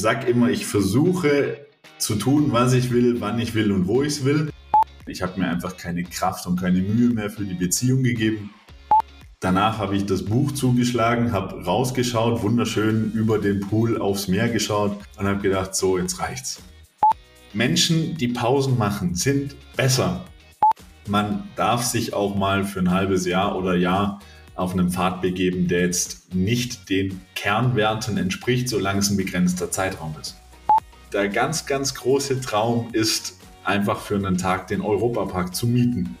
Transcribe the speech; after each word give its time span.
sag 0.00 0.28
immer, 0.28 0.50
ich 0.50 0.66
versuche 0.66 1.66
zu 1.98 2.16
tun, 2.16 2.52
was 2.52 2.72
ich 2.72 2.90
will, 2.90 3.20
wann 3.20 3.38
ich 3.38 3.54
will 3.54 3.72
und 3.72 3.86
wo 3.86 4.02
ich 4.02 4.08
es 4.08 4.24
will. 4.24 4.50
Ich 5.06 5.22
habe 5.22 5.38
mir 5.40 5.48
einfach 5.48 5.76
keine 5.76 6.02
Kraft 6.02 6.46
und 6.46 6.60
keine 6.60 6.80
Mühe 6.80 7.10
mehr 7.10 7.30
für 7.30 7.44
die 7.44 7.54
Beziehung 7.54 8.02
gegeben. 8.02 8.50
Danach 9.40 9.78
habe 9.78 9.96
ich 9.96 10.06
das 10.06 10.24
Buch 10.24 10.52
zugeschlagen, 10.52 11.32
habe 11.32 11.62
rausgeschaut, 11.64 12.42
wunderschön 12.42 13.12
über 13.12 13.38
den 13.38 13.60
Pool 13.60 14.00
aufs 14.00 14.28
Meer 14.28 14.48
geschaut 14.48 14.98
und 15.18 15.26
habe 15.26 15.40
gedacht, 15.40 15.74
so, 15.76 15.98
jetzt 15.98 16.20
reicht's. 16.20 16.62
Menschen, 17.52 18.16
die 18.16 18.28
Pausen 18.28 18.76
machen, 18.76 19.14
sind 19.14 19.56
besser. 19.76 20.24
Man 21.06 21.44
darf 21.54 21.84
sich 21.84 22.12
auch 22.12 22.34
mal 22.34 22.64
für 22.64 22.80
ein 22.80 22.90
halbes 22.90 23.24
Jahr 23.26 23.56
oder 23.56 23.76
Jahr 23.76 24.20
auf 24.56 24.72
einem 24.72 24.90
Pfad 24.90 25.22
begeben, 25.22 25.68
der 25.68 25.82
jetzt 25.82 26.34
nicht 26.34 26.88
den 26.88 27.20
Kernwerten 27.34 28.16
entspricht, 28.16 28.68
solange 28.68 29.00
es 29.00 29.10
ein 29.10 29.16
begrenzter 29.16 29.70
Zeitraum 29.70 30.14
ist. 30.20 30.36
Der 31.12 31.28
ganz, 31.28 31.66
ganz 31.66 31.94
große 31.94 32.40
Traum 32.40 32.88
ist, 32.92 33.38
einfach 33.64 34.00
für 34.00 34.16
einen 34.16 34.38
Tag 34.38 34.68
den 34.68 34.80
Europapark 34.80 35.54
zu 35.54 35.66
mieten. 35.66 36.16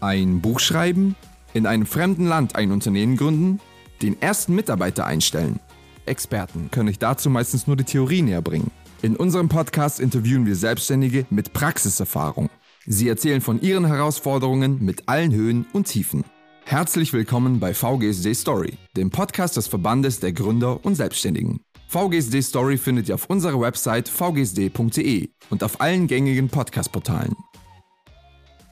Ein 0.00 0.40
Buch 0.40 0.60
schreiben, 0.60 1.16
in 1.52 1.66
einem 1.66 1.86
fremden 1.86 2.26
Land 2.26 2.56
ein 2.56 2.72
Unternehmen 2.72 3.16
gründen, 3.16 3.60
den 4.02 4.20
ersten 4.22 4.54
Mitarbeiter 4.54 5.04
einstellen. 5.04 5.60
Experten 6.06 6.70
können 6.70 6.88
euch 6.88 6.98
dazu 6.98 7.28
meistens 7.28 7.66
nur 7.66 7.76
die 7.76 7.84
Theorie 7.84 8.22
näher 8.22 8.42
bringen. 8.42 8.70
In 9.02 9.16
unserem 9.16 9.48
Podcast 9.48 10.00
interviewen 10.00 10.46
wir 10.46 10.56
Selbstständige 10.56 11.26
mit 11.30 11.52
Praxiserfahrung. 11.52 12.50
Sie 12.86 13.08
erzählen 13.08 13.40
von 13.40 13.60
ihren 13.60 13.84
Herausforderungen 13.84 14.84
mit 14.84 15.08
allen 15.08 15.32
Höhen 15.32 15.66
und 15.72 15.86
Tiefen. 15.86 16.24
Herzlich 16.70 17.12
willkommen 17.12 17.58
bei 17.58 17.74
VGSD 17.74 18.32
Story, 18.32 18.78
dem 18.96 19.10
Podcast 19.10 19.56
des 19.56 19.66
Verbandes 19.66 20.20
der 20.20 20.32
Gründer 20.32 20.84
und 20.84 20.94
Selbstständigen. 20.94 21.64
VGSD 21.88 22.42
Story 22.42 22.78
findet 22.78 23.08
ihr 23.08 23.16
auf 23.16 23.26
unserer 23.26 23.60
Website 23.60 24.08
vgsd.de 24.08 25.30
und 25.50 25.64
auf 25.64 25.80
allen 25.80 26.06
gängigen 26.06 26.48
Podcast-Portalen. 26.48 27.34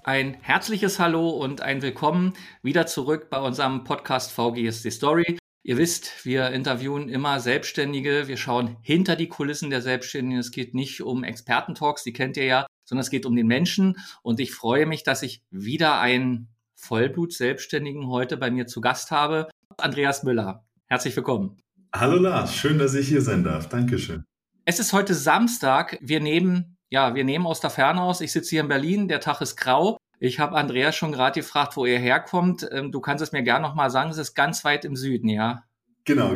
Ein 0.04 0.36
herzliches 0.42 1.00
Hallo 1.00 1.30
und 1.30 1.60
ein 1.62 1.82
Willkommen 1.82 2.34
wieder 2.62 2.86
zurück 2.86 3.30
bei 3.30 3.40
unserem 3.40 3.82
Podcast 3.82 4.30
VGSD 4.30 4.92
Story. 4.92 5.36
Ihr 5.64 5.76
wisst, 5.76 6.24
wir 6.24 6.50
interviewen 6.50 7.08
immer 7.08 7.40
Selbstständige. 7.40 8.28
Wir 8.28 8.36
schauen 8.36 8.76
hinter 8.80 9.16
die 9.16 9.28
Kulissen 9.28 9.70
der 9.70 9.82
Selbstständigen. 9.82 10.38
Es 10.38 10.52
geht 10.52 10.72
nicht 10.72 11.02
um 11.02 11.24
Expertentalks, 11.24 12.04
die 12.04 12.12
kennt 12.12 12.36
ihr 12.36 12.44
ja, 12.44 12.66
sondern 12.84 13.00
es 13.00 13.10
geht 13.10 13.26
um 13.26 13.34
den 13.34 13.48
Menschen. 13.48 13.96
Und 14.22 14.38
ich 14.38 14.54
freue 14.54 14.86
mich, 14.86 15.02
dass 15.02 15.24
ich 15.24 15.42
wieder 15.50 15.98
einen 15.98 16.46
Vollblut-Selbstständigen 16.78 18.08
heute 18.08 18.36
bei 18.36 18.50
mir 18.50 18.66
zu 18.66 18.80
Gast 18.80 19.10
habe. 19.10 19.48
Andreas 19.76 20.22
Müller. 20.22 20.64
Herzlich 20.86 21.14
willkommen. 21.16 21.58
Hallo 21.94 22.16
Lars, 22.16 22.54
schön, 22.54 22.78
dass 22.78 22.94
ich 22.94 23.08
hier 23.08 23.22
sein 23.22 23.44
darf. 23.44 23.68
Dankeschön. 23.68 24.24
Es 24.64 24.78
ist 24.78 24.92
heute 24.92 25.14
Samstag. 25.14 25.98
Wir 26.00 26.20
nehmen, 26.20 26.76
ja, 26.90 27.14
wir 27.14 27.24
nehmen 27.24 27.46
aus 27.46 27.60
der 27.60 27.70
Ferne 27.70 28.02
aus. 28.02 28.20
Ich 28.20 28.32
sitze 28.32 28.50
hier 28.50 28.60
in 28.60 28.68
Berlin. 28.68 29.08
Der 29.08 29.20
Tag 29.20 29.40
ist 29.40 29.56
grau. 29.56 29.98
Ich 30.20 30.40
habe 30.40 30.56
Andreas 30.56 30.96
schon 30.96 31.12
gerade 31.12 31.40
gefragt, 31.40 31.76
wo 31.76 31.86
er 31.86 31.98
herkommt. 31.98 32.68
Ähm, 32.70 32.92
du 32.92 33.00
kannst 33.00 33.22
es 33.22 33.32
mir 33.32 33.42
gerne 33.42 33.66
nochmal 33.66 33.90
sagen. 33.90 34.10
Es 34.10 34.18
ist 34.18 34.34
ganz 34.34 34.64
weit 34.64 34.84
im 34.84 34.96
Süden, 34.96 35.28
ja? 35.28 35.64
Genau, 36.04 36.34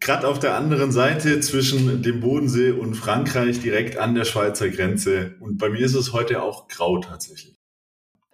gerade 0.00 0.26
auf 0.26 0.40
der 0.40 0.56
anderen 0.56 0.90
Seite 0.90 1.38
zwischen 1.40 2.02
dem 2.02 2.20
Bodensee 2.20 2.72
und 2.72 2.94
Frankreich, 2.94 3.60
direkt 3.60 3.96
an 3.96 4.16
der 4.16 4.24
Schweizer 4.24 4.68
Grenze. 4.68 5.36
Und 5.38 5.58
bei 5.58 5.68
mir 5.68 5.84
ist 5.84 5.94
es 5.94 6.12
heute 6.12 6.42
auch 6.42 6.66
grau 6.66 6.98
tatsächlich. 6.98 7.61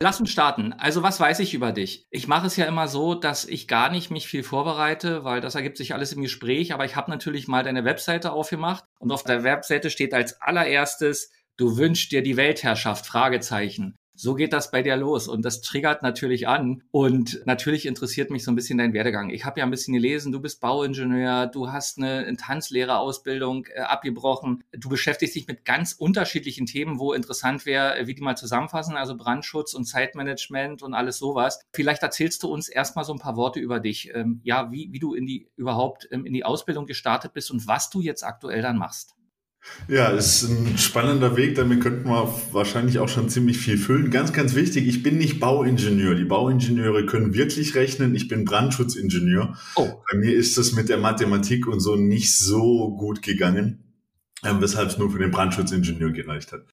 Lass 0.00 0.20
uns 0.20 0.30
starten. 0.30 0.72
Also 0.74 1.02
was 1.02 1.18
weiß 1.18 1.40
ich 1.40 1.54
über 1.54 1.72
dich? 1.72 2.06
Ich 2.10 2.28
mache 2.28 2.46
es 2.46 2.54
ja 2.54 2.66
immer 2.66 2.86
so, 2.86 3.16
dass 3.16 3.44
ich 3.44 3.66
gar 3.66 3.90
nicht 3.90 4.10
mich 4.12 4.28
viel 4.28 4.44
vorbereite, 4.44 5.24
weil 5.24 5.40
das 5.40 5.56
ergibt 5.56 5.76
sich 5.76 5.92
alles 5.92 6.12
im 6.12 6.22
Gespräch. 6.22 6.72
Aber 6.72 6.84
ich 6.84 6.94
habe 6.94 7.10
natürlich 7.10 7.48
mal 7.48 7.64
deine 7.64 7.84
Webseite 7.84 8.30
aufgemacht 8.30 8.84
und 9.00 9.10
auf 9.10 9.24
der 9.24 9.42
Webseite 9.42 9.90
steht 9.90 10.14
als 10.14 10.40
allererstes, 10.40 11.32
du 11.56 11.76
wünschst 11.76 12.12
dir 12.12 12.22
die 12.22 12.36
Weltherrschaft? 12.36 13.06
Fragezeichen. 13.06 13.96
So 14.20 14.34
geht 14.34 14.52
das 14.52 14.72
bei 14.72 14.82
dir 14.82 14.96
los 14.96 15.28
und 15.28 15.44
das 15.44 15.60
triggert 15.60 16.02
natürlich 16.02 16.48
an 16.48 16.82
und 16.90 17.40
natürlich 17.46 17.86
interessiert 17.86 18.30
mich 18.32 18.42
so 18.42 18.50
ein 18.50 18.56
bisschen 18.56 18.76
dein 18.76 18.92
Werdegang. 18.92 19.30
Ich 19.30 19.44
habe 19.44 19.60
ja 19.60 19.64
ein 19.64 19.70
bisschen 19.70 19.94
gelesen, 19.94 20.32
du 20.32 20.40
bist 20.40 20.60
Bauingenieur, 20.60 21.46
du 21.46 21.70
hast 21.70 21.98
eine 21.98 22.36
Tanzlehrerausbildung 22.36 23.66
äh, 23.66 23.78
abgebrochen, 23.82 24.64
du 24.72 24.88
beschäftigst 24.88 25.36
dich 25.36 25.46
mit 25.46 25.64
ganz 25.64 25.92
unterschiedlichen 25.92 26.66
Themen, 26.66 26.98
wo 26.98 27.12
interessant 27.12 27.64
wäre, 27.64 27.96
äh, 27.96 28.08
wie 28.08 28.16
die 28.16 28.22
mal 28.22 28.36
zusammenfassen, 28.36 28.96
also 28.96 29.16
Brandschutz 29.16 29.72
und 29.72 29.84
Zeitmanagement 29.84 30.82
und 30.82 30.94
alles 30.94 31.18
sowas. 31.18 31.60
Vielleicht 31.72 32.02
erzählst 32.02 32.42
du 32.42 32.48
uns 32.48 32.68
erstmal 32.68 33.04
so 33.04 33.12
ein 33.12 33.20
paar 33.20 33.36
Worte 33.36 33.60
über 33.60 33.78
dich, 33.78 34.10
ähm, 34.16 34.40
ja, 34.42 34.72
wie, 34.72 34.88
wie 34.90 34.98
du 34.98 35.14
in 35.14 35.26
die 35.26 35.48
überhaupt 35.54 36.08
ähm, 36.10 36.26
in 36.26 36.32
die 36.32 36.44
Ausbildung 36.44 36.86
gestartet 36.86 37.34
bist 37.34 37.52
und 37.52 37.68
was 37.68 37.88
du 37.88 38.00
jetzt 38.00 38.24
aktuell 38.24 38.62
dann 38.62 38.78
machst. 38.78 39.14
Ja, 39.88 40.08
ist 40.08 40.42
ein 40.42 40.76
spannender 40.76 41.36
Weg. 41.36 41.54
Damit 41.54 41.80
könnten 41.80 42.10
wir 42.10 42.34
wahrscheinlich 42.52 42.98
auch 42.98 43.08
schon 43.08 43.30
ziemlich 43.30 43.56
viel 43.56 43.78
füllen. 43.78 44.10
Ganz, 44.10 44.34
ganz 44.34 44.54
wichtig, 44.54 44.86
ich 44.86 45.02
bin 45.02 45.16
nicht 45.16 45.40
Bauingenieur. 45.40 46.14
Die 46.14 46.26
Bauingenieure 46.26 47.06
können 47.06 47.32
wirklich 47.32 47.74
rechnen. 47.74 48.14
Ich 48.14 48.28
bin 48.28 48.44
Brandschutzzingenieur. 48.44 49.56
Oh. 49.76 49.88
Bei 50.10 50.18
mir 50.18 50.34
ist 50.34 50.58
das 50.58 50.72
mit 50.72 50.90
der 50.90 50.98
Mathematik 50.98 51.66
und 51.66 51.80
so 51.80 51.96
nicht 51.96 52.36
so 52.36 52.96
gut 52.98 53.22
gegangen, 53.22 53.94
äh, 54.42 54.52
weshalb 54.58 54.90
es 54.90 54.98
nur 54.98 55.10
für 55.10 55.18
den 55.18 55.30
Brandschutzzingenieur 55.30 56.12
gereicht 56.12 56.52
hat. 56.52 56.66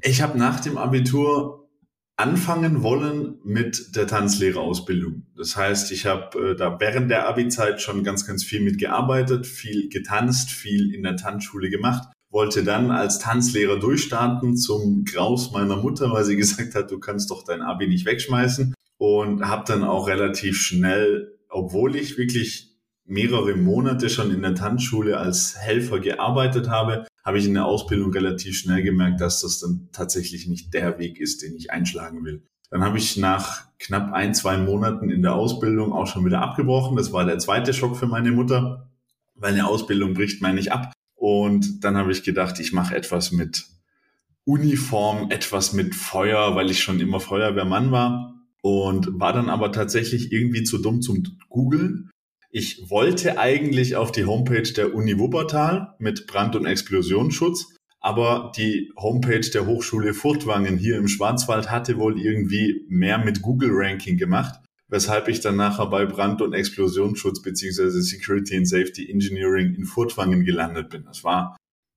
Ich 0.00 0.22
habe 0.22 0.38
nach 0.38 0.60
dem 0.60 0.78
Abitur 0.78 1.68
anfangen 2.16 2.82
wollen 2.82 3.40
mit 3.44 3.94
der 3.94 4.06
Tanzlehrerausbildung. 4.06 5.26
Das 5.36 5.54
heißt, 5.56 5.92
ich 5.92 6.06
habe 6.06 6.52
äh, 6.52 6.56
da 6.56 6.80
während 6.80 7.10
der 7.10 7.28
Abi-Zeit 7.28 7.82
schon 7.82 8.04
ganz, 8.04 8.26
ganz 8.26 8.42
viel 8.42 8.62
mitgearbeitet, 8.62 9.46
viel 9.46 9.90
getanzt, 9.90 10.50
viel 10.50 10.94
in 10.94 11.02
der 11.02 11.16
Tanzschule 11.16 11.68
gemacht 11.68 12.13
wollte 12.34 12.64
dann 12.64 12.90
als 12.90 13.20
Tanzlehrer 13.20 13.78
durchstarten 13.78 14.56
zum 14.56 15.04
Graus 15.04 15.52
meiner 15.52 15.76
Mutter, 15.76 16.10
weil 16.10 16.24
sie 16.24 16.36
gesagt 16.36 16.74
hat, 16.74 16.90
du 16.90 16.98
kannst 16.98 17.30
doch 17.30 17.44
dein 17.44 17.62
Abi 17.62 17.86
nicht 17.86 18.04
wegschmeißen. 18.04 18.74
Und 18.96 19.48
habe 19.48 19.64
dann 19.66 19.84
auch 19.84 20.08
relativ 20.08 20.60
schnell, 20.60 21.36
obwohl 21.48 21.96
ich 21.96 22.16
wirklich 22.18 22.74
mehrere 23.04 23.54
Monate 23.54 24.08
schon 24.08 24.30
in 24.30 24.42
der 24.42 24.54
Tanzschule 24.54 25.18
als 25.18 25.56
Helfer 25.56 26.00
gearbeitet 26.00 26.68
habe, 26.68 27.06
habe 27.24 27.38
ich 27.38 27.46
in 27.46 27.54
der 27.54 27.66
Ausbildung 27.66 28.12
relativ 28.12 28.56
schnell 28.58 28.82
gemerkt, 28.82 29.20
dass 29.20 29.40
das 29.42 29.60
dann 29.60 29.88
tatsächlich 29.92 30.46
nicht 30.46 30.72
der 30.74 30.98
Weg 30.98 31.20
ist, 31.20 31.42
den 31.42 31.54
ich 31.54 31.70
einschlagen 31.70 32.24
will. 32.24 32.42
Dann 32.70 32.82
habe 32.82 32.98
ich 32.98 33.16
nach 33.16 33.64
knapp 33.78 34.12
ein, 34.12 34.34
zwei 34.34 34.56
Monaten 34.58 35.10
in 35.10 35.22
der 35.22 35.34
Ausbildung 35.34 35.92
auch 35.92 36.06
schon 36.06 36.24
wieder 36.24 36.40
abgebrochen. 36.40 36.96
Das 36.96 37.12
war 37.12 37.24
der 37.24 37.38
zweite 37.38 37.74
Schock 37.74 37.96
für 37.96 38.06
meine 38.06 38.32
Mutter, 38.32 38.90
weil 39.34 39.52
eine 39.52 39.66
Ausbildung 39.66 40.14
bricht 40.14 40.40
man 40.40 40.54
nicht 40.54 40.72
ab. 40.72 40.93
Und 41.26 41.82
dann 41.84 41.96
habe 41.96 42.12
ich 42.12 42.22
gedacht, 42.22 42.60
ich 42.60 42.74
mache 42.74 42.94
etwas 42.94 43.32
mit 43.32 43.64
Uniform, 44.44 45.30
etwas 45.30 45.72
mit 45.72 45.94
Feuer, 45.94 46.54
weil 46.54 46.70
ich 46.70 46.82
schon 46.82 47.00
immer 47.00 47.18
Feuerwehrmann 47.18 47.90
war. 47.90 48.34
Und 48.60 49.08
war 49.18 49.32
dann 49.32 49.48
aber 49.48 49.72
tatsächlich 49.72 50.32
irgendwie 50.32 50.64
zu 50.64 50.76
dumm 50.76 51.00
zum 51.00 51.22
Googeln. 51.48 52.10
Ich 52.50 52.90
wollte 52.90 53.38
eigentlich 53.38 53.96
auf 53.96 54.12
die 54.12 54.26
Homepage 54.26 54.70
der 54.70 54.94
Uni 54.94 55.18
Wuppertal 55.18 55.94
mit 55.98 56.26
Brand- 56.26 56.56
und 56.56 56.66
Explosionsschutz, 56.66 57.74
aber 58.00 58.52
die 58.54 58.92
Homepage 58.94 59.48
der 59.48 59.64
Hochschule 59.64 60.12
Furtwangen 60.12 60.76
hier 60.76 60.98
im 60.98 61.08
Schwarzwald 61.08 61.70
hatte 61.70 61.96
wohl 61.96 62.20
irgendwie 62.20 62.84
mehr 62.90 63.16
mit 63.16 63.40
Google-Ranking 63.40 64.18
gemacht 64.18 64.60
weshalb 64.94 65.26
ich 65.26 65.40
dann 65.40 65.56
nachher 65.56 65.86
bei 65.86 66.06
Brand- 66.06 66.40
und 66.40 66.52
Explosionsschutz 66.52 67.42
beziehungsweise 67.42 68.00
Security 68.00 68.56
and 68.56 68.68
Safety 68.68 69.10
Engineering 69.10 69.74
in 69.74 69.86
Furtwangen 69.86 70.44
gelandet 70.44 70.88
bin. 70.88 71.04
Das 71.04 71.24
war 71.24 71.56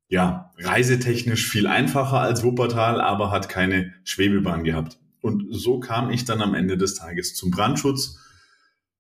ja 0.10 0.52
reisetechnisch 0.58 1.48
viel 1.48 1.68
einfacher 1.68 2.20
als 2.20 2.44
Wuppertal, 2.44 3.00
aber 3.00 3.30
hat 3.30 3.50
keine 3.50 3.94
Schwebebahn 4.04 4.64
gehabt. 4.64 4.98
Und 5.22 5.46
so 5.52 5.80
kam 5.80 6.10
ich 6.10 6.26
dann 6.26 6.42
am 6.42 6.56
Ende 6.56 6.76
des 6.76 6.96
Tages 6.96 7.36
zum 7.36 7.52
Brandschutz, 7.52 8.18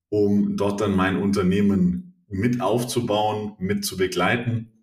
um 0.09 0.57
dort 0.57 0.79
dann 0.79 0.95
mein 0.95 1.17
Unternehmen 1.17 2.23
mit 2.27 2.61
aufzubauen, 2.61 3.53
mit 3.57 3.83
zu 3.83 3.97
begleiten 3.97 4.73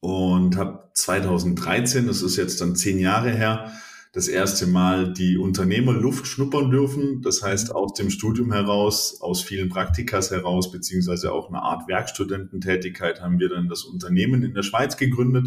und 0.00 0.58
habe 0.58 0.90
2013, 0.92 2.06
das 2.06 2.20
ist 2.20 2.36
jetzt 2.36 2.60
dann 2.60 2.76
zehn 2.76 2.98
Jahre 2.98 3.30
her, 3.30 3.72
das 4.18 4.26
erste 4.26 4.66
Mal 4.66 5.12
die 5.12 5.38
Unternehmerluft 5.38 6.26
schnuppern 6.26 6.72
dürfen. 6.72 7.22
Das 7.22 7.40
heißt, 7.40 7.72
aus 7.72 7.94
dem 7.94 8.10
Studium 8.10 8.52
heraus, 8.52 9.20
aus 9.20 9.42
vielen 9.42 9.68
Praktikas 9.68 10.32
heraus, 10.32 10.72
beziehungsweise 10.72 11.32
auch 11.32 11.48
eine 11.48 11.62
Art 11.62 11.86
Werkstudententätigkeit 11.86 13.22
haben 13.22 13.38
wir 13.38 13.48
dann 13.48 13.68
das 13.68 13.84
Unternehmen 13.84 14.42
in 14.42 14.54
der 14.54 14.64
Schweiz 14.64 14.96
gegründet, 14.96 15.46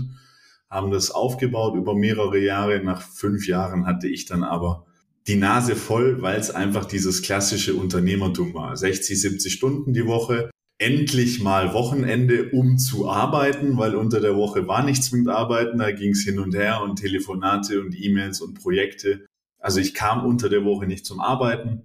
haben 0.70 0.90
das 0.90 1.12
aufgebaut 1.12 1.76
über 1.76 1.96
mehrere 1.96 2.40
Jahre. 2.40 2.82
Nach 2.82 3.02
fünf 3.02 3.46
Jahren 3.46 3.86
hatte 3.86 4.08
ich 4.08 4.24
dann 4.24 4.46
aber 4.46 4.86
die 5.28 5.36
Nase 5.36 5.76
voll, 5.76 6.22
weil 6.22 6.40
es 6.40 6.50
einfach 6.50 6.86
dieses 6.86 7.24
klassische 7.24 7.76
Unternehmertum 7.76 8.54
war. 8.54 8.78
60, 8.78 9.20
70 9.20 9.52
Stunden 9.52 9.92
die 9.92 10.06
Woche, 10.06 10.50
endlich 10.82 11.40
mal 11.42 11.74
Wochenende, 11.74 12.50
um 12.50 12.80
zu 12.80 13.08
arbeiten, 13.08 13.78
weil 13.78 13.96
unter 13.96 14.20
der 14.20 14.36
Woche 14.36 14.68
war 14.68 14.84
nicht 14.84 15.04
zwingend 15.04 15.30
arbeiten, 15.30 15.78
da 15.78 15.92
ging 15.92 16.12
es 16.12 16.24
hin 16.24 16.40
und 16.40 16.56
her 16.56 16.82
und 16.82 16.96
Telefonate 16.96 17.80
und 17.82 17.96
E-Mails 17.96 18.42
und 18.42 18.56
Projekte. 18.56 19.28
Also 19.60 19.80
ich 19.80 19.94
kam 19.94 20.26
unter 20.26 20.50
der 20.50 20.66
Woche 20.66 20.88
nicht 20.88 21.06
zum 21.06 21.22
Arbeiten. 21.22 21.84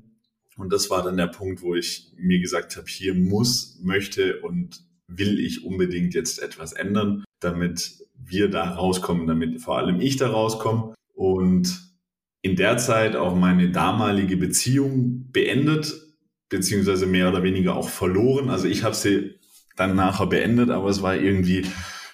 Und 0.57 0.73
das 0.73 0.89
war 0.89 1.03
dann 1.03 1.19
der 1.19 1.27
Punkt, 1.27 1.61
wo 1.61 1.75
ich 1.75 2.11
mir 2.17 2.41
gesagt 2.41 2.75
habe, 2.79 2.87
hier 2.89 3.15
muss, 3.15 3.79
möchte 3.83 4.41
und 4.41 4.83
will 5.09 5.39
ich 5.41 5.63
unbedingt 5.63 6.15
jetzt 6.15 6.43
etwas 6.43 6.73
ändern, 6.73 7.23
damit 7.41 8.03
wir 8.15 8.49
da 8.49 8.65
rauskommen, 8.65 9.27
damit 9.27 9.61
vor 9.61 9.77
allem 9.77 10.01
ich 10.01 10.17
da 10.17 10.31
rauskomme. 10.31 10.95
Und 11.13 11.93
in 12.41 12.57
der 12.57 12.79
Zeit 12.79 13.15
auch 13.15 13.37
meine 13.37 13.71
damalige 13.71 14.39
Beziehung 14.39 15.31
beendet, 15.33 16.06
beziehungsweise 16.49 17.07
mehr 17.07 17.29
oder 17.29 17.43
weniger 17.43 17.77
auch 17.77 17.89
verloren. 17.89 18.51
Also 18.51 18.67
ich 18.67 18.83
habe 18.83 18.95
sie 18.95 19.39
dann 19.77 19.97
nachher 19.97 20.27
beendet, 20.27 20.71
aber 20.71 20.89
es 20.89 21.03
war 21.03 21.17
irgendwie 21.17 21.67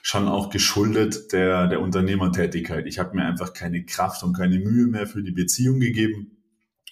schon 0.02 0.26
auch 0.26 0.50
geschuldet 0.50 1.32
der, 1.32 1.68
der 1.68 1.80
Unternehmertätigkeit. 1.80 2.86
Ich 2.86 2.98
habe 2.98 3.16
mir 3.16 3.24
einfach 3.24 3.52
keine 3.52 3.84
Kraft 3.84 4.22
und 4.22 4.36
keine 4.36 4.58
Mühe 4.58 4.86
mehr 4.86 5.06
für 5.06 5.22
die 5.22 5.32
Beziehung 5.32 5.78
gegeben. 5.78 6.38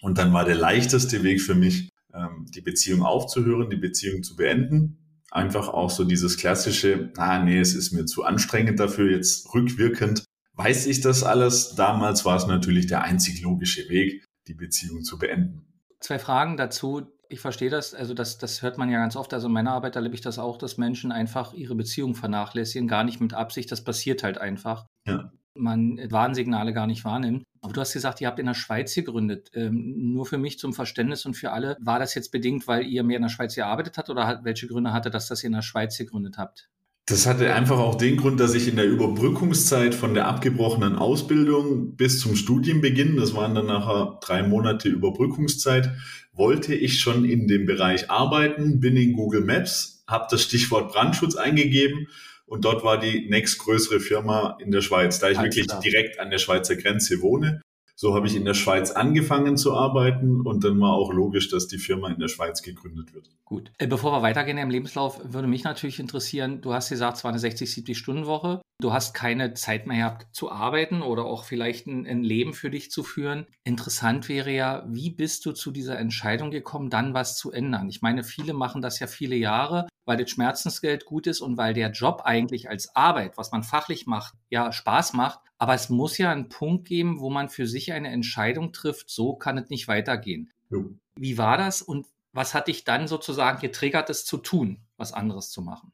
Und 0.00 0.18
dann 0.18 0.32
war 0.32 0.44
der 0.44 0.54
leichteste 0.54 1.22
Weg 1.24 1.42
für 1.42 1.54
mich, 1.54 1.90
ähm, 2.14 2.46
die 2.48 2.60
Beziehung 2.60 3.02
aufzuhören, 3.02 3.68
die 3.68 3.76
Beziehung 3.76 4.22
zu 4.22 4.36
beenden. 4.36 4.98
Einfach 5.30 5.68
auch 5.68 5.90
so 5.90 6.04
dieses 6.04 6.36
klassische, 6.36 7.12
ah 7.16 7.42
nee, 7.42 7.58
es 7.58 7.74
ist 7.74 7.92
mir 7.92 8.06
zu 8.06 8.24
anstrengend 8.24 8.80
dafür, 8.80 9.10
jetzt 9.10 9.52
rückwirkend 9.52 10.24
weiß 10.54 10.86
ich 10.86 11.00
das 11.00 11.22
alles. 11.22 11.74
Damals 11.74 12.24
war 12.24 12.36
es 12.36 12.46
natürlich 12.46 12.86
der 12.86 13.02
einzig 13.02 13.40
logische 13.42 13.88
Weg, 13.88 14.24
die 14.46 14.54
Beziehung 14.54 15.02
zu 15.02 15.18
beenden. 15.18 15.64
Zwei 16.00 16.18
Fragen 16.18 16.56
dazu 16.56 17.06
ich 17.30 17.40
verstehe 17.40 17.70
das, 17.70 17.94
also 17.94 18.12
das, 18.12 18.38
das 18.38 18.60
hört 18.60 18.76
man 18.76 18.90
ja 18.90 18.98
ganz 18.98 19.14
oft. 19.14 19.32
Also 19.32 19.46
in 19.46 19.52
meiner 19.52 19.72
Arbeit 19.72 19.94
erlebe 19.94 20.16
ich 20.16 20.20
das 20.20 20.38
auch, 20.38 20.58
dass 20.58 20.78
Menschen 20.78 21.12
einfach 21.12 21.54
ihre 21.54 21.76
Beziehung 21.76 22.16
vernachlässigen, 22.16 22.88
gar 22.88 23.04
nicht 23.04 23.20
mit 23.20 23.34
Absicht. 23.34 23.70
Das 23.70 23.84
passiert 23.84 24.24
halt 24.24 24.38
einfach. 24.38 24.86
Ja. 25.06 25.32
Man 25.54 25.98
Warnsignale 26.10 26.72
gar 26.72 26.88
nicht 26.88 27.04
wahrnimmt. 27.04 27.44
Aber 27.60 27.72
du 27.72 27.80
hast 27.80 27.92
gesagt, 27.92 28.20
ihr 28.20 28.26
habt 28.26 28.40
in 28.40 28.46
der 28.46 28.54
Schweiz 28.54 28.94
gegründet. 28.94 29.50
Ähm, 29.54 30.12
nur 30.12 30.26
für 30.26 30.38
mich 30.38 30.58
zum 30.58 30.72
Verständnis 30.72 31.24
und 31.24 31.34
für 31.34 31.52
alle, 31.52 31.76
war 31.80 32.00
das 32.00 32.14
jetzt 32.14 32.32
bedingt, 32.32 32.66
weil 32.66 32.84
ihr 32.84 33.04
mehr 33.04 33.16
in 33.16 33.22
der 33.22 33.28
Schweiz 33.28 33.54
gearbeitet 33.54 33.96
habt 33.96 34.10
oder 34.10 34.26
hat, 34.26 34.44
welche 34.44 34.66
Gründe 34.66 34.92
hatte 34.92 35.10
das, 35.10 35.28
dass 35.28 35.44
ihr 35.44 35.48
in 35.48 35.54
der 35.54 35.62
Schweiz 35.62 35.96
gegründet 35.96 36.36
habt? 36.36 36.68
Das 37.10 37.26
hatte 37.26 37.52
einfach 37.52 37.78
auch 37.78 37.96
den 37.96 38.16
Grund, 38.16 38.38
dass 38.38 38.54
ich 38.54 38.68
in 38.68 38.76
der 38.76 38.84
Überbrückungszeit 38.84 39.96
von 39.96 40.14
der 40.14 40.28
abgebrochenen 40.28 40.94
Ausbildung 40.94 41.96
bis 41.96 42.20
zum 42.20 42.36
Studienbeginn, 42.36 43.16
das 43.16 43.34
waren 43.34 43.52
dann 43.56 43.66
nachher 43.66 44.20
drei 44.22 44.44
Monate 44.44 44.88
Überbrückungszeit, 44.88 45.90
wollte 46.32 46.72
ich 46.72 47.00
schon 47.00 47.24
in 47.24 47.48
dem 47.48 47.66
Bereich 47.66 48.12
arbeiten, 48.12 48.78
bin 48.78 48.96
in 48.96 49.14
Google 49.14 49.40
Maps, 49.40 50.04
habe 50.06 50.28
das 50.30 50.44
Stichwort 50.44 50.92
Brandschutz 50.92 51.34
eingegeben 51.34 52.06
und 52.46 52.64
dort 52.64 52.84
war 52.84 53.00
die 53.00 53.28
nächstgrößere 53.28 53.98
Firma 53.98 54.56
in 54.60 54.70
der 54.70 54.80
Schweiz, 54.80 55.18
da 55.18 55.30
ich 55.30 55.38
Alles 55.38 55.56
wirklich 55.56 55.66
klar. 55.66 55.80
direkt 55.80 56.20
an 56.20 56.30
der 56.30 56.38
Schweizer 56.38 56.76
Grenze 56.76 57.22
wohne. 57.22 57.60
So 58.00 58.14
habe 58.14 58.26
ich 58.26 58.34
in 58.34 58.46
der 58.46 58.54
Schweiz 58.54 58.92
angefangen 58.92 59.58
zu 59.58 59.76
arbeiten 59.76 60.40
und 60.40 60.64
dann 60.64 60.80
war 60.80 60.94
auch 60.94 61.12
logisch, 61.12 61.50
dass 61.50 61.68
die 61.68 61.76
Firma 61.76 62.08
in 62.08 62.18
der 62.18 62.28
Schweiz 62.28 62.62
gegründet 62.62 63.12
wird. 63.12 63.28
Gut. 63.44 63.72
Äh, 63.76 63.88
bevor 63.88 64.10
wir 64.12 64.22
weitergehen 64.22 64.56
im 64.56 64.70
Lebenslauf, 64.70 65.20
würde 65.22 65.46
mich 65.46 65.64
natürlich 65.64 66.00
interessieren, 66.00 66.62
du 66.62 66.72
hast 66.72 66.88
gesagt, 66.88 67.18
es 67.18 67.24
war 67.24 67.30
eine 67.30 67.38
60, 67.38 67.70
70 67.70 67.98
Stunden 67.98 68.24
Woche. 68.24 68.62
Du 68.80 68.94
hast 68.94 69.12
keine 69.12 69.52
Zeit 69.52 69.86
mehr 69.86 69.98
gehabt 69.98 70.34
zu 70.34 70.50
arbeiten 70.50 71.02
oder 71.02 71.26
auch 71.26 71.44
vielleicht 71.44 71.88
ein, 71.88 72.06
ein 72.06 72.22
Leben 72.22 72.54
für 72.54 72.70
dich 72.70 72.90
zu 72.90 73.02
führen. 73.02 73.44
Interessant 73.64 74.30
wäre 74.30 74.50
ja, 74.50 74.86
wie 74.88 75.10
bist 75.10 75.44
du 75.44 75.52
zu 75.52 75.70
dieser 75.70 75.98
Entscheidung 75.98 76.50
gekommen, 76.50 76.88
dann 76.88 77.12
was 77.12 77.36
zu 77.36 77.52
ändern? 77.52 77.90
Ich 77.90 78.00
meine, 78.00 78.24
viele 78.24 78.54
machen 78.54 78.80
das 78.80 78.98
ja 78.98 79.08
viele 79.08 79.36
Jahre, 79.36 79.86
weil 80.06 80.16
das 80.16 80.30
Schmerzensgeld 80.30 81.04
gut 81.04 81.26
ist 81.26 81.42
und 81.42 81.58
weil 81.58 81.74
der 81.74 81.90
Job 81.90 82.22
eigentlich 82.24 82.70
als 82.70 82.96
Arbeit, 82.96 83.36
was 83.36 83.52
man 83.52 83.62
fachlich 83.62 84.06
macht, 84.06 84.32
ja 84.48 84.72
Spaß 84.72 85.12
macht. 85.12 85.40
Aber 85.60 85.74
es 85.74 85.90
muss 85.90 86.16
ja 86.16 86.32
einen 86.32 86.48
Punkt 86.48 86.88
geben, 86.88 87.20
wo 87.20 87.28
man 87.28 87.50
für 87.50 87.66
sich 87.66 87.92
eine 87.92 88.08
Entscheidung 88.08 88.72
trifft, 88.72 89.10
so 89.10 89.34
kann 89.34 89.58
es 89.58 89.68
nicht 89.68 89.88
weitergehen. 89.88 90.50
Ja. 90.70 90.78
Wie 91.16 91.36
war 91.36 91.58
das 91.58 91.82
und 91.82 92.06
was 92.32 92.54
hat 92.54 92.68
dich 92.68 92.84
dann 92.84 93.08
sozusagen 93.08 93.60
getriggert, 93.60 94.08
es 94.08 94.24
zu 94.24 94.38
tun, 94.38 94.78
was 94.96 95.12
anderes 95.12 95.50
zu 95.50 95.60
machen? 95.60 95.92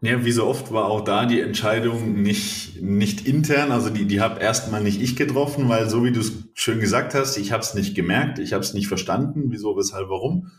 Ja, 0.00 0.24
wie 0.24 0.32
so 0.32 0.44
oft 0.44 0.72
war 0.72 0.86
auch 0.86 1.02
da 1.02 1.24
die 1.24 1.40
Entscheidung 1.40 2.20
nicht, 2.20 2.82
nicht 2.82 3.28
intern, 3.28 3.70
also 3.70 3.90
die, 3.90 4.06
die 4.06 4.20
habe 4.20 4.40
erstmal 4.40 4.82
nicht 4.82 5.00
ich 5.00 5.14
getroffen, 5.14 5.68
weil 5.68 5.88
so 5.88 6.02
wie 6.02 6.10
du 6.10 6.18
es 6.18 6.32
schön 6.54 6.80
gesagt 6.80 7.14
hast, 7.14 7.36
ich 7.36 7.52
habe 7.52 7.62
es 7.62 7.74
nicht 7.74 7.94
gemerkt, 7.94 8.40
ich 8.40 8.54
habe 8.54 8.64
es 8.64 8.74
nicht 8.74 8.88
verstanden, 8.88 9.52
wieso, 9.52 9.76
weshalb, 9.76 10.08
warum. 10.08 10.50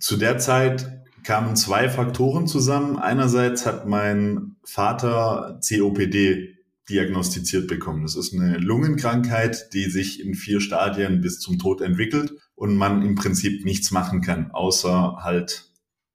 Zu 0.00 0.16
der 0.16 0.38
Zeit 0.38 1.04
kamen 1.22 1.54
zwei 1.54 1.88
Faktoren 1.88 2.48
zusammen. 2.48 2.96
Einerseits 2.98 3.66
hat 3.66 3.86
mein 3.86 4.56
Vater 4.64 5.60
COPD 5.62 6.57
diagnostiziert 6.88 7.66
bekommen. 7.66 8.02
Das 8.02 8.16
ist 8.16 8.34
eine 8.34 8.58
Lungenkrankheit, 8.58 9.72
die 9.72 9.84
sich 9.84 10.20
in 10.20 10.34
vier 10.34 10.60
Stadien 10.60 11.20
bis 11.20 11.38
zum 11.40 11.58
Tod 11.58 11.80
entwickelt 11.80 12.32
und 12.54 12.76
man 12.76 13.02
im 13.02 13.14
Prinzip 13.14 13.64
nichts 13.64 13.90
machen 13.90 14.20
kann, 14.20 14.50
außer 14.50 15.18
halt 15.22 15.68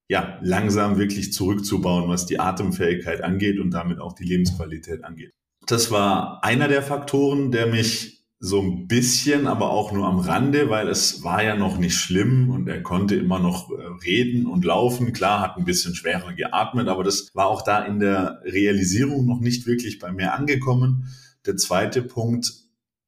ja, 0.10 0.38
langsam 0.42 0.98
wirklich 0.98 1.34
zurückzubauen, 1.34 2.10
was 2.10 2.25
die 2.25 2.40
Atemfähigkeit 2.40 3.24
angeht 3.24 3.60
und 3.60 3.72
damit 3.72 4.00
auch 4.00 4.14
die 4.14 4.25
Lebensqualität 4.25 5.04
angeht. 5.04 5.31
Das 5.66 5.92
war 5.92 6.44
einer 6.44 6.68
der 6.68 6.84
Faktoren, 6.84 7.52
der 7.52 7.68
mich 7.68 8.23
so 8.45 8.62
ein 8.62 8.88
bisschen, 8.90 9.48
aber 9.48 9.69
auch 9.69 9.94
nur 9.94 10.06
am 10.06 10.19
Rande, 10.19 10.69
weil 10.69 10.90
es 10.90 11.24
war 11.24 11.42
ja 11.42 11.56
noch 11.56 11.78
nicht 11.78 11.95
schlimm 11.95 12.50
und 12.50 12.68
er 12.68 12.84
konnte 12.84 13.16
immer 13.16 13.40
noch 13.40 13.72
äh, 13.72 13.75
reden 14.04 14.48
und 14.48 14.66
laufen. 14.66 15.13
Klar, 15.13 15.40
hat 15.40 15.56
ein 15.56 15.63
bisschen 15.63 15.95
schwerer 15.95 16.34
geatmet, 16.34 16.90
aber 16.90 17.06
das 17.06 17.34
war 17.34 17.48
auch 17.48 17.62
da 17.62 17.86
in 17.86 18.00
der 18.00 18.42
Realisierung 18.44 19.25
noch 19.25 19.40
nicht 19.40 19.66
wirklich 19.66 19.98
bei 19.98 20.12
mir 20.12 20.34
angekommen. 20.34 21.07
Der 21.45 21.56
zweite 21.56 22.01
Punkt, 22.01 22.51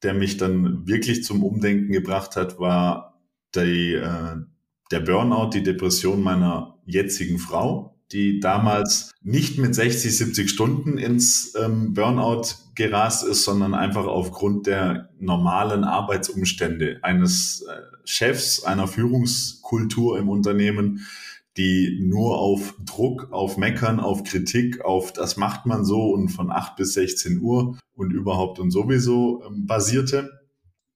der 0.04 0.14
mich 0.14 0.38
dann 0.38 0.88
wirklich 0.88 1.26
zum 1.26 1.44
Umdenken 1.44 1.92
gebracht 1.92 2.38
hat, 2.38 2.58
war 2.58 3.20
die, 3.56 3.94
äh, 3.94 4.38
der 4.90 5.00
Burnout, 5.02 5.50
die 5.50 5.64
Depression 5.64 6.24
meiner 6.24 6.80
jetzigen 6.86 7.40
Frau, 7.40 7.95
die 8.12 8.40
damals 8.40 9.12
nicht 9.22 9.58
mit 9.58 9.74
60, 9.74 10.16
70 10.18 10.50
Stunden 10.50 10.98
ins 10.98 11.54
ähm, 11.56 11.94
Burnout 11.94 12.44
gerast 12.76 13.26
ist, 13.26 13.44
sondern 13.44 13.74
einfach 13.74 14.06
aufgrund 14.06 14.68
der 14.68 15.10
normalen 15.20 15.84
Arbeitsumstände 15.84 17.00
eines 17.02 17.62
äh, 17.62 17.82
Chefs, 18.06 18.64
einer 18.64 18.88
Führungskultur 18.88 20.20
im 20.20 20.30
Unternehmen, 20.30 21.06
die 21.58 22.00
nur 22.02 22.38
auf 22.38 22.76
Druck, 22.86 23.32
auf 23.32 23.58
Meckern, 23.58 24.00
auf 24.00 24.24
Kritik, 24.24 24.84
auf 24.84 25.14
das 25.14 25.38
macht 25.38 25.66
man 25.66 25.86
so 25.86 26.10
und 26.10 26.30
von 26.30 26.52
8 26.52 26.76
bis 26.76 26.94
16 26.94 27.42
Uhr 27.42 27.80
und 27.96 28.12
überhaupt 28.12 28.60
und 28.60 28.72
sowieso 28.72 29.42
ähm, 29.46 29.66
basierte, 29.66 30.42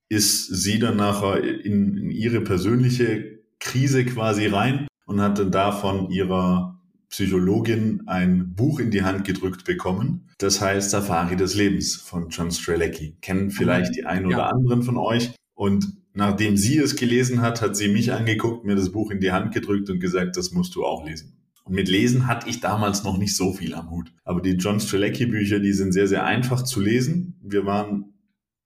ist 0.10 0.48
sie 0.48 0.80
dann 0.80 0.98
nachher 0.98 1.44
in, 1.44 1.98
in 1.98 2.12
ihre 2.12 2.42
persönliche 2.42 3.40
Krise 3.60 4.06
quasi 4.06 4.48
rein 4.48 4.88
und 5.06 5.22
hatte 5.22 5.50
davon 5.50 6.10
ihrer 6.10 6.79
Psychologin 7.10 8.04
ein 8.08 8.54
Buch 8.54 8.80
in 8.80 8.92
die 8.92 9.04
Hand 9.04 9.26
gedrückt 9.26 9.66
bekommen. 9.66 10.30
Das 10.38 10.62
heißt 10.62 10.92
Safari 10.92 11.36
des 11.36 11.56
Lebens 11.56 11.96
von 11.96 12.30
John 12.30 12.52
Strelecki. 12.52 13.18
Kennen 13.22 13.50
vielleicht 13.50 13.96
die 13.96 14.06
einen 14.06 14.28
oder 14.28 14.38
ja. 14.38 14.50
anderen 14.50 14.84
von 14.84 14.98
euch. 14.98 15.32
Und 15.56 15.98
nachdem 16.14 16.56
sie 16.56 16.78
es 16.78 16.96
gelesen 16.96 17.42
hat, 17.42 17.62
hat 17.62 17.76
sie 17.76 17.88
mich 17.88 18.14
angeguckt, 18.14 18.64
mir 18.64 18.76
das 18.76 18.92
Buch 18.92 19.12
in 19.12 19.20
die 19.20 19.32
Hand 19.32 19.54
gedrückt 19.54 19.90
und 19.90 20.00
gesagt, 20.00 20.38
das 20.38 20.52
musst 20.52 20.76
du 20.76 20.86
auch 20.86 21.06
lesen. 21.06 21.36
Und 21.64 21.76
mit 21.76 21.88
Lesen 21.88 22.28
hatte 22.28 22.50
ich 22.50 22.62
damals 22.62 23.04
noch 23.04 23.18
nicht 23.18 23.36
so 23.36 23.54
viel 23.54 23.76
am 23.76 23.92
Hut. 23.92 24.12
Aber 24.24 24.42
die 24.42 24.54
John 24.54 24.80
Strelecki 24.80 25.26
Bücher, 25.26 25.60
die 25.60 25.74
sind 25.74 25.92
sehr, 25.92 26.08
sehr 26.08 26.26
einfach 26.26 26.64
zu 26.64 26.80
lesen. 26.80 27.40
Wir 27.44 27.66
waren 27.66 28.14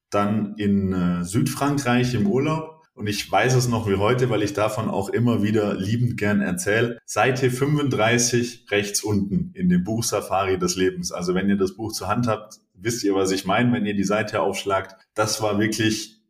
dann 0.09 0.55
in 0.55 0.93
äh, 0.93 1.23
Südfrankreich 1.23 2.13
im 2.13 2.27
Urlaub 2.27 2.72
und 2.95 3.07
ich 3.07 3.29
weiß 3.31 3.55
es 3.55 3.67
noch 3.67 3.87
wie 3.87 3.95
heute, 3.95 4.29
weil 4.29 4.43
ich 4.43 4.53
davon 4.53 4.89
auch 4.89 5.09
immer 5.09 5.41
wieder 5.41 5.73
liebend 5.73 6.17
gern 6.17 6.41
erzähle. 6.41 6.99
Seite 7.05 7.49
35 7.49 8.67
rechts 8.69 9.03
unten 9.03 9.51
in 9.55 9.69
dem 9.69 9.83
Buch 9.83 10.03
Safari 10.03 10.59
des 10.59 10.75
Lebens. 10.75 11.11
Also 11.11 11.33
wenn 11.33 11.49
ihr 11.49 11.57
das 11.57 11.75
Buch 11.75 11.91
zur 11.91 12.07
Hand 12.07 12.27
habt, 12.27 12.59
wisst 12.75 13.03
ihr, 13.03 13.15
was 13.15 13.31
ich 13.31 13.45
meine, 13.45 13.73
wenn 13.73 13.85
ihr 13.85 13.95
die 13.95 14.03
Seite 14.03 14.41
aufschlagt. 14.41 14.95
Das 15.15 15.41
war 15.41 15.59
wirklich 15.59 16.21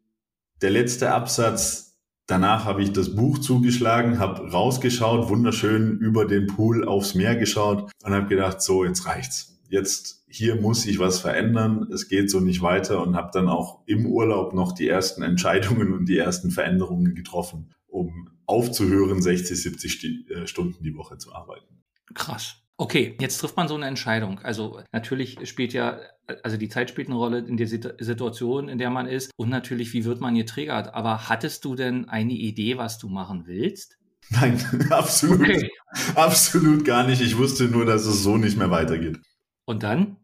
der 0.62 0.70
letzte 0.70 1.12
Absatz. 1.12 1.98
Danach 2.28 2.64
habe 2.64 2.82
ich 2.82 2.94
das 2.94 3.14
Buch 3.14 3.40
zugeschlagen, 3.40 4.20
habe 4.20 4.50
rausgeschaut, 4.50 5.28
wunderschön 5.28 5.98
über 5.98 6.26
den 6.26 6.48
Pool 6.48 6.88
aufs 6.88 7.16
Meer 7.16 7.36
geschaut 7.36 7.92
und 8.02 8.14
habe 8.14 8.28
gedacht, 8.28 8.62
so, 8.62 8.86
jetzt 8.86 9.06
reicht's 9.06 9.54
jetzt 9.74 10.23
hier 10.34 10.56
muss 10.56 10.88
ich 10.88 10.98
was 10.98 11.20
verändern, 11.20 11.88
es 11.94 12.08
geht 12.08 12.32
so 12.32 12.40
nicht 12.40 12.64
weiter 12.64 13.04
und 13.04 13.16
habe 13.16 13.30
dann 13.32 13.48
auch 13.48 13.84
im 13.86 14.08
Urlaub 14.08 14.56
noch 14.56 14.72
die 14.72 14.88
ersten 14.88 15.22
Entscheidungen 15.22 15.94
und 15.94 16.06
die 16.08 16.18
ersten 16.18 16.50
Veränderungen 16.50 17.14
getroffen, 17.14 17.72
um 17.86 18.30
aufzuhören, 18.48 19.22
60, 19.22 19.62
70 19.62 20.30
äh, 20.32 20.48
Stunden 20.48 20.84
die 20.84 20.96
Woche 20.96 21.20
zu 21.20 21.36
arbeiten. 21.36 21.84
Krass. 22.16 22.56
Okay, 22.78 23.16
jetzt 23.20 23.38
trifft 23.38 23.56
man 23.58 23.68
so 23.68 23.76
eine 23.76 23.86
Entscheidung. 23.86 24.40
Also 24.40 24.82
natürlich 24.92 25.38
spielt 25.48 25.72
ja, 25.72 26.00
also 26.42 26.58
die 26.58 26.68
Zeit 26.68 26.90
spielt 26.90 27.10
eine 27.10 27.18
Rolle 27.18 27.38
in 27.38 27.56
der 27.56 27.68
Situation, 27.68 28.70
in 28.70 28.80
der 28.80 28.90
man 28.90 29.06
ist 29.06 29.30
und 29.38 29.50
natürlich, 29.50 29.94
wie 29.94 30.04
wird 30.04 30.20
man 30.20 30.34
getriggert. 30.34 30.96
Aber 30.96 31.30
hattest 31.30 31.64
du 31.64 31.76
denn 31.76 32.10
eine 32.10 32.34
Idee, 32.34 32.78
was 32.78 32.98
du 32.98 33.08
machen 33.08 33.44
willst? 33.46 34.00
Nein, 34.32 34.60
absolut, 34.90 35.42
okay. 35.42 35.70
absolut 36.16 36.84
gar 36.86 37.06
nicht. 37.06 37.22
Ich 37.22 37.38
wusste 37.38 37.66
nur, 37.66 37.86
dass 37.86 38.08
es 38.08 38.24
so 38.24 38.38
nicht 38.38 38.58
mehr 38.58 38.72
weitergeht. 38.72 39.20
Und 39.66 39.84
dann? 39.84 40.18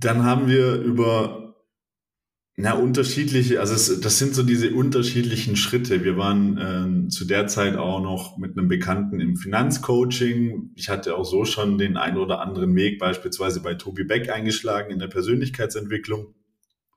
Dann 0.00 0.24
haben 0.24 0.48
wir 0.48 0.76
über 0.76 1.54
Na, 2.56 2.72
unterschiedliche, 2.72 3.60
also 3.60 3.74
es, 3.74 4.00
das 4.00 4.18
sind 4.18 4.34
so 4.34 4.42
diese 4.42 4.74
unterschiedlichen 4.74 5.56
Schritte. 5.56 6.04
Wir 6.04 6.16
waren 6.16 7.06
äh, 7.06 7.08
zu 7.08 7.24
der 7.24 7.46
Zeit 7.46 7.76
auch 7.76 8.02
noch 8.02 8.36
mit 8.36 8.56
einem 8.56 8.68
Bekannten 8.68 9.20
im 9.20 9.36
Finanzcoaching. 9.36 10.72
Ich 10.74 10.88
hatte 10.88 11.16
auch 11.16 11.24
so 11.24 11.44
schon 11.44 11.78
den 11.78 11.96
ein 11.96 12.18
oder 12.18 12.40
anderen 12.40 12.74
Weg, 12.74 12.98
beispielsweise 12.98 13.62
bei 13.62 13.74
Tobi 13.74 14.04
Beck 14.04 14.30
eingeschlagen 14.30 14.90
in 14.90 14.98
der 14.98 15.08
Persönlichkeitsentwicklung 15.08 16.34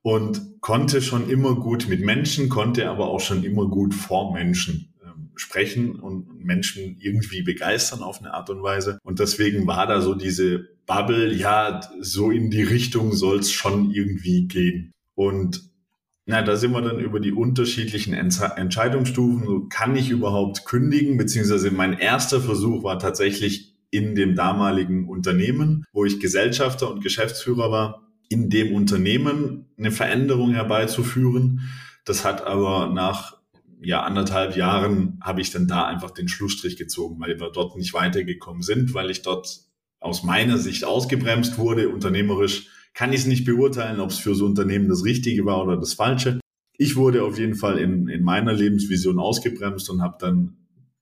und 0.01 0.60
konnte 0.60 1.01
schon 1.01 1.29
immer 1.29 1.55
gut 1.55 1.88
mit 1.88 2.01
Menschen, 2.01 2.50
konnte 2.50 2.89
aber 2.89 3.07
auch 3.07 3.22
schon 3.22 3.43
immer 3.43 3.67
gut 3.69 3.93
vor 3.93 4.33
Menschen 4.33 4.93
ähm, 5.01 5.31
sprechen 5.36 5.98
und 6.00 6.43
Menschen 6.43 6.98
irgendwie 7.00 7.41
begeistern 7.41 8.01
auf 8.01 8.19
eine 8.19 8.33
Art 8.33 8.50
und 8.50 8.63
Weise. 8.63 9.00
Und 9.03 9.19
deswegen 9.19 9.65
war 9.65 9.88
da 9.88 10.01
so 10.01 10.13
diese 10.13 10.73
Bubble, 10.86 11.34
ja, 11.34 11.82
so 12.00 12.32
in 12.32 12.50
die 12.50 12.63
Richtung 12.63 13.13
soll 13.13 13.40
es 13.40 13.52
schon 13.52 13.92
irgendwie 13.92 14.48
gehen. 14.48 14.92
Und 15.16 15.62
na, 16.25 16.42
da 16.42 16.56
sind 16.56 16.72
wir 16.72 16.82
dann 16.82 17.00
über 17.00 17.20
die 17.20 17.34
unterschiedlichen 17.34 18.13
Entscheidungsstufen. 18.13 19.46
So, 19.46 19.68
kann 19.68 19.96
ich 19.96 20.10
überhaupt 20.10 20.66
kündigen? 20.66 21.18
Beziehungsweise 21.18 21.72
mein 21.72 21.94
erster 21.94 22.40
Versuch 22.40 22.84
war 22.84 22.98
tatsächlich 22.98 23.75
in 23.92 24.16
dem 24.16 24.36
damaligen 24.36 25.08
Unternehmen, 25.08 25.86
wo 25.92 26.06
ich 26.06 26.20
Gesellschafter 26.20 26.90
und 26.90 27.04
Geschäftsführer 27.04 27.72
war, 27.72 28.08
in 28.30 28.50
dem 28.50 28.74
Unternehmen 28.74 29.66
eine 29.78 29.92
Veränderung 29.92 30.54
herbeizuführen. 30.54 31.70
Das 32.06 32.25
hat 32.25 32.46
aber 32.46 32.88
nach 32.88 33.38
ja, 33.82 34.02
anderthalb 34.02 34.56
Jahren 34.56 35.20
habe 35.22 35.42
ich 35.42 35.52
dann 35.52 35.68
da 35.68 35.86
einfach 35.86 36.12
den 36.12 36.30
Schlussstrich 36.30 36.78
gezogen, 36.78 37.20
weil 37.20 37.40
wir 37.40 37.52
dort 37.52 37.75
nicht 37.75 37.94
weitergekommen 37.94 38.63
sind, 38.63 38.94
weil 38.94 39.10
ich 39.10 39.22
dort 39.24 39.60
aus 40.03 40.24
meiner 40.24 40.57
Sicht 40.57 40.86
ausgebremst 40.86 41.57
wurde, 41.57 41.89
unternehmerisch 41.89 42.67
kann 42.93 43.13
ich 43.13 43.22
es 43.22 43.25
nicht 43.25 43.45
beurteilen, 43.45 44.00
ob 44.00 44.12
es 44.12 44.19
für 44.19 44.36
so 44.36 44.45
Unternehmen 44.45 44.88
das 44.88 45.03
Richtige 45.03 45.45
war 45.45 45.63
oder 45.63 45.77
das 45.77 45.93
Falsche. 45.93 46.39
Ich 46.77 46.95
wurde 46.95 47.24
auf 47.24 47.39
jeden 47.39 47.55
Fall 47.55 47.77
in, 47.77 48.07
in 48.07 48.24
meiner 48.24 48.53
Lebensvision 48.53 49.19
ausgebremst 49.19 49.89
und 49.89 50.01
habe 50.01 50.17
dann 50.19 50.57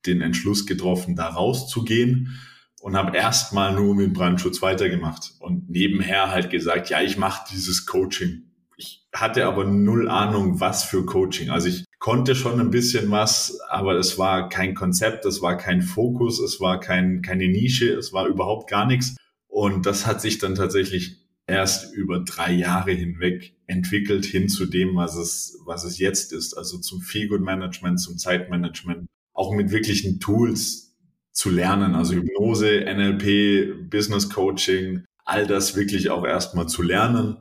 den 0.05 0.21
Entschluss 0.21 0.65
getroffen, 0.65 1.15
da 1.15 1.27
rauszugehen 1.27 2.39
und 2.81 2.95
habe 2.95 3.15
erstmal 3.15 3.73
nur 3.73 3.95
mit 3.95 4.13
Brandschutz 4.13 4.61
weitergemacht 4.61 5.33
und 5.39 5.69
nebenher 5.69 6.31
halt 6.31 6.49
gesagt, 6.49 6.89
ja, 6.89 7.01
ich 7.01 7.17
mache 7.17 7.47
dieses 7.51 7.85
Coaching. 7.85 8.43
Ich 8.77 9.07
hatte 9.13 9.45
aber 9.45 9.65
null 9.65 10.09
Ahnung, 10.09 10.59
was 10.59 10.83
für 10.83 11.05
Coaching. 11.05 11.49
Also 11.49 11.67
ich 11.67 11.85
konnte 12.01 12.33
schon 12.33 12.59
ein 12.59 12.71
bisschen 12.71 13.11
was, 13.11 13.59
aber 13.69 13.95
es 13.95 14.17
war 14.17 14.49
kein 14.49 14.73
Konzept, 14.73 15.23
es 15.25 15.41
war 15.43 15.55
kein 15.55 15.83
Fokus, 15.83 16.39
es 16.39 16.59
war 16.59 16.79
kein, 16.79 17.21
keine 17.21 17.47
Nische, 17.47 17.93
es 17.93 18.11
war 18.11 18.27
überhaupt 18.27 18.67
gar 18.69 18.87
nichts. 18.87 19.15
Und 19.47 19.85
das 19.85 20.07
hat 20.07 20.19
sich 20.19 20.39
dann 20.39 20.55
tatsächlich 20.55 21.17
erst 21.45 21.93
über 21.93 22.21
drei 22.21 22.53
Jahre 22.53 22.91
hinweg 22.91 23.53
entwickelt 23.67 24.25
hin 24.25 24.49
zu 24.49 24.65
dem, 24.65 24.95
was 24.95 25.15
es, 25.15 25.59
was 25.65 25.83
es 25.83 25.99
jetzt 25.99 26.33
ist. 26.33 26.57
Also 26.57 26.79
zum 26.79 27.01
Feelgood 27.01 27.41
Management, 27.41 27.99
zum 27.99 28.17
Zeitmanagement, 28.17 29.07
auch 29.33 29.53
mit 29.53 29.69
wirklichen 29.69 30.19
Tools 30.19 30.95
zu 31.31 31.51
lernen. 31.51 31.93
Also 31.93 32.15
Hypnose, 32.15 32.83
NLP, 32.83 33.91
Business 33.91 34.27
Coaching, 34.27 35.03
all 35.23 35.45
das 35.45 35.75
wirklich 35.75 36.09
auch 36.09 36.25
erstmal 36.25 36.67
zu 36.67 36.81
lernen 36.81 37.37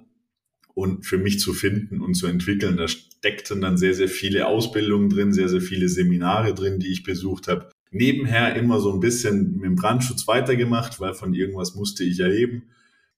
und 0.74 1.06
für 1.06 1.18
mich 1.18 1.40
zu 1.40 1.52
finden 1.52 2.00
und 2.00 2.14
zu 2.14 2.26
entwickeln. 2.26 2.76
Da 2.76 2.88
steckten 2.88 3.60
dann 3.60 3.76
sehr, 3.76 3.94
sehr 3.94 4.08
viele 4.08 4.46
Ausbildungen 4.46 5.10
drin, 5.10 5.32
sehr, 5.32 5.48
sehr 5.48 5.60
viele 5.60 5.88
Seminare 5.88 6.54
drin, 6.54 6.78
die 6.78 6.92
ich 6.92 7.02
besucht 7.02 7.48
habe. 7.48 7.70
Nebenher 7.90 8.54
immer 8.54 8.80
so 8.80 8.92
ein 8.92 9.00
bisschen 9.00 9.56
mit 9.56 9.64
dem 9.64 9.74
Brandschutz 9.74 10.28
weitergemacht, 10.28 11.00
weil 11.00 11.14
von 11.14 11.34
irgendwas 11.34 11.74
musste 11.74 12.04
ich 12.04 12.20
erleben 12.20 12.64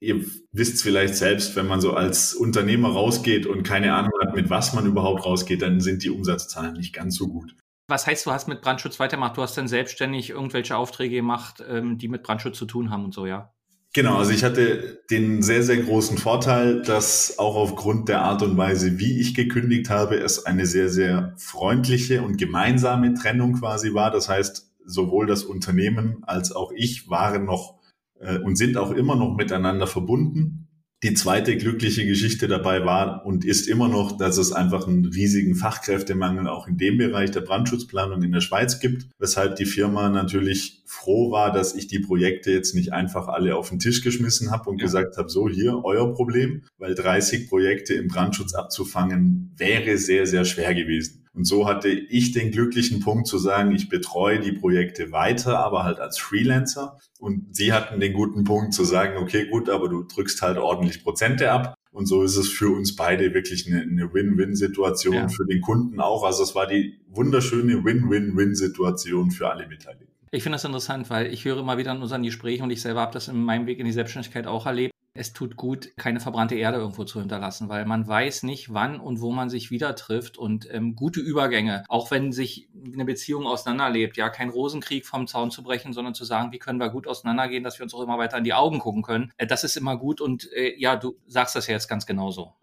ihr 0.02 0.25
wisst 0.50 0.82
vielleicht 0.82 1.14
selbst, 1.14 1.54
wenn 1.54 1.68
man 1.68 1.80
so 1.80 1.94
als 1.94 2.35
Unternehmer 2.35 2.90
rausgeht 2.90 3.47
und 3.47 3.62
keine 3.62 3.94
Ahnung 3.94 4.12
hat, 4.21 4.35
mit 4.35 4.50
was 4.50 4.75
man 4.75 4.85
überhaupt 4.85 5.25
rausgeht, 5.25 5.62
dann 5.62 5.80
sind 5.80 6.02
die 6.02 6.11
Umsatzzahlen 6.11 6.75
nicht 6.75 6.92
ganz 6.92 7.16
so 7.16 7.28
gut. 7.28 7.54
Was 7.88 8.06
heißt, 8.06 8.26
du 8.26 8.32
hast 8.32 8.49
mit 8.49 8.62
Brandschutz 8.62 8.99
weitergemacht? 8.99 9.37
Du 9.37 9.42
hast 9.42 9.56
dann 9.56 9.68
selbstständig 9.68 10.30
irgendwelche 10.30 10.76
Aufträge 10.76 11.16
gemacht, 11.16 11.62
ähm, 11.66 11.99
die 11.99 12.09
mit 12.09 12.25
Brandschutz 12.25 12.59
zu 12.59 12.66
tun 12.66 12.90
haben 12.90 13.04
und 13.04 13.14
so, 13.14 13.26
ja? 13.26 13.54
Genau, 13.94 14.16
also 14.16 14.30
ich 14.32 14.42
hatte 14.42 15.02
den 15.11 15.42
sehr, 15.42 15.62
sehr 15.62 15.76
großen 15.76 16.16
Vorteil, 16.16 16.80
dass 16.80 17.38
auch 17.38 17.56
aufgrund 17.56 18.08
der 18.08 18.22
Art 18.22 18.42
und 18.42 18.56
Weise, 18.56 18.99
wie 18.99 19.20
ich 19.20 19.34
gekündigt 19.34 19.90
habe, 19.90 20.16
es 20.16 20.46
eine 20.46 20.64
sehr, 20.64 20.88
sehr 20.88 21.34
freundliche 21.37 22.22
und 22.22 22.38
gemeinsame 22.38 23.12
Trennung 23.12 23.52
quasi 23.52 23.92
war. 23.92 24.11
Das 24.11 24.30
heißt, 24.30 24.70
sowohl 24.87 25.26
das 25.26 25.44
Unternehmen 25.44 26.25
als 26.25 26.52
auch 26.52 26.72
ich 26.75 27.11
waren 27.11 27.44
noch 27.44 27.80
äh, 28.18 28.38
und 28.38 28.56
sind 28.56 28.78
auch 28.78 28.92
immer 28.92 29.14
noch 29.14 29.37
miteinander 29.37 29.87
verbunden. 29.87 30.62
Die 31.02 31.14
zweite 31.14 31.56
glückliche 31.56 32.06
Geschichte 32.06 32.47
dabei 32.47 32.85
war 32.85 33.26
und 33.26 33.44
ist 33.44 33.66
immer 33.66 33.88
noch, 33.88 34.16
dass 34.16 34.38
es 34.38 34.52
einfach 34.52 34.87
einen 34.87 35.06
riesigen 35.06 35.56
Fachkräftemangel 35.56 36.47
auch 36.47 36.68
in 36.68 36.78
dem 36.78 36.97
Bereich 36.97 37.32
der 37.32 37.40
Brandschutzplanung 37.40 38.23
in 38.23 38.30
der 38.30 38.40
Schweiz 38.40 38.78
gibt, 38.78 39.06
weshalb 39.18 39.56
die 39.56 39.64
Firma 39.64 40.11
natürlich 40.11 40.82
froh 40.87 41.32
war, 41.32 41.52
dass 41.52 41.75
ich 41.75 41.88
die 41.88 41.99
Projekte 41.99 42.52
jetzt 42.52 42.76
nicht 42.76 42.92
einfach 42.92 43.26
alle 43.26 43.56
auf 43.56 43.71
den 43.71 43.80
Tisch 43.80 44.02
geschmissen 44.02 44.52
habe 44.52 44.71
und 44.71 44.78
ja. 44.78 44.85
gesagt 44.85 45.16
habe, 45.16 45.28
so 45.28 45.49
hier 45.49 45.85
euer 45.85 46.14
Problem, 46.14 46.62
weil 46.78 46.94
30 46.94 47.49
Projekte 47.49 47.94
im 47.94 48.06
Brandschutz 48.06 48.54
abzufangen 48.54 49.52
wäre 49.56 49.99
sehr, 49.99 50.26
sehr 50.26 50.44
schwer 50.44 50.73
gewesen. 50.73 51.22
Und 51.34 51.46
so 51.46 51.66
hatte 51.66 51.88
ich 51.88 52.32
den 52.32 52.50
glücklichen 52.50 53.00
Punkt 53.00 53.26
zu 53.26 53.38
sagen, 53.38 53.74
ich 53.74 53.88
betreue 53.88 54.38
die 54.40 54.52
Projekte 54.52 55.12
weiter, 55.12 55.58
aber 55.60 55.84
halt 55.84 55.98
als 55.98 56.18
Freelancer. 56.18 56.98
Und 57.18 57.56
sie 57.56 57.72
hatten 57.72 58.00
den 58.00 58.12
guten 58.12 58.44
Punkt 58.44 58.74
zu 58.74 58.84
sagen, 58.84 59.16
okay, 59.16 59.46
gut, 59.48 59.70
aber 59.70 59.88
du 59.88 60.02
drückst 60.02 60.42
halt 60.42 60.58
ordentlich 60.58 61.02
Prozente 61.02 61.50
ab. 61.50 61.74
Und 61.90 62.06
so 62.06 62.22
ist 62.22 62.36
es 62.36 62.48
für 62.48 62.70
uns 62.70 62.96
beide 62.96 63.32
wirklich 63.34 63.66
eine, 63.66 63.82
eine 63.82 64.12
Win-Win-Situation, 64.12 65.14
ja. 65.14 65.28
für 65.28 65.46
den 65.46 65.60
Kunden 65.60 66.00
auch. 66.00 66.24
Also 66.24 66.42
es 66.42 66.54
war 66.54 66.66
die 66.66 67.00
wunderschöne 67.08 67.84
Win-Win-Win-Situation 67.84 69.30
für 69.30 69.50
alle 69.50 69.66
Beteiligten. 69.66 70.08
Ich 70.30 70.42
finde 70.42 70.56
das 70.56 70.64
interessant, 70.64 71.10
weil 71.10 71.32
ich 71.32 71.44
höre 71.44 71.58
immer 71.58 71.76
wieder 71.76 71.92
in 71.92 72.00
unseren 72.00 72.22
Gesprächen 72.22 72.62
und 72.62 72.70
ich 72.70 72.80
selber 72.80 73.00
habe 73.00 73.12
das 73.12 73.28
in 73.28 73.42
meinem 73.42 73.66
Weg 73.66 73.78
in 73.78 73.84
die 73.84 73.92
Selbstständigkeit 73.92 74.46
auch 74.46 74.64
erlebt 74.64 74.91
es 75.14 75.35
tut 75.35 75.57
gut, 75.57 75.90
keine 75.97 76.21
verbrannte 76.21 76.54
Erde 76.54 76.78
irgendwo 76.78 77.04
zu 77.04 77.21
hinterlassen, 77.21 77.69
weil 77.69 77.85
man 77.85 78.07
weiß 78.07 78.45
nicht, 78.45 78.73
wann 78.73 78.99
und 78.99 79.21
wo 79.21 79.31
man 79.31 79.50
sich 79.50 79.71
wieder 79.71 79.95
trifft 79.95 80.38
und 80.38 80.66
ähm, 80.73 80.97
gute 80.97 81.21
Übergänge, 81.21 81.85
auch 81.88 82.11
wenn 82.11 82.33
sich 82.33 82.69
eine 82.92 83.04
Beziehung 83.04 83.47
auseinanderlebt, 83.47 84.16
ja, 84.16 84.31
kein 84.31 84.49
Rosenkrieg 84.49 85.07
vom 85.07 85.26
Zaun 85.26 85.50
zu 85.50 85.62
brechen, 85.62 85.92
sondern 85.92 86.14
zu 86.14 86.25
sagen, 86.25 86.52
wie 86.52 86.59
können 86.59 86.81
wir 86.81 86.88
gut 86.88 87.07
auseinandergehen, 87.07 87.62
dass 87.62 87.78
wir 87.78 87.85
uns 87.85 87.92
auch 87.92 88.02
immer 88.02 88.19
weiter 88.19 88.38
in 88.38 88.45
die 88.45 88.54
Augen 88.54 88.78
gucken 88.78 89.02
können. 89.02 89.33
Äh, 89.37 89.47
das 89.47 89.64
ist 89.64 89.76
immer 89.76 89.99
gut 89.99 90.21
und 90.21 90.50
äh, 90.52 90.75
ja, 90.78 90.97
du 90.97 91.19
sagst 91.26 91.57
das 91.57 91.66
ja 91.66 91.75
jetzt 91.75 91.88
ganz 91.88 92.07
genauso. 92.07 92.54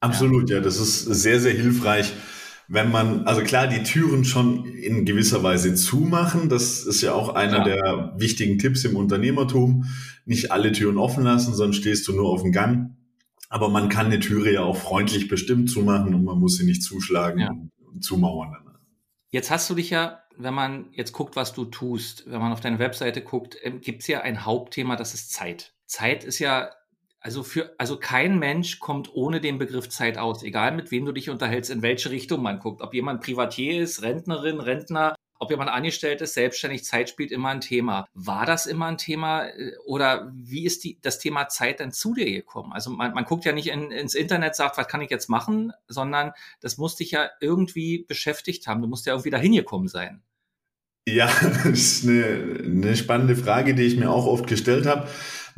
Absolut, 0.00 0.48
ja, 0.48 0.56
ja 0.56 0.62
das 0.62 0.78
ist 0.78 1.04
sehr, 1.04 1.38
sehr 1.38 1.52
hilfreich 1.52 2.14
wenn 2.72 2.92
man, 2.92 3.26
also 3.26 3.42
klar, 3.42 3.66
die 3.66 3.82
Türen 3.82 4.24
schon 4.24 4.64
in 4.64 5.04
gewisser 5.04 5.42
Weise 5.42 5.74
zumachen, 5.74 6.48
das 6.48 6.86
ist 6.86 7.02
ja 7.02 7.12
auch 7.12 7.34
einer 7.34 7.58
ja. 7.58 7.64
der 7.64 8.14
wichtigen 8.16 8.58
Tipps 8.58 8.84
im 8.84 8.94
Unternehmertum. 8.94 9.86
Nicht 10.24 10.52
alle 10.52 10.70
Türen 10.70 10.96
offen 10.96 11.24
lassen, 11.24 11.52
sonst 11.52 11.76
stehst 11.76 12.06
du 12.06 12.12
nur 12.12 12.28
auf 12.28 12.42
dem 12.42 12.52
Gang. 12.52 12.96
Aber 13.48 13.70
man 13.70 13.88
kann 13.88 14.06
eine 14.06 14.20
Türe 14.20 14.52
ja 14.52 14.62
auch 14.62 14.76
freundlich 14.76 15.26
bestimmt 15.26 15.68
zumachen 15.68 16.14
und 16.14 16.22
man 16.22 16.38
muss 16.38 16.58
sie 16.58 16.64
nicht 16.64 16.84
zuschlagen 16.84 17.40
ja. 17.40 17.50
und 17.92 18.04
zumauern. 18.04 18.56
Jetzt 19.30 19.50
hast 19.50 19.68
du 19.68 19.74
dich 19.74 19.90
ja, 19.90 20.20
wenn 20.36 20.54
man 20.54 20.90
jetzt 20.92 21.12
guckt, 21.12 21.34
was 21.34 21.52
du 21.52 21.64
tust, 21.64 22.22
wenn 22.28 22.40
man 22.40 22.52
auf 22.52 22.60
deine 22.60 22.78
Webseite 22.78 23.20
guckt, 23.20 23.56
ähm, 23.62 23.80
gibt 23.80 24.02
es 24.02 24.06
ja 24.06 24.20
ein 24.20 24.44
Hauptthema, 24.44 24.94
das 24.94 25.12
ist 25.12 25.32
Zeit. 25.32 25.74
Zeit 25.86 26.22
ist 26.22 26.38
ja 26.38 26.70
also 27.20 27.42
für, 27.42 27.74
also 27.78 27.98
kein 27.98 28.38
Mensch 28.38 28.78
kommt 28.78 29.14
ohne 29.14 29.40
den 29.40 29.58
Begriff 29.58 29.88
Zeit 29.88 30.16
aus, 30.16 30.42
egal 30.42 30.72
mit 30.72 30.90
wem 30.90 31.04
du 31.04 31.12
dich 31.12 31.28
unterhältst, 31.28 31.70
in 31.70 31.82
welche 31.82 32.10
Richtung 32.10 32.42
man 32.42 32.58
guckt. 32.58 32.80
Ob 32.80 32.94
jemand 32.94 33.22
Privatier 33.22 33.82
ist, 33.82 34.02
Rentnerin, 34.02 34.58
Rentner, 34.58 35.14
ob 35.38 35.50
jemand 35.50 35.70
angestellt 35.70 36.20
ist, 36.20 36.34
selbstständig, 36.34 36.84
Zeit 36.84 37.08
spielt 37.08 37.30
immer 37.32 37.48
ein 37.48 37.62
Thema. 37.62 38.06
War 38.14 38.44
das 38.46 38.66
immer 38.66 38.86
ein 38.86 38.98
Thema 38.98 39.46
äh, 39.46 39.72
oder 39.86 40.30
wie 40.34 40.64
ist 40.64 40.84
die, 40.84 40.98
das 41.00 41.18
Thema 41.18 41.48
Zeit 41.48 41.80
dann 41.80 41.92
zu 41.92 42.14
dir 42.14 42.30
gekommen? 42.30 42.72
Also 42.72 42.90
man, 42.90 43.14
man 43.14 43.24
guckt 43.24 43.44
ja 43.44 43.52
nicht 43.52 43.68
in, 43.68 43.90
ins 43.90 44.14
Internet, 44.14 44.54
sagt, 44.54 44.76
was 44.76 44.88
kann 44.88 45.00
ich 45.00 45.10
jetzt 45.10 45.28
machen, 45.28 45.72
sondern 45.88 46.32
das 46.60 46.78
muss 46.78 46.96
dich 46.96 47.10
ja 47.10 47.30
irgendwie 47.40 48.04
beschäftigt 48.06 48.66
haben. 48.66 48.82
Du 48.82 48.88
musst 48.88 49.06
ja 49.06 49.14
irgendwie 49.14 49.30
dahin 49.30 49.52
gekommen 49.52 49.88
sein. 49.88 50.22
Ja, 51.08 51.30
das 51.64 51.78
ist 51.78 52.08
eine, 52.08 52.60
eine 52.64 52.96
spannende 52.96 53.34
Frage, 53.34 53.74
die 53.74 53.82
ich 53.84 53.96
mir 53.96 54.10
auch 54.10 54.26
oft 54.26 54.46
gestellt 54.46 54.86
habe. 54.86 55.08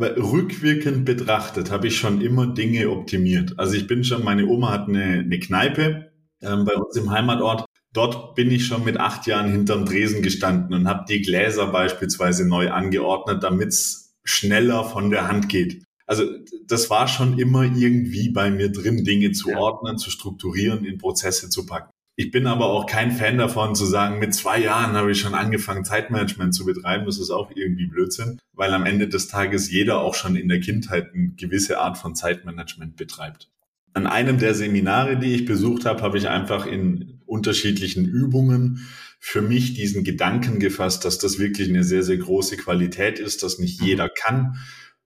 Weil 0.02 0.14
rückwirkend 0.14 1.04
betrachtet 1.04 1.70
habe 1.70 1.86
ich 1.86 1.96
schon 1.96 2.20
immer 2.20 2.48
Dinge 2.48 2.90
optimiert. 2.90 3.56
Also 3.56 3.74
ich 3.74 3.86
bin 3.86 4.02
schon, 4.02 4.24
meine 4.24 4.48
Oma 4.48 4.72
hat 4.72 4.88
eine, 4.88 5.20
eine 5.20 5.38
Kneipe 5.38 6.10
ähm, 6.40 6.64
bei 6.64 6.74
uns 6.74 6.96
im 6.96 7.12
Heimatort. 7.12 7.64
Dort 7.92 8.34
bin 8.34 8.50
ich 8.50 8.66
schon 8.66 8.82
mit 8.82 8.98
acht 8.98 9.28
Jahren 9.28 9.52
hinterm 9.52 9.84
Dresen 9.84 10.20
gestanden 10.20 10.74
und 10.74 10.88
habe 10.88 11.04
die 11.08 11.22
Gläser 11.22 11.68
beispielsweise 11.68 12.48
neu 12.48 12.72
angeordnet, 12.72 13.44
damit 13.44 13.68
es 13.68 14.16
schneller 14.24 14.82
von 14.82 15.10
der 15.10 15.28
Hand 15.28 15.48
geht. 15.48 15.84
Also 16.04 16.24
das 16.66 16.90
war 16.90 17.06
schon 17.06 17.38
immer 17.38 17.62
irgendwie 17.62 18.28
bei 18.30 18.50
mir 18.50 18.72
drin, 18.72 19.04
Dinge 19.04 19.30
zu 19.30 19.50
ordnen, 19.50 19.98
zu 19.98 20.10
strukturieren, 20.10 20.84
in 20.84 20.98
Prozesse 20.98 21.48
zu 21.48 21.64
packen. 21.64 21.92
Ich 22.14 22.30
bin 22.30 22.46
aber 22.46 22.66
auch 22.66 22.86
kein 22.86 23.10
Fan 23.10 23.38
davon 23.38 23.74
zu 23.74 23.86
sagen, 23.86 24.18
mit 24.18 24.34
zwei 24.34 24.60
Jahren 24.60 24.92
habe 24.92 25.12
ich 25.12 25.20
schon 25.20 25.34
angefangen, 25.34 25.84
Zeitmanagement 25.84 26.54
zu 26.54 26.66
betreiben. 26.66 27.06
Das 27.06 27.18
ist 27.18 27.30
auch 27.30 27.50
irgendwie 27.54 27.86
Blödsinn, 27.86 28.38
weil 28.52 28.74
am 28.74 28.84
Ende 28.84 29.08
des 29.08 29.28
Tages 29.28 29.70
jeder 29.70 30.00
auch 30.00 30.14
schon 30.14 30.36
in 30.36 30.48
der 30.48 30.60
Kindheit 30.60 31.14
eine 31.14 31.28
gewisse 31.30 31.78
Art 31.80 31.96
von 31.96 32.14
Zeitmanagement 32.14 32.96
betreibt. 32.96 33.48
an 33.94 34.06
einem 34.06 34.38
der 34.38 34.54
Seminare, 34.54 35.18
die 35.18 35.34
ich 35.34 35.44
besucht 35.44 35.84
habe, 35.84 36.02
habe 36.02 36.16
ich 36.18 36.28
einfach 36.28 36.66
in 36.66 37.20
unterschiedlichen 37.26 38.06
Übungen 38.06 38.86
für 39.18 39.42
mich 39.42 39.74
diesen 39.74 40.02
Gedanken 40.02 40.58
gefasst, 40.58 41.04
dass 41.04 41.18
das 41.18 41.38
wirklich 41.38 41.68
eine 41.68 41.84
sehr, 41.84 42.02
sehr 42.02 42.16
große 42.16 42.56
Qualität 42.56 43.18
ist, 43.18 43.42
dass 43.42 43.58
nicht 43.58 43.80
jeder 43.80 44.08
kann, 44.08 44.56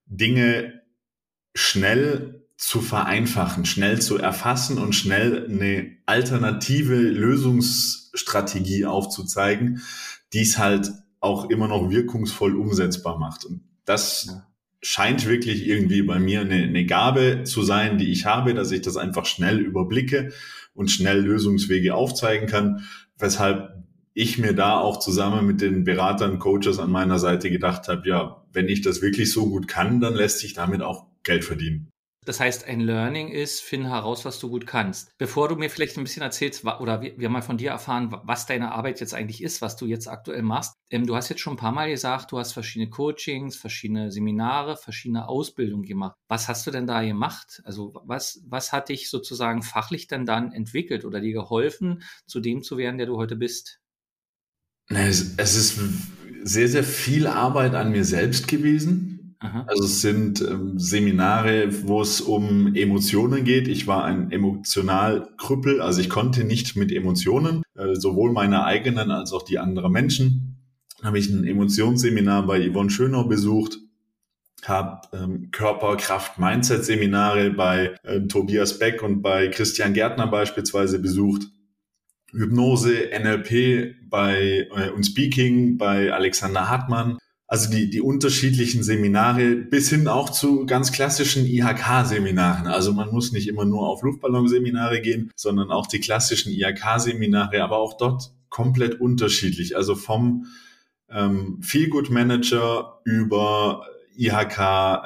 Dinge 0.07 0.83
schnell 1.55 2.46
zu 2.57 2.81
vereinfachen, 2.81 3.67
schnell 3.67 4.01
zu 4.01 4.17
erfassen 4.17 4.79
und 4.79 4.95
schnell 4.95 5.47
eine 5.49 5.93
alternative 6.07 6.97
Lösungsstrategie 6.97 8.87
aufzuzeigen, 8.87 9.83
die 10.33 10.41
es 10.41 10.59
halt 10.59 10.91
auch 11.21 11.51
immer 11.51 11.69
noch 11.69 11.91
wirkungsvoll 11.91 12.57
umsetzbar 12.57 13.19
macht. 13.19 13.45
Und 13.45 13.61
das 13.85 14.27
ja. 14.29 14.47
scheint 14.81 15.27
wirklich 15.27 15.67
irgendwie 15.67 16.03
bei 16.03 16.19
mir 16.19 16.41
eine, 16.41 16.63
eine 16.63 16.87
Gabe 16.87 17.43
zu 17.45 17.63
sein, 17.63 17.99
die 17.99 18.11
ich 18.11 18.25
habe, 18.25 18.55
dass 18.55 18.73
ich 18.73 18.81
das 18.81 18.97
einfach 18.97 19.27
schnell 19.27 19.59
überblicke 19.59 20.33
und 20.73 20.91
schnell 20.91 21.21
Lösungswege 21.21 21.95
aufzeigen 21.95 22.49
kann, 22.49 22.87
weshalb 23.19 23.85
ich 24.15 24.39
mir 24.39 24.55
da 24.55 24.79
auch 24.79 24.99
zusammen 24.99 25.47
mit 25.47 25.61
den 25.61 25.85
Beratern, 25.85 26.39
Coaches 26.39 26.79
an 26.79 26.91
meiner 26.91 27.19
Seite 27.19 27.51
gedacht 27.51 27.89
habe, 27.89 28.09
ja, 28.09 28.43
wenn 28.51 28.69
ich 28.69 28.81
das 28.81 29.03
wirklich 29.03 29.31
so 29.31 29.51
gut 29.51 29.69
kann, 29.69 30.01
dann 30.01 30.15
lässt 30.15 30.39
sich 30.39 30.55
damit 30.55 30.81
auch 30.81 31.07
Geld 31.23 31.45
verdienen. 31.45 31.91
Das 32.27 32.41
heißt, 32.41 32.65
ein 32.65 32.81
Learning 32.81 33.29
ist, 33.29 33.61
finde 33.61 33.89
heraus, 33.89 34.25
was 34.25 34.41
du 34.41 34.51
gut 34.51 34.67
kannst. 34.67 35.17
Bevor 35.17 35.49
du 35.49 35.55
mir 35.55 35.71
vielleicht 35.71 35.97
ein 35.97 36.03
bisschen 36.03 36.25
erzählst, 36.25 36.65
oder 36.65 37.01
wir, 37.01 37.29
mal 37.29 37.41
von 37.41 37.57
dir 37.57 37.71
erfahren, 37.71 38.13
was 38.25 38.47
deine 38.47 38.73
Arbeit 38.73 38.99
jetzt 38.99 39.15
eigentlich 39.15 39.41
ist, 39.41 39.63
was 39.63 39.77
du 39.77 39.87
jetzt 39.87 40.09
aktuell 40.09 40.43
machst. 40.43 40.75
Ähm, 40.91 41.07
du 41.07 41.15
hast 41.15 41.29
jetzt 41.29 41.41
schon 41.41 41.55
ein 41.55 41.59
paar 41.59 41.71
Mal 41.71 41.89
gesagt, 41.89 42.33
du 42.33 42.39
hast 42.39 42.53
verschiedene 42.53 42.91
Coachings, 42.91 43.55
verschiedene 43.55 44.11
Seminare, 44.11 44.77
verschiedene 44.77 45.29
Ausbildungen 45.29 45.85
gemacht. 45.85 46.17
Was 46.27 46.49
hast 46.49 46.67
du 46.67 46.73
denn 46.73 46.89
da 46.89 47.01
gemacht? 47.01 47.63
Also 47.65 47.95
was, 48.05 48.43
was 48.45 48.73
hat 48.73 48.89
dich 48.89 49.09
sozusagen 49.09 49.63
fachlich 49.63 50.09
denn 50.09 50.27
dann 50.27 50.51
entwickelt 50.51 51.05
oder 51.05 51.21
dir 51.21 51.33
geholfen, 51.33 52.03
zu 52.27 52.41
dem 52.41 52.65
zu 52.65 52.77
werden, 52.77 52.99
der 52.99 53.07
du 53.07 53.19
heute 53.19 53.37
bist? 53.37 53.79
Es, 54.89 55.35
es 55.37 55.57
ist 55.57 55.79
sehr, 56.43 56.67
sehr 56.67 56.85
viel 56.85 57.29
Arbeit 57.29 57.77
an 57.77 57.93
mir 57.93 58.05
selbst 58.05 58.49
gewesen 58.49 59.26
Aha. 59.41 59.65
Also 59.69 59.85
es 59.85 60.01
sind 60.01 60.41
ähm, 60.41 60.79
Seminare, 60.79 61.69
wo 61.87 62.01
es 62.01 62.21
um 62.21 62.75
Emotionen 62.75 63.45
geht. 63.45 63.69
Ich 63.69 63.87
war 63.87 64.05
ein 64.05 64.31
emotional 64.31 65.29
Krüppel, 65.37 65.81
also 65.81 66.01
ich 66.01 66.09
konnte 66.09 66.45
nicht 66.45 66.77
mit 66.77 66.91
Emotionen, 66.91 67.63
äh, 67.75 67.95
sowohl 67.95 68.33
meine 68.33 68.65
eigenen 68.65 69.11
als 69.11 69.33
auch 69.33 69.43
die 69.43 69.59
anderer 69.59 69.91
Menschen. 69.91 70.57
Dann 70.99 71.09
habe 71.09 71.19
ich 71.19 71.29
ein 71.29 71.45
Emotionsseminar 71.45 72.47
bei 72.47 72.71
Yvonne 72.71 72.89
Schönau 72.89 73.25
besucht, 73.25 73.79
habe 74.65 75.03
ähm, 75.13 75.51
Körper, 75.51 75.97
Kraft, 75.97 76.39
Mindset-Seminare 76.39 77.51
bei 77.51 77.95
äh, 78.05 78.23
Tobias 78.23 78.79
Beck 78.79 79.03
und 79.03 79.21
bei 79.21 79.49
Christian 79.49 79.93
Gärtner 79.93 80.29
beispielsweise 80.29 80.99
besucht. 80.99 81.43
Hypnose, 82.33 83.11
NLP 83.13 83.97
bei 84.09 84.67
äh, 84.75 84.91
und 84.91 85.05
Speaking 85.05 85.77
bei 85.77 86.13
Alexander 86.13 86.69
Hartmann 86.71 87.19
also 87.49 87.71
die, 87.71 87.89
die 87.89 88.01
unterschiedlichen 88.01 88.83
Seminare 88.83 89.55
bis 89.55 89.89
hin 89.89 90.09
auch 90.09 90.31
zu 90.31 90.67
ganz 90.67 90.91
klassischen 90.91 91.47
IHK-Seminaren. 91.47 92.67
Also 92.67 92.93
man 92.93 93.13
muss 93.13 93.33
nicht 93.33 93.47
immer 93.47 93.65
nur 93.65 93.89
auf 93.89 94.03
Luftballonseminare 94.03 95.01
gehen, 95.01 95.31
sondern 95.37 95.71
auch 95.71 95.87
die 95.87 96.01
klassischen 96.01 96.53
IHK-Seminare, 96.53 97.63
aber 97.63 97.79
auch 97.79 97.97
dort 97.97 98.33
komplett 98.49 99.01
unterschiedlich. 99.01 99.77
Also 99.77 99.95
vom 99.95 100.47
ähm, 101.09 101.59
Feelgood 101.63 102.11
Manager 102.11 103.01
über 103.05 103.87
IHK 104.17 104.59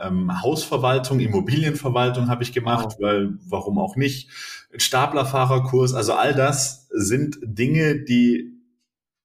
ähm, 0.02 0.42
Hausverwaltung, 0.42 1.20
Immobilienverwaltung 1.20 2.28
habe 2.28 2.42
ich 2.42 2.52
gemacht, 2.52 2.96
weil 3.00 3.38
warum 3.46 3.78
auch 3.78 3.96
nicht? 3.96 4.30
Staplerfahrerkurs, 4.76 5.94
also 5.94 6.12
all 6.14 6.32
das 6.32 6.86
sind 6.90 7.38
Dinge, 7.42 8.00
die 8.04 8.49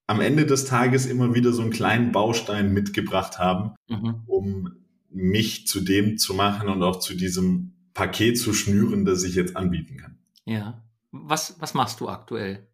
am 0.07 0.21
Ende 0.21 0.45
des 0.45 0.65
Tages 0.65 1.05
immer 1.05 1.33
wieder 1.33 1.51
so 1.51 1.61
einen 1.61 1.71
kleinen 1.71 2.11
Baustein 2.11 2.73
mitgebracht 2.73 3.39
haben, 3.39 3.71
mhm. 3.87 4.21
um 4.27 4.71
mich 5.09 5.67
zu 5.67 5.81
dem 5.81 6.17
zu 6.17 6.33
machen 6.33 6.69
und 6.69 6.83
auch 6.83 6.99
zu 6.99 7.15
diesem 7.15 7.73
Paket 7.93 8.37
zu 8.37 8.53
schnüren, 8.53 9.05
das 9.05 9.23
ich 9.23 9.35
jetzt 9.35 9.55
anbieten 9.55 9.97
kann. 9.97 10.17
Ja. 10.45 10.83
Was, 11.11 11.55
was 11.59 11.73
machst 11.73 12.01
du 12.01 12.09
aktuell? 12.09 12.67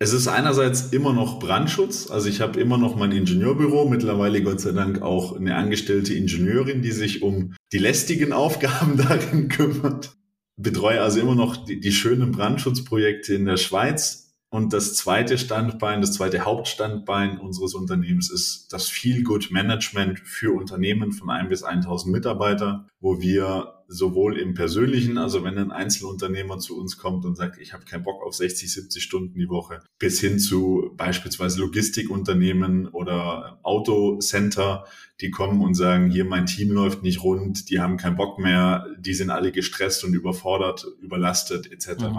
Es 0.00 0.12
ist 0.12 0.28
einerseits 0.28 0.92
immer 0.92 1.12
noch 1.12 1.40
Brandschutz. 1.40 2.08
Also 2.08 2.28
ich 2.28 2.40
habe 2.40 2.60
immer 2.60 2.78
noch 2.78 2.94
mein 2.94 3.10
Ingenieurbüro, 3.10 3.88
mittlerweile 3.88 4.40
Gott 4.42 4.60
sei 4.60 4.70
Dank 4.70 5.02
auch 5.02 5.34
eine 5.34 5.56
angestellte 5.56 6.14
Ingenieurin, 6.14 6.82
die 6.82 6.92
sich 6.92 7.22
um 7.22 7.56
die 7.72 7.78
lästigen 7.78 8.32
Aufgaben 8.32 8.96
darin 9.08 9.48
kümmert. 9.48 10.16
Betreue 10.56 11.02
also 11.02 11.20
immer 11.20 11.34
noch 11.34 11.56
die, 11.56 11.80
die 11.80 11.92
schönen 11.92 12.30
Brandschutzprojekte 12.30 13.34
in 13.34 13.44
der 13.44 13.56
Schweiz 13.56 14.27
und 14.50 14.72
das 14.72 14.94
zweite 14.94 15.36
Standbein, 15.36 16.00
das 16.00 16.14
zweite 16.14 16.46
Hauptstandbein 16.46 17.38
unseres 17.38 17.74
Unternehmens 17.74 18.30
ist 18.30 18.72
das 18.72 18.88
Feel 18.88 19.22
Good 19.22 19.50
Management 19.50 20.20
für 20.20 20.56
Unternehmen 20.56 21.12
von 21.12 21.28
ein 21.28 21.50
bis 21.50 21.62
1000 21.62 22.10
Mitarbeiter, 22.10 22.86
wo 22.98 23.20
wir 23.20 23.74
sowohl 23.88 24.38
im 24.38 24.54
persönlichen, 24.54 25.18
also 25.18 25.44
wenn 25.44 25.58
ein 25.58 25.70
Einzelunternehmer 25.70 26.58
zu 26.58 26.78
uns 26.78 26.96
kommt 26.96 27.26
und 27.26 27.36
sagt, 27.36 27.58
ich 27.58 27.74
habe 27.74 27.84
keinen 27.84 28.04
Bock 28.04 28.22
auf 28.22 28.34
60, 28.34 28.72
70 28.72 29.02
Stunden 29.02 29.38
die 29.38 29.50
Woche, 29.50 29.80
bis 29.98 30.18
hin 30.20 30.38
zu 30.38 30.92
beispielsweise 30.96 31.60
Logistikunternehmen 31.60 32.88
oder 32.88 33.60
Autocenter, 33.62 34.86
die 35.20 35.30
kommen 35.30 35.60
und 35.60 35.74
sagen, 35.74 36.10
hier 36.10 36.24
mein 36.24 36.46
Team 36.46 36.70
läuft 36.70 37.02
nicht 37.02 37.22
rund, 37.22 37.68
die 37.68 37.80
haben 37.80 37.98
keinen 37.98 38.16
Bock 38.16 38.38
mehr, 38.38 38.86
die 38.98 39.14
sind 39.14 39.28
alle 39.28 39.52
gestresst 39.52 40.04
und 40.04 40.14
überfordert, 40.14 40.86
überlastet 41.02 41.70
etc. 41.70 42.04
Mhm. 42.04 42.18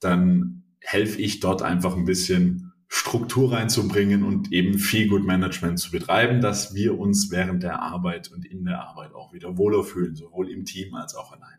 Dann 0.00 0.65
helfe 0.86 1.20
ich 1.20 1.40
dort 1.40 1.62
einfach 1.62 1.96
ein 1.96 2.04
bisschen 2.04 2.72
Struktur 2.88 3.52
reinzubringen 3.52 4.22
und 4.22 4.52
eben 4.52 4.78
viel 4.78 5.08
Good 5.08 5.24
Management 5.24 5.80
zu 5.80 5.90
betreiben, 5.90 6.40
dass 6.40 6.74
wir 6.74 6.98
uns 6.98 7.30
während 7.32 7.64
der 7.64 7.82
Arbeit 7.82 8.30
und 8.30 8.44
in 8.44 8.64
der 8.64 8.80
Arbeit 8.80 9.12
auch 9.12 9.32
wieder 9.32 9.58
wohler 9.58 9.82
fühlen, 9.82 10.14
sowohl 10.14 10.48
im 10.48 10.64
Team 10.64 10.94
als 10.94 11.16
auch 11.16 11.32
alleine. 11.32 11.56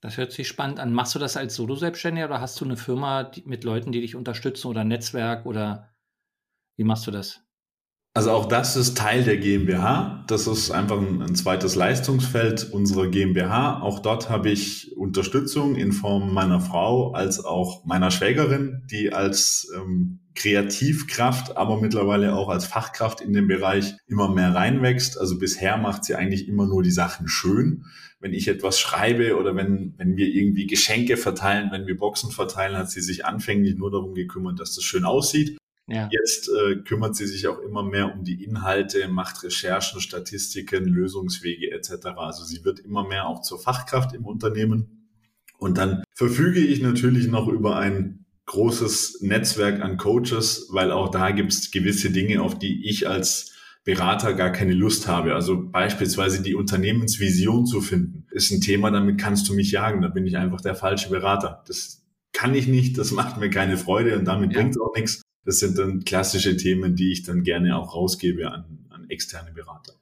Das 0.00 0.16
hört 0.16 0.32
sich 0.32 0.48
spannend 0.48 0.80
an. 0.80 0.94
Machst 0.94 1.14
du 1.14 1.18
das 1.18 1.36
als 1.36 1.54
Solo-Selbstständiger 1.54 2.26
oder 2.26 2.40
hast 2.40 2.58
du 2.60 2.64
eine 2.64 2.76
Firma 2.76 3.30
mit 3.44 3.64
Leuten, 3.64 3.92
die 3.92 4.00
dich 4.00 4.16
unterstützen 4.16 4.68
oder 4.68 4.84
Netzwerk 4.84 5.44
oder 5.44 5.90
wie 6.76 6.84
machst 6.84 7.06
du 7.06 7.10
das? 7.10 7.45
Also 8.16 8.30
auch 8.30 8.46
das 8.46 8.76
ist 8.76 8.96
Teil 8.96 9.24
der 9.24 9.36
GmbH. 9.36 10.24
Das 10.26 10.46
ist 10.46 10.70
einfach 10.70 10.96
ein, 10.96 11.20
ein, 11.20 11.34
zweites 11.34 11.74
Leistungsfeld 11.74 12.72
unserer 12.72 13.08
GmbH. 13.08 13.82
Auch 13.82 13.98
dort 13.98 14.30
habe 14.30 14.48
ich 14.48 14.96
Unterstützung 14.96 15.76
in 15.76 15.92
Form 15.92 16.32
meiner 16.32 16.60
Frau 16.60 17.12
als 17.12 17.44
auch 17.44 17.84
meiner 17.84 18.10
Schwägerin, 18.10 18.84
die 18.90 19.12
als 19.12 19.70
ähm, 19.76 20.20
Kreativkraft, 20.34 21.58
aber 21.58 21.78
mittlerweile 21.78 22.34
auch 22.34 22.48
als 22.48 22.64
Fachkraft 22.64 23.20
in 23.20 23.34
dem 23.34 23.48
Bereich 23.48 23.92
immer 24.06 24.30
mehr 24.30 24.54
reinwächst. 24.54 25.20
Also 25.20 25.38
bisher 25.38 25.76
macht 25.76 26.06
sie 26.06 26.14
eigentlich 26.14 26.48
immer 26.48 26.66
nur 26.66 26.82
die 26.82 26.92
Sachen 26.92 27.28
schön. 27.28 27.84
Wenn 28.18 28.32
ich 28.32 28.48
etwas 28.48 28.80
schreibe 28.80 29.36
oder 29.36 29.54
wenn, 29.56 29.92
wenn 29.98 30.16
wir 30.16 30.28
irgendwie 30.28 30.66
Geschenke 30.66 31.18
verteilen, 31.18 31.68
wenn 31.70 31.86
wir 31.86 31.98
Boxen 31.98 32.30
verteilen, 32.30 32.78
hat 32.78 32.90
sie 32.90 33.02
sich 33.02 33.26
anfänglich 33.26 33.76
nur 33.76 33.90
darum 33.90 34.14
gekümmert, 34.14 34.58
dass 34.58 34.74
das 34.74 34.84
schön 34.84 35.04
aussieht. 35.04 35.58
Ja. 35.88 36.08
Jetzt 36.10 36.48
äh, 36.48 36.76
kümmert 36.76 37.14
sie 37.14 37.26
sich 37.26 37.46
auch 37.46 37.60
immer 37.60 37.84
mehr 37.84 38.12
um 38.12 38.24
die 38.24 38.42
Inhalte, 38.42 39.06
macht 39.08 39.42
Recherchen, 39.44 40.00
Statistiken, 40.00 40.84
Lösungswege 40.84 41.70
etc. 41.70 42.06
Also 42.16 42.44
sie 42.44 42.64
wird 42.64 42.80
immer 42.80 43.06
mehr 43.06 43.26
auch 43.26 43.42
zur 43.42 43.60
Fachkraft 43.60 44.14
im 44.14 44.24
Unternehmen. 44.24 45.08
Und 45.58 45.78
dann 45.78 46.02
verfüge 46.12 46.60
ich 46.60 46.82
natürlich 46.82 47.28
noch 47.28 47.46
über 47.48 47.76
ein 47.76 48.26
großes 48.46 49.22
Netzwerk 49.22 49.80
an 49.80 49.96
Coaches, 49.96 50.68
weil 50.70 50.90
auch 50.90 51.10
da 51.10 51.30
gibt 51.30 51.52
es 51.52 51.70
gewisse 51.70 52.10
Dinge, 52.10 52.42
auf 52.42 52.58
die 52.58 52.88
ich 52.88 53.08
als 53.08 53.52
Berater 53.84 54.34
gar 54.34 54.50
keine 54.50 54.74
Lust 54.74 55.06
habe. 55.06 55.34
Also 55.34 55.70
beispielsweise 55.70 56.42
die 56.42 56.56
Unternehmensvision 56.56 57.66
zu 57.66 57.80
finden, 57.80 58.26
ist 58.32 58.50
ein 58.50 58.60
Thema, 58.60 58.90
damit 58.90 59.18
kannst 59.18 59.48
du 59.48 59.54
mich 59.54 59.70
jagen. 59.70 60.02
Da 60.02 60.08
bin 60.08 60.26
ich 60.26 60.36
einfach 60.36 60.60
der 60.60 60.74
falsche 60.74 61.10
Berater. 61.10 61.62
Das 61.68 62.04
kann 62.32 62.54
ich 62.54 62.66
nicht, 62.66 62.98
das 62.98 63.12
macht 63.12 63.38
mir 63.38 63.50
keine 63.50 63.76
Freude 63.76 64.18
und 64.18 64.24
damit 64.24 64.52
ja. 64.52 64.58
bringt 64.58 64.74
es 64.74 64.80
auch 64.80 64.92
nichts. 64.94 65.22
Das 65.46 65.60
sind 65.60 65.78
dann 65.78 66.04
klassische 66.04 66.56
Themen, 66.56 66.96
die 66.96 67.12
ich 67.12 67.22
dann 67.22 67.44
gerne 67.44 67.78
auch 67.78 67.94
rausgebe 67.94 68.50
an, 68.50 68.86
an 68.90 69.08
externe 69.08 69.52
Berater. 69.52 69.94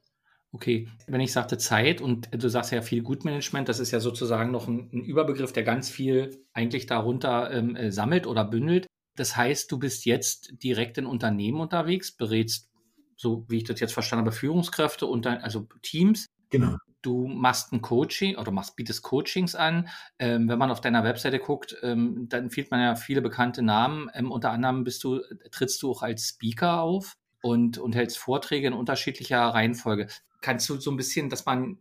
Okay, 0.51 0.87
wenn 1.05 1.21
ich 1.21 1.31
sagte 1.31 1.57
Zeit 1.57 2.01
und 2.01 2.29
du 2.31 2.49
sagst 2.49 2.71
ja 2.71 2.81
viel 2.81 3.03
Gutmanagement, 3.03 3.69
das 3.69 3.79
ist 3.79 3.91
ja 3.91 3.99
sozusagen 3.99 4.51
noch 4.51 4.67
ein, 4.67 4.89
ein 4.91 5.03
Überbegriff, 5.03 5.53
der 5.53 5.63
ganz 5.63 5.89
viel 5.89 6.43
eigentlich 6.53 6.87
darunter 6.87 7.51
ähm, 7.51 7.75
äh, 7.75 7.91
sammelt 7.91 8.25
oder 8.25 8.43
bündelt. 8.43 8.87
Das 9.15 9.37
heißt, 9.37 9.71
du 9.71 9.77
bist 9.77 10.05
jetzt 10.05 10.53
direkt 10.63 10.97
in 10.97 11.05
Unternehmen 11.05 11.59
unterwegs, 11.59 12.11
berätst, 12.11 12.71
so 13.15 13.45
wie 13.47 13.57
ich 13.57 13.63
das 13.65 13.79
jetzt 13.79 13.93
verstanden 13.93 14.25
habe, 14.25 14.35
Führungskräfte 14.35 15.05
und 15.05 15.25
dann, 15.25 15.37
also 15.37 15.67
Teams. 15.81 16.25
Genau 16.49 16.77
du 17.05 17.27
machst 17.27 17.71
ein 17.73 17.81
Coaching 17.81 18.37
oder 18.37 18.51
machst, 18.51 18.75
bietest 18.75 19.03
Coachings 19.03 19.55
an. 19.55 19.87
Ähm, 20.19 20.49
wenn 20.49 20.59
man 20.59 20.71
auf 20.71 20.81
deiner 20.81 21.03
Webseite 21.03 21.39
guckt, 21.39 21.75
ähm, 21.83 22.27
dann 22.29 22.49
findet 22.49 22.71
man 22.71 22.81
ja 22.81 22.95
viele 22.95 23.21
bekannte 23.21 23.61
Namen. 23.61 24.09
Ähm, 24.13 24.31
unter 24.31 24.51
anderem 24.51 24.83
bist 24.83 25.03
du, 25.03 25.21
trittst 25.51 25.81
du 25.81 25.91
auch 25.91 26.01
als 26.01 26.29
Speaker 26.29 26.81
auf. 26.81 27.15
und, 27.45 27.77
und 27.77 27.95
hältst 27.95 28.17
Vorträge 28.17 28.67
in 28.67 28.73
unterschiedlicher 28.73 29.39
Reihenfolge. 29.39 30.07
Kannst 30.41 30.67
du 30.67 30.77
so 30.77 30.89
ein 30.89 30.97
bisschen, 30.97 31.29
dass 31.29 31.45
man 31.45 31.77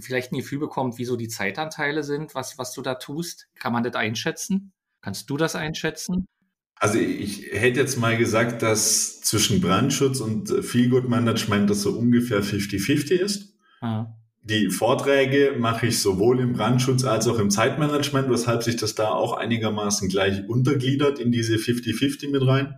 vielleicht 0.00 0.32
ein 0.32 0.38
Gefühl 0.38 0.58
bekommt, 0.58 0.98
wie 0.98 1.04
so 1.04 1.16
die 1.16 1.28
Zeitanteile 1.28 2.02
sind, 2.02 2.34
was, 2.34 2.58
was 2.58 2.72
du 2.72 2.82
da 2.82 2.96
tust? 2.96 3.46
Kann 3.54 3.72
man 3.72 3.84
das 3.84 3.94
einschätzen? 3.94 4.72
Kannst 5.02 5.30
du 5.30 5.36
das 5.36 5.54
einschätzen? 5.54 6.26
Also 6.76 6.98
ich 6.98 7.46
hätte 7.52 7.78
jetzt 7.78 7.96
mal 7.96 8.16
gesagt, 8.16 8.62
dass 8.62 9.20
zwischen 9.20 9.60
Brandschutz 9.60 10.20
und 10.20 10.48
Feelgood 10.64 11.08
Management 11.08 11.70
das 11.70 11.82
so 11.82 11.92
ungefähr 11.92 12.42
50-50 12.42 13.12
ist. 13.12 13.56
Aha. 13.80 14.16
Die 14.46 14.68
Vorträge 14.68 15.56
mache 15.58 15.86
ich 15.86 16.00
sowohl 16.00 16.38
im 16.38 16.52
Brandschutz 16.52 17.04
als 17.04 17.26
auch 17.28 17.38
im 17.38 17.48
Zeitmanagement, 17.48 18.28
weshalb 18.28 18.62
sich 18.62 18.76
das 18.76 18.94
da 18.94 19.08
auch 19.08 19.32
einigermaßen 19.32 20.10
gleich 20.10 20.46
untergliedert 20.46 21.18
in 21.18 21.32
diese 21.32 21.54
50-50 21.56 22.30
mit 22.30 22.46
rein. 22.46 22.74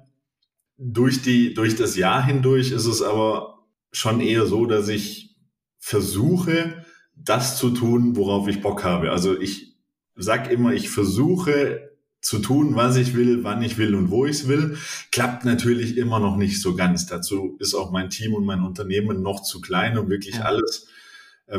Durch 0.79 1.23
die, 1.23 1.55
durch 1.55 1.75
das 1.75 1.97
Jahr 1.97 2.25
hindurch 2.25 2.71
ist 2.71 2.87
es 2.87 3.03
aber 3.03 3.65
schon 3.91 4.21
eher 4.21 4.47
so, 4.47 4.67
dass 4.67 4.89
ich 4.89 5.35
versuche, 5.81 6.85
das 7.17 7.59
zu 7.59 7.71
tun, 7.71 8.15
worauf 8.15 8.47
ich 8.47 8.61
Bock 8.61 8.85
habe. 8.85 9.11
Also 9.11 9.37
ich 9.37 9.77
sag 10.15 10.53
immer, 10.53 10.73
ich 10.73 10.89
versuche 10.89 11.91
zu 12.21 12.39
tun, 12.39 12.77
was 12.77 12.97
ich 12.97 13.17
will, 13.17 13.43
wann 13.43 13.63
ich 13.63 13.77
will 13.77 13.97
und 13.97 14.11
wo 14.11 14.25
ich 14.25 14.37
es 14.37 14.49
will. 14.49 14.79
Klappt 15.11 15.45
natürlich 15.45 15.97
immer 15.97 16.21
noch 16.21 16.37
nicht 16.37 16.63
so 16.63 16.77
ganz. 16.77 17.07
Dazu 17.07 17.57
ist 17.59 17.75
auch 17.75 17.91
mein 17.91 18.09
Team 18.09 18.35
und 18.35 18.45
mein 18.45 18.63
Unternehmen 18.63 19.21
noch 19.21 19.43
zu 19.43 19.61
klein, 19.61 19.99
um 19.99 20.09
wirklich 20.09 20.37
ja. 20.37 20.43
alles 20.43 20.87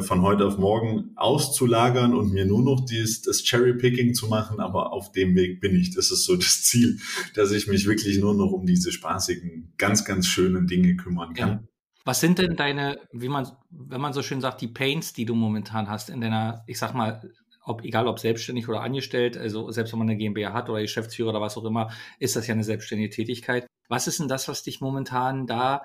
von 0.02 0.22
heute 0.22 0.46
auf 0.46 0.58
morgen 0.58 1.12
auszulagern 1.16 2.14
und 2.14 2.34
mir 2.34 2.46
nur 2.46 2.62
noch 2.62 2.86
dies, 2.86 3.22
das 3.22 3.44
Cherry-Picking 3.44 4.14
zu 4.14 4.28
machen. 4.28 4.60
Aber 4.60 4.92
auf 4.92 5.12
dem 5.12 5.36
Weg 5.36 5.62
bin 5.62 5.76
ich. 5.76 5.96
Das 5.96 6.12
ist 6.12 6.26
so 6.26 6.36
das 6.36 6.64
Ziel, 6.64 7.00
dass 7.36 7.52
ich 7.52 7.68
mich 7.68 7.88
wirklich 7.88 8.20
nur 8.20 8.34
noch 8.34 8.52
um 8.52 8.66
diese 8.66 8.92
spaßigen, 8.92 9.74
ganz, 9.78 10.04
ganz 10.04 10.28
schönen 10.28 10.68
Dinge 10.68 10.96
kümmern 10.98 11.34
kann. 11.34 11.50
Ja. 11.50 11.64
Was 12.04 12.22
sind 12.22 12.40
denn 12.40 12.56
deine, 12.56 13.00
wie 13.12 13.28
man, 13.28 13.52
wenn 13.70 14.00
man 14.00 14.14
so 14.14 14.22
schön 14.22 14.40
sagt, 14.40 14.62
die 14.62 14.70
Pains, 14.70 15.14
die 15.14 15.26
du 15.26 15.36
momentan 15.36 15.90
hast 15.90 16.10
in 16.10 16.22
deiner, 16.22 16.64
ich 16.66 16.80
sag 16.80 16.94
mal, 16.94 17.22
ob, 17.64 17.84
egal 17.84 18.08
ob 18.08 18.20
selbstständig 18.20 18.70
oder 18.70 18.82
angestellt, 18.82 19.38
also 19.38 19.72
selbst 19.72 19.92
wenn 19.92 20.00
man 20.00 20.10
eine 20.10 20.18
GmbH 20.18 20.54
hat 20.54 20.70
oder 20.70 20.82
Geschäftsführer 20.82 21.32
oder 21.32 21.42
was 21.42 21.58
auch 21.58 21.66
immer, 21.66 21.92
ist 22.18 22.38
das 22.38 22.48
ja 22.48 22.54
eine 22.54 22.64
selbstständige 22.64 23.10
Tätigkeit. 23.10 23.68
Was 23.90 24.08
ist 24.08 24.20
denn 24.20 24.30
das, 24.30 24.48
was 24.48 24.64
dich 24.64 24.80
momentan 24.80 25.48
da 25.48 25.84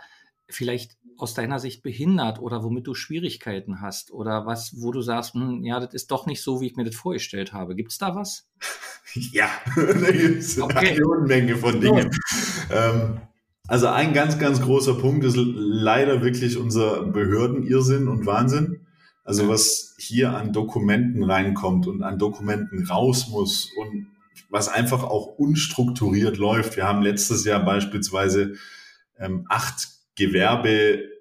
vielleicht 0.48 0.96
aus 1.22 1.34
deiner 1.34 1.60
Sicht 1.60 1.84
behindert 1.84 2.40
oder 2.40 2.64
womit 2.64 2.88
du 2.88 2.94
Schwierigkeiten 2.94 3.80
hast 3.80 4.10
oder 4.10 4.44
was, 4.44 4.74
wo 4.80 4.90
du 4.90 5.02
sagst, 5.02 5.34
hm, 5.34 5.62
ja, 5.62 5.78
das 5.78 5.94
ist 5.94 6.10
doch 6.10 6.26
nicht 6.26 6.42
so, 6.42 6.60
wie 6.60 6.66
ich 6.66 6.74
mir 6.74 6.84
das 6.84 6.96
vorgestellt 6.96 7.52
habe. 7.52 7.76
Gibt 7.76 7.92
es 7.92 7.98
da 7.98 8.14
was? 8.14 8.48
Ja, 9.14 9.50
da 9.76 10.10
gibt 10.10 10.38
es 10.38 10.58
okay. 10.58 10.92
eine 10.92 11.06
Unmenge 11.06 11.56
von 11.56 11.78
Dingen. 11.82 12.10
Ähm, 12.70 13.20
also 13.66 13.88
ein 13.88 14.14
ganz, 14.14 14.38
ganz 14.38 14.62
großer 14.62 14.94
Punkt 14.94 15.22
ist 15.26 15.36
leider 15.36 16.22
wirklich 16.22 16.56
unser 16.56 17.02
Behördenirrsinn 17.02 18.08
und 18.08 18.24
Wahnsinn. 18.24 18.86
Also 19.22 19.48
was 19.48 19.94
hier 19.98 20.34
an 20.34 20.54
Dokumenten 20.54 21.24
reinkommt 21.24 21.86
und 21.88 22.02
an 22.02 22.18
Dokumenten 22.18 22.86
raus 22.86 23.28
muss 23.28 23.68
und 23.76 24.06
was 24.48 24.68
einfach 24.68 25.02
auch 25.02 25.26
unstrukturiert 25.38 26.38
läuft. 26.38 26.76
Wir 26.76 26.84
haben 26.84 27.02
letztes 27.02 27.44
Jahr 27.44 27.62
beispielsweise 27.62 28.54
ähm, 29.18 29.44
acht 29.50 29.88
Gewerbe, 30.14 31.11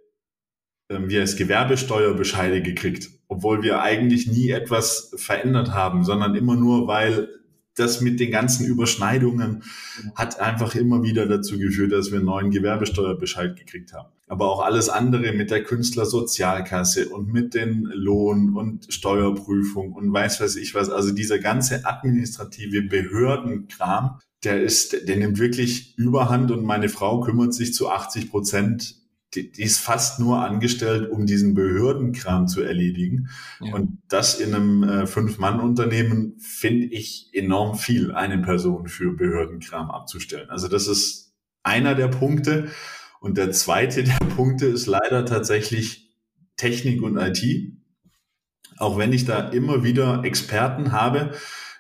ähm, 0.91 1.10
wie 1.10 1.19
heißt 1.19 1.38
Gewerbesteuerbescheide 1.38 2.62
gekriegt, 2.62 3.10
obwohl 3.27 3.63
wir 3.63 3.82
eigentlich 3.82 4.27
nie 4.27 4.51
etwas 4.51 5.13
verändert 5.15 5.73
haben, 5.73 6.04
sondern 6.04 6.36
immer 6.36 6.56
nur, 6.56 6.88
weil 6.88 7.30
das 7.75 8.01
mit 8.01 8.19
den 8.19 8.32
ganzen 8.32 8.65
Überschneidungen 8.65 9.63
hat 10.15 10.39
einfach 10.39 10.75
immer 10.75 11.04
wieder 11.04 11.25
dazu 11.25 11.58
geführt, 11.58 11.93
dass 11.93 12.12
wir 12.12 12.17
einen 12.17 12.25
neuen 12.25 12.51
Gewerbesteuerbescheid 12.51 13.56
gekriegt 13.58 13.93
haben. 13.93 14.10
Aber 14.27 14.49
auch 14.49 14.62
alles 14.62 14.89
andere 14.89 15.32
mit 15.32 15.51
der 15.51 15.63
Künstlersozialkasse 15.63 17.10
und 17.10 17.32
mit 17.32 17.54
den 17.54 17.84
Lohn- 17.93 18.56
und 18.56 18.93
Steuerprüfung 18.93 19.93
und 19.93 20.12
weiß 20.12 20.41
weiß 20.41 20.58
ich 20.58 20.75
was. 20.75 20.89
Also 20.89 21.12
dieser 21.12 21.39
ganze 21.39 21.86
administrative 21.86 22.82
Behördenkram, 22.84 24.19
der 24.43 24.62
ist, 24.62 25.08
der 25.08 25.17
nimmt 25.17 25.39
wirklich 25.39 25.97
Überhand 25.97 26.51
und 26.51 26.63
meine 26.63 26.89
Frau 26.89 27.21
kümmert 27.21 27.54
sich 27.54 27.73
zu 27.73 27.89
80 27.89 28.30
Prozent 28.30 29.01
die, 29.34 29.52
die 29.52 29.63
ist 29.63 29.80
fast 29.80 30.20
nur 30.20 30.41
angestellt, 30.41 31.10
um 31.10 31.26
diesen 31.26 31.54
Behördenkram 31.54 32.48
zu 32.48 32.62
erledigen. 32.62 33.30
Ja. 33.60 33.74
Und 33.74 34.02
das 34.10 34.39
in 34.39 34.54
einem 34.54 34.84
äh, 34.84 35.08
Fünf-Mann-Unternehmen 35.08 36.38
finde 36.39 36.88
ich 36.88 37.30
enorm 37.34 37.78
viel, 37.78 38.12
eine 38.12 38.39
Person 38.39 38.88
für 38.88 39.13
Behördenkram 39.15 39.89
abzustellen. 39.89 40.50
Also 40.50 40.67
das 40.67 40.88
ist 40.88 41.34
einer 41.63 41.96
der 41.96 42.08
Punkte. 42.08 42.70
Und 43.20 43.38
der 43.38 43.52
zweite 43.52 44.04
der 44.04 44.26
Punkte 44.36 44.65
ist 44.65 44.88
leider 44.88 45.26
tatsächlich 45.26 46.12
Technik 46.58 47.02
und 47.02 47.17
IT. 47.17 47.74
Auch 48.78 48.98
wenn 48.98 49.13
ich 49.13 49.26
da 49.26 49.50
immer 49.50 49.84
wieder 49.84 50.24
Experten 50.24 50.91
habe, 50.91 51.32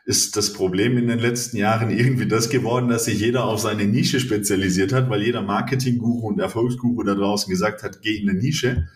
ist 0.05 0.35
das 0.35 0.53
Problem 0.53 0.97
in 0.97 1.07
den 1.07 1.19
letzten 1.19 1.57
Jahren 1.57 1.91
irgendwie 1.91 2.27
das 2.27 2.49
geworden, 2.49 2.89
dass 2.89 3.05
sich 3.05 3.19
jeder 3.19 3.45
auf 3.45 3.59
seine 3.59 3.85
Nische 3.85 4.19
spezialisiert 4.19 4.93
hat, 4.93 5.09
weil 5.09 5.21
jeder 5.21 5.41
Marketing-Guru 5.41 6.27
und 6.27 6.39
Erfolgsguru 6.39 7.03
da 7.03 7.13
draußen 7.13 7.49
gesagt 7.49 7.83
hat, 7.83 8.01
geh 8.01 8.17
in 8.17 8.29
eine 8.29 8.39
Nische. 8.39 8.87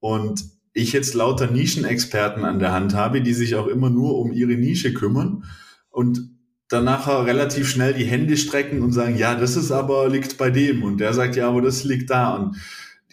Und 0.00 0.44
ich 0.74 0.92
jetzt 0.92 1.14
lauter 1.14 1.50
Nischenexperten 1.50 2.44
an 2.44 2.58
der 2.58 2.72
Hand 2.72 2.94
habe, 2.94 3.22
die 3.22 3.34
sich 3.34 3.54
auch 3.56 3.66
immer 3.66 3.90
nur 3.90 4.18
um 4.18 4.32
ihre 4.32 4.54
Nische 4.54 4.92
kümmern 4.92 5.44
und 5.90 6.30
danach 6.68 7.08
relativ 7.08 7.68
schnell 7.68 7.94
die 7.94 8.04
Hände 8.04 8.36
strecken 8.36 8.82
und 8.82 8.92
sagen, 8.92 9.16
ja, 9.16 9.34
das 9.34 9.56
ist 9.56 9.72
aber 9.72 10.08
liegt 10.08 10.36
bei 10.36 10.50
dem 10.50 10.82
und 10.84 10.98
der 10.98 11.14
sagt, 11.14 11.36
ja, 11.36 11.48
aber 11.48 11.62
das 11.62 11.84
liegt 11.84 12.10
da 12.10 12.34
und 12.36 12.56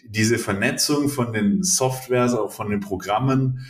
diese 0.08 0.38
Vernetzung 0.38 1.08
von 1.08 1.32
den 1.32 1.62
Softwares, 1.62 2.34
auch 2.34 2.52
von 2.52 2.70
den 2.70 2.80
Programmen, 2.80 3.66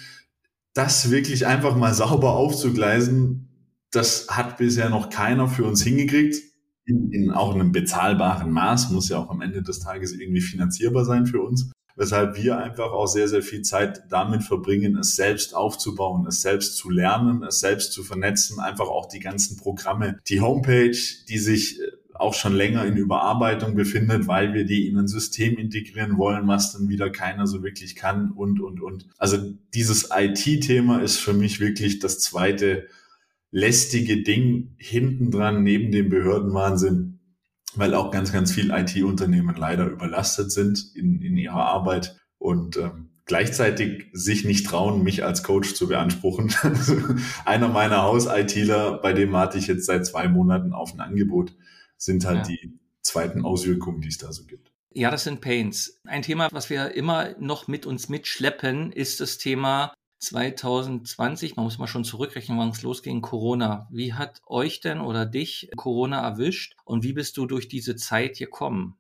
das 0.77 1.11
wirklich 1.11 1.47
einfach 1.47 1.75
mal 1.75 1.95
sauber 1.95 2.35
aufzugleisen, 2.35 3.49
das 3.91 4.29
hat 4.29 4.59
bisher 4.59 4.91
noch 4.91 5.09
keiner 5.09 5.49
für 5.49 5.65
uns 5.65 5.83
hingekriegt. 5.83 6.37
In, 6.85 7.11
in 7.13 7.31
auch 7.31 7.55
einem 7.55 7.73
bezahlbaren 7.73 8.51
Maß 8.51 8.91
muss 8.91 9.09
ja 9.09 9.19
auch 9.19 9.31
am 9.31 9.41
Ende 9.41 9.63
des 9.63 9.81
Tages 9.81 10.13
irgendwie 10.13 10.43
finanzierbar 10.43 11.05
sein 11.05 11.27
für 11.27 11.41
uns. 11.41 11.73
Weshalb 11.97 12.37
wir 12.37 12.59
einfach 12.59 12.93
auch 12.93 13.07
sehr, 13.07 13.27
sehr 13.27 13.43
viel 13.43 13.63
Zeit 13.63 14.03
damit 14.11 14.43
verbringen, 14.43 14.99
es 14.99 15.17
selbst 15.17 15.57
aufzubauen, 15.57 16.27
es 16.27 16.43
selbst 16.43 16.77
zu 16.77 16.91
lernen, 16.91 17.43
es 17.43 17.61
selbst 17.61 17.93
zu 17.93 18.03
vernetzen, 18.03 18.61
einfach 18.61 18.89
auch 18.89 19.09
die 19.09 19.21
ganzen 19.21 19.57
Programme, 19.57 20.19
die 20.29 20.43
Homepage, 20.43 20.97
die 21.27 21.39
sich 21.39 21.81
äh, 21.81 21.85
auch 22.19 22.35
schon 22.35 22.55
länger 22.55 22.85
in 22.85 22.97
Überarbeitung 22.97 23.75
befindet, 23.75 24.27
weil 24.27 24.55
wir 24.55 24.65
die 24.65 24.89
in 24.89 24.99
ein 24.99 25.09
System 25.09 25.57
integrieren 25.57 26.19
wollen, 26.19 26.47
was 26.49 26.73
dann 26.73 26.89
wieder 26.89 27.11
keiner 27.11 27.47
so 27.47 27.63
wirklich 27.63 27.97
kann 27.97 28.31
und, 28.31 28.61
und, 28.61 28.81
und. 28.81 29.07
Also 29.19 29.39
dieses 29.75 30.11
IT-Thema 30.15 31.03
ist 31.03 31.19
für 31.19 31.33
mich 31.33 31.61
wirklich 31.61 31.99
das 31.99 32.21
zweite 32.21 32.87
lästige 33.51 34.23
Ding 34.23 34.75
hinten 34.79 35.31
dran 35.31 35.63
neben 35.63 35.93
dem 35.93 36.09
Behördenwahnsinn, 36.09 37.21
weil 37.75 37.95
auch 37.95 38.11
ganz, 38.11 38.33
ganz 38.33 38.53
viel 38.53 38.71
IT-Unternehmen 38.71 39.55
leider 39.57 39.87
überlastet 39.87 40.53
sind 40.53 40.93
in, 40.95 41.23
in 41.23 41.37
ihrer 41.37 41.65
Arbeit 41.65 42.17
und 42.39 42.77
ähm, 42.77 43.11
gleichzeitig 43.27 44.07
sich 44.13 44.45
nicht 44.45 44.67
trauen, 44.67 45.03
mich 45.03 45.25
als 45.25 45.43
Coach 45.43 45.75
zu 45.75 45.89
beanspruchen. 45.89 46.55
einer 47.45 47.69
meiner 47.69 48.03
Haus-ITler, 48.03 48.99
bei 49.03 49.13
dem 49.13 49.33
warte 49.33 49.59
ich 49.59 49.67
jetzt 49.67 49.87
seit 49.87 50.07
zwei 50.07 50.29
Monaten 50.29 50.73
auf 50.73 50.95
ein 50.95 51.01
Angebot 51.01 51.53
sind 51.97 52.25
halt 52.25 52.49
ja. 52.49 52.55
die 52.55 52.79
zweiten 53.03 53.45
Auswirkungen, 53.45 54.01
die 54.01 54.09
es 54.09 54.19
da 54.19 54.33
so 54.33 54.45
gibt. 54.45 54.73
Ja, 54.93 55.11
das 55.11 55.25
sind 55.25 55.41
Pains. 55.41 56.01
Ein 56.05 56.23
Thema, 56.23 56.49
was 56.53 56.71
wir 56.71 56.95
immer 56.95 57.35
noch 57.39 57.69
mit 57.69 57.85
uns 57.85 58.09
mitschleppen, 58.09 58.93
ist 58.93 59.21
das 59.21 59.37
Thema 59.39 59.93
2020. 60.21 61.57
Man 61.57 61.65
muss 61.65 61.79
mal 61.79 61.87
schon 61.87 62.05
zurückrechnen, 62.05 62.59
wann 62.59 62.71
es 62.71 62.83
losging, 62.83 63.21
Corona. 63.21 63.89
Wie 63.91 64.15
hat 64.15 64.41
euch 64.47 64.81
denn 64.81 65.01
oder 65.01 65.27
dich 65.27 65.71
Corona 65.77 66.23
erwischt 66.23 66.77
und 66.85 67.05
wie 67.05 67.13
bist 67.13 67.37
du 67.37 67.47
durch 67.47 67.69
diese 67.69 67.97
Zeit 67.97 68.39
gekommen? 68.39 68.97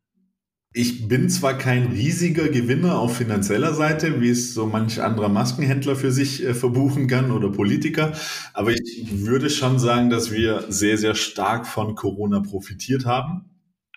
Ich 0.79 1.09
bin 1.09 1.31
zwar 1.31 1.57
kein 1.57 1.87
riesiger 1.87 2.51
Gewinner 2.51 2.99
auf 2.99 3.17
finanzieller 3.17 3.73
Seite, 3.73 4.21
wie 4.21 4.29
es 4.29 4.53
so 4.53 4.67
manch 4.67 5.01
anderer 5.01 5.31
Maskenhändler 5.31 5.97
für 5.97 6.13
sich 6.13 6.45
äh, 6.45 6.53
verbuchen 6.53 7.09
kann 7.09 7.31
oder 7.31 7.49
Politiker, 7.51 8.13
aber 8.53 8.73
ich 8.73 9.07
würde 9.11 9.49
schon 9.49 9.79
sagen, 9.79 10.11
dass 10.11 10.31
wir 10.31 10.67
sehr, 10.69 10.99
sehr 10.99 11.15
stark 11.15 11.67
von 11.67 11.95
Corona 11.95 12.41
profitiert 12.41 13.07
haben. 13.07 13.49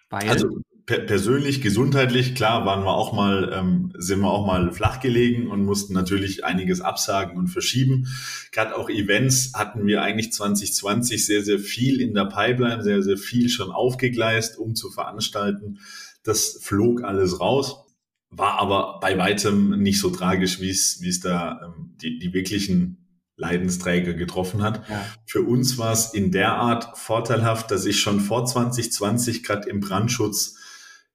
Weil? 0.10 0.30
Also 0.30 0.62
per 0.86 1.00
persönlich, 1.00 1.62
gesundheitlich, 1.62 2.34
klar, 2.34 2.66
waren 2.66 2.86
wir 2.86 2.94
auch 2.94 3.12
mal, 3.12 3.52
ähm, 3.54 3.92
sind 3.98 4.22
wir 4.22 4.32
auch 4.32 4.48
mal 4.48 4.72
flach 4.72 5.02
gelegen 5.02 5.48
und 5.48 5.66
mussten 5.66 5.94
natürlich 5.94 6.46
einiges 6.46 6.80
absagen 6.80 7.38
und 7.38 7.50
verschieben. 7.50 8.08
Gerade 8.54 8.78
auch 8.78 8.90
Events 8.90 9.52
hatten 9.54 9.86
wir 9.86 10.02
eigentlich 10.02 10.32
2020 10.32 11.26
sehr, 11.26 11.44
sehr 11.44 11.60
viel 11.60 12.00
in 12.00 12.14
der 12.14 12.26
Pipeline, 12.26 12.84
sehr, 12.84 13.04
sehr 13.04 13.18
viel 13.18 13.50
schon 13.50 13.70
aufgegleist, 13.70 14.58
um 14.58 14.76
zu 14.76 14.90
veranstalten. 14.90 15.80
Das 16.24 16.60
flog 16.62 17.04
alles 17.04 17.40
raus, 17.40 17.86
war 18.30 18.60
aber 18.60 19.00
bei 19.02 19.18
weitem 19.18 19.82
nicht 19.82 20.00
so 20.00 20.10
tragisch, 20.10 20.60
wie 20.60 20.70
es, 20.70 21.00
wie 21.02 21.10
es 21.10 21.20
da 21.20 21.62
ähm, 21.64 21.96
die, 22.02 22.20
die 22.20 22.34
wirklichen 22.34 23.00
Leidensträger 23.36 24.14
getroffen 24.14 24.62
hat. 24.62 24.88
Ja. 24.90 25.06
Für 25.26 25.42
uns 25.42 25.78
war 25.78 25.94
es 25.94 26.14
in 26.14 26.32
der 26.32 26.54
Art 26.56 26.98
vorteilhaft, 26.98 27.72
dass 27.72 27.86
ich 27.86 28.00
schon 28.00 28.20
vor 28.20 28.46
2020 28.46 29.44
gerade 29.44 29.70
im 29.70 29.80
Brandschutz 29.80 30.58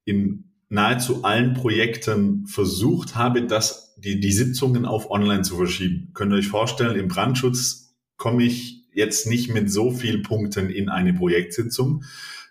in 0.04 0.50
nahezu 0.70 1.22
allen 1.22 1.54
Projekten 1.54 2.46
versucht 2.46 3.14
habe, 3.14 3.46
dass 3.46 3.94
die, 3.96 4.20
die 4.20 4.32
Sitzungen 4.32 4.86
auf 4.86 5.10
online 5.10 5.42
zu 5.42 5.56
verschieben. 5.56 6.10
Könnt 6.14 6.32
ihr 6.32 6.38
euch 6.38 6.48
vorstellen, 6.48 6.98
im 6.98 7.08
Brandschutz 7.08 7.94
komme 8.16 8.42
ich 8.42 8.86
jetzt 8.92 9.26
nicht 9.26 9.52
mit 9.52 9.70
so 9.70 9.90
viel 9.90 10.22
Punkten 10.22 10.70
in 10.70 10.88
eine 10.88 11.12
Projektsitzung, 11.12 12.04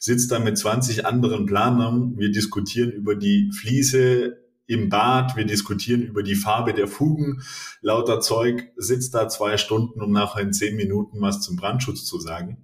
sitze 0.03 0.27
da 0.27 0.39
mit 0.39 0.57
20 0.57 1.05
anderen 1.05 1.45
Planern, 1.45 2.17
wir 2.17 2.29
diskutieren 2.29 2.91
über 2.91 3.15
die 3.15 3.49
Fliese 3.57 4.35
im 4.67 4.89
Bad, 4.89 5.37
wir 5.37 5.45
diskutieren 5.45 6.01
über 6.01 6.23
die 6.23 6.35
Farbe 6.35 6.73
der 6.73 6.89
Fugen, 6.89 7.41
lauter 7.79 8.19
Zeug, 8.19 8.69
sitzt 8.75 9.15
da 9.15 9.29
zwei 9.29 9.55
Stunden, 9.55 10.01
um 10.01 10.11
nachher 10.11 10.41
in 10.41 10.51
zehn 10.51 10.75
Minuten 10.75 11.21
was 11.21 11.39
zum 11.39 11.55
Brandschutz 11.55 12.03
zu 12.03 12.19
sagen. 12.19 12.57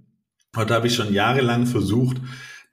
Heute 0.54 0.74
habe 0.74 0.88
ich 0.88 0.96
schon 0.96 1.14
jahrelang 1.14 1.66
versucht, 1.66 2.18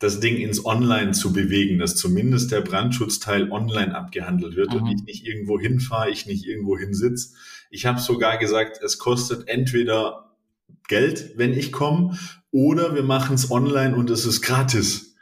das 0.00 0.18
Ding 0.18 0.36
ins 0.36 0.66
Online 0.66 1.12
zu 1.12 1.32
bewegen, 1.32 1.78
dass 1.78 1.94
zumindest 1.94 2.50
der 2.50 2.60
Brandschutzteil 2.60 3.52
online 3.52 3.94
abgehandelt 3.94 4.56
wird 4.56 4.74
mhm. 4.74 4.82
und 4.82 4.88
ich 4.88 5.04
nicht 5.04 5.24
irgendwo 5.24 5.60
hinfahre, 5.60 6.10
ich 6.10 6.26
nicht 6.26 6.44
irgendwo 6.44 6.76
hinsitze. 6.76 7.34
Ich 7.70 7.86
habe 7.86 8.00
sogar 8.00 8.36
gesagt, 8.38 8.80
es 8.82 8.98
kostet 8.98 9.46
entweder 9.46 10.25
Geld, 10.88 11.32
wenn 11.36 11.52
ich 11.52 11.72
komme, 11.72 12.16
oder 12.50 12.94
wir 12.94 13.02
machen 13.02 13.34
es 13.34 13.50
online 13.50 13.96
und 13.96 14.10
es 14.10 14.24
ist 14.24 14.42
gratis. 14.42 15.14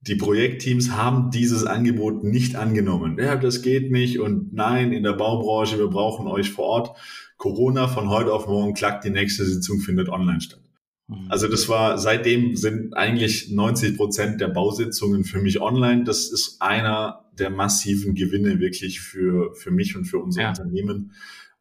Die 0.00 0.16
Projektteams 0.16 0.90
haben 0.90 1.30
dieses 1.30 1.64
Angebot 1.64 2.24
nicht 2.24 2.56
angenommen. 2.56 3.18
Ja, 3.18 3.36
das 3.36 3.62
geht 3.62 3.92
nicht 3.92 4.18
und 4.18 4.52
nein, 4.52 4.92
in 4.92 5.04
der 5.04 5.12
Baubranche, 5.12 5.78
wir 5.78 5.88
brauchen 5.88 6.26
euch 6.26 6.50
vor 6.50 6.64
Ort. 6.64 6.96
Corona 7.36 7.88
von 7.88 8.08
heute 8.08 8.32
auf 8.32 8.46
morgen 8.46 8.74
klackt, 8.74 9.04
die 9.04 9.10
nächste 9.10 9.44
Sitzung 9.44 9.78
findet 9.78 10.08
online 10.08 10.40
statt. 10.40 10.60
Mhm. 11.08 11.26
Also 11.28 11.48
das 11.48 11.68
war, 11.68 11.98
seitdem 11.98 12.56
sind 12.56 12.96
eigentlich 12.96 13.50
90 13.50 13.96
Prozent 13.96 14.40
der 14.40 14.48
Bausitzungen 14.48 15.24
für 15.24 15.40
mich 15.40 15.60
online. 15.60 16.04
Das 16.04 16.30
ist 16.30 16.60
einer 16.60 17.24
der 17.38 17.50
massiven 17.50 18.14
Gewinne 18.14 18.60
wirklich 18.60 19.00
für, 19.00 19.54
für 19.54 19.70
mich 19.70 19.96
und 19.96 20.04
für 20.04 20.18
unser 20.18 20.42
ja. 20.42 20.48
Unternehmen, 20.50 21.12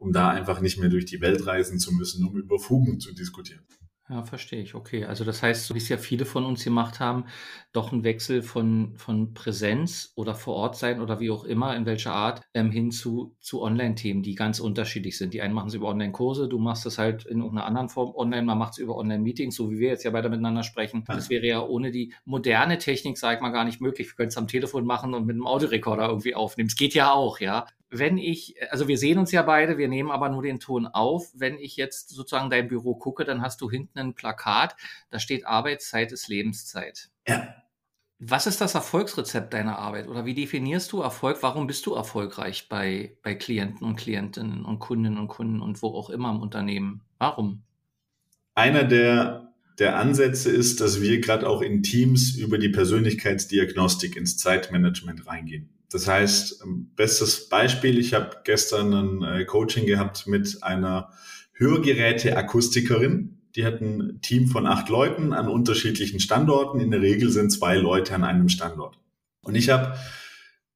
um 0.02 0.12
da 0.12 0.30
einfach 0.30 0.62
nicht 0.62 0.80
mehr 0.80 0.90
durch 0.90 1.06
die 1.06 1.22
Welt 1.22 1.46
reisen 1.46 1.78
zu 1.78 1.94
müssen, 1.94 2.26
um 2.26 2.36
über 2.36 2.58
Fugen 2.58 3.00
zu 3.00 3.14
diskutieren. 3.14 3.64
Ja, 4.10 4.24
verstehe 4.24 4.62
ich. 4.62 4.74
Okay. 4.74 5.06
Also 5.06 5.24
das 5.24 5.44
heißt, 5.44 5.66
so 5.66 5.76
wie 5.76 5.78
es 5.78 5.88
ja 5.88 5.98
viele 5.98 6.26
von 6.26 6.44
uns 6.44 6.64
gemacht 6.64 7.00
haben, 7.00 7.26
doch 7.74 7.92
ein 7.92 8.04
Wechsel 8.04 8.42
von, 8.42 8.94
von 8.98 9.34
Präsenz 9.34 10.12
oder 10.16 10.36
vor 10.36 10.56
Ort 10.56 10.78
sein 10.78 11.00
oder 11.00 11.20
wie 11.20 11.32
auch 11.32 11.46
immer, 11.46 11.76
in 11.76 11.86
welcher 11.86 12.14
Art, 12.14 12.42
ähm, 12.54 12.72
hin 12.72 12.92
zu, 12.92 13.36
zu 13.40 13.62
Online-Themen, 13.62 14.24
die 14.24 14.36
ganz 14.36 14.60
unterschiedlich 14.60 15.18
sind. 15.18 15.34
Die 15.34 15.42
einen 15.42 15.54
machen 15.54 15.70
es 15.70 15.74
über 15.74 15.88
Online-Kurse, 15.88 16.50
du 16.50 16.60
machst 16.60 16.86
das 16.86 16.98
halt 16.98 17.26
in 17.26 17.40
irgendeiner 17.40 17.66
anderen 17.66 17.90
Form 17.90 18.14
online, 18.16 18.44
man 18.44 18.58
macht 18.58 18.74
es 18.74 18.80
über 18.80 18.96
Online-Meetings, 18.98 19.56
so 19.56 19.72
wie 19.72 19.80
wir 19.80 19.90
jetzt 19.90 20.04
ja 20.04 20.12
weiter 20.12 20.30
miteinander 20.30 20.64
sprechen. 20.64 21.04
Das 21.08 21.30
wäre 21.30 21.46
ja 21.46 21.62
ohne 21.62 21.92
die 21.92 22.14
moderne 22.26 22.78
Technik, 22.78 23.18
sag 23.18 23.36
ich 23.36 23.42
mal, 23.42 23.52
gar 23.52 23.64
nicht 23.64 23.80
möglich. 23.80 24.08
Wir 24.08 24.16
können 24.16 24.30
es 24.30 24.38
am 24.38 24.48
Telefon 24.48 24.86
machen 24.86 25.14
und 25.14 25.26
mit 25.26 25.36
einem 25.36 25.48
Audiorekorder 25.48 26.08
irgendwie 26.08 26.36
aufnehmen. 26.36 26.68
Es 26.68 26.76
geht 26.76 26.94
ja 26.94 27.12
auch, 27.12 27.40
ja 27.40 27.66
wenn 27.92 28.18
ich, 28.18 28.56
also 28.72 28.88
wir 28.88 28.98
sehen 28.98 29.20
uns 29.20 29.32
ja 29.32 29.42
beide, 29.42 29.78
wir 29.78 29.90
nehmen 29.90 30.12
aber 30.12 30.30
nur 30.30 30.42
den 30.42 30.60
Ton 30.60 30.88
auf. 30.88 31.30
Wenn 31.36 31.60
ich 31.60 31.76
jetzt 31.76 32.10
sozusagen 32.10 32.50
dein 32.50 32.70
Büro 32.70 32.96
gucke, 32.96 33.26
dann 33.26 33.42
hast 33.42 33.60
du 33.60 33.70
hinten 33.70 34.00
ein 34.00 34.14
Plakat, 34.14 34.76
da 35.10 35.20
steht 35.20 35.46
Arbeitszeit 35.46 36.14
ist 36.14 36.30
Lebenszeit. 36.30 37.10
Ja. 37.28 37.61
Was 38.24 38.46
ist 38.46 38.62
das 38.62 38.76
Erfolgsrezept 38.76 39.52
deiner 39.52 39.80
Arbeit 39.80 40.08
oder 40.08 40.26
wie 40.26 40.36
definierst 40.36 40.92
du 40.92 41.02
Erfolg? 41.02 41.40
Warum 41.42 41.66
bist 41.66 41.88
du 41.88 41.96
erfolgreich 41.96 42.70
bei, 42.70 43.18
bei 43.24 43.34
Klienten 43.34 43.84
und 43.86 43.96
Klientinnen 43.96 44.64
und 44.64 44.78
Kundinnen 44.78 45.18
und 45.18 45.28
Kunden 45.28 45.60
und 45.60 45.82
wo 45.82 45.88
auch 45.88 46.12
immer 46.12 46.30
im 46.30 46.40
Unternehmen? 46.40 47.02
Warum? 47.18 47.64
Einer 48.54 48.84
der, 48.84 49.56
der 49.80 49.98
Ansätze 49.98 50.52
ist, 50.52 50.82
dass 50.82 51.02
wir 51.02 51.20
gerade 51.20 51.50
auch 51.50 51.64
in 51.64 51.82
Teams 51.82 52.36
über 52.36 52.60
die 52.60 52.70
Persönlichkeitsdiagnostik 52.70 54.16
ins 54.16 54.38
Zeitmanagement 54.38 55.26
reingehen. 55.26 55.72
Das 55.90 56.08
heißt, 56.08 56.62
ähm, 56.64 56.92
bestes 56.96 57.50
Beispiel, 57.50 57.98
ich 57.98 58.14
habe 58.14 58.38
gestern 58.44 58.94
ein 58.94 59.24
äh, 59.24 59.46
Coaching 59.46 59.88
gehabt 59.88 60.28
mit 60.28 60.62
einer 60.62 61.10
Hörgeräte-Akustikerin. 61.54 63.41
Die 63.56 63.66
hat 63.66 63.82
ein 63.82 64.20
Team 64.22 64.48
von 64.48 64.66
acht 64.66 64.90
Leuten 64.90 65.34
an 65.34 65.48
unterschiedlichen 65.48 66.20
Standorten. 66.20 66.80
In 66.80 66.92
der 66.92 67.02
Regel 67.02 67.30
sind 67.30 67.52
zwei 67.52 67.76
Leute 67.76 68.16
an 68.16 68.24
einem 68.24 68.50
Standort. 68.50 68.98
Und 69.44 69.56
ich 69.56 69.70
habe 69.70 69.98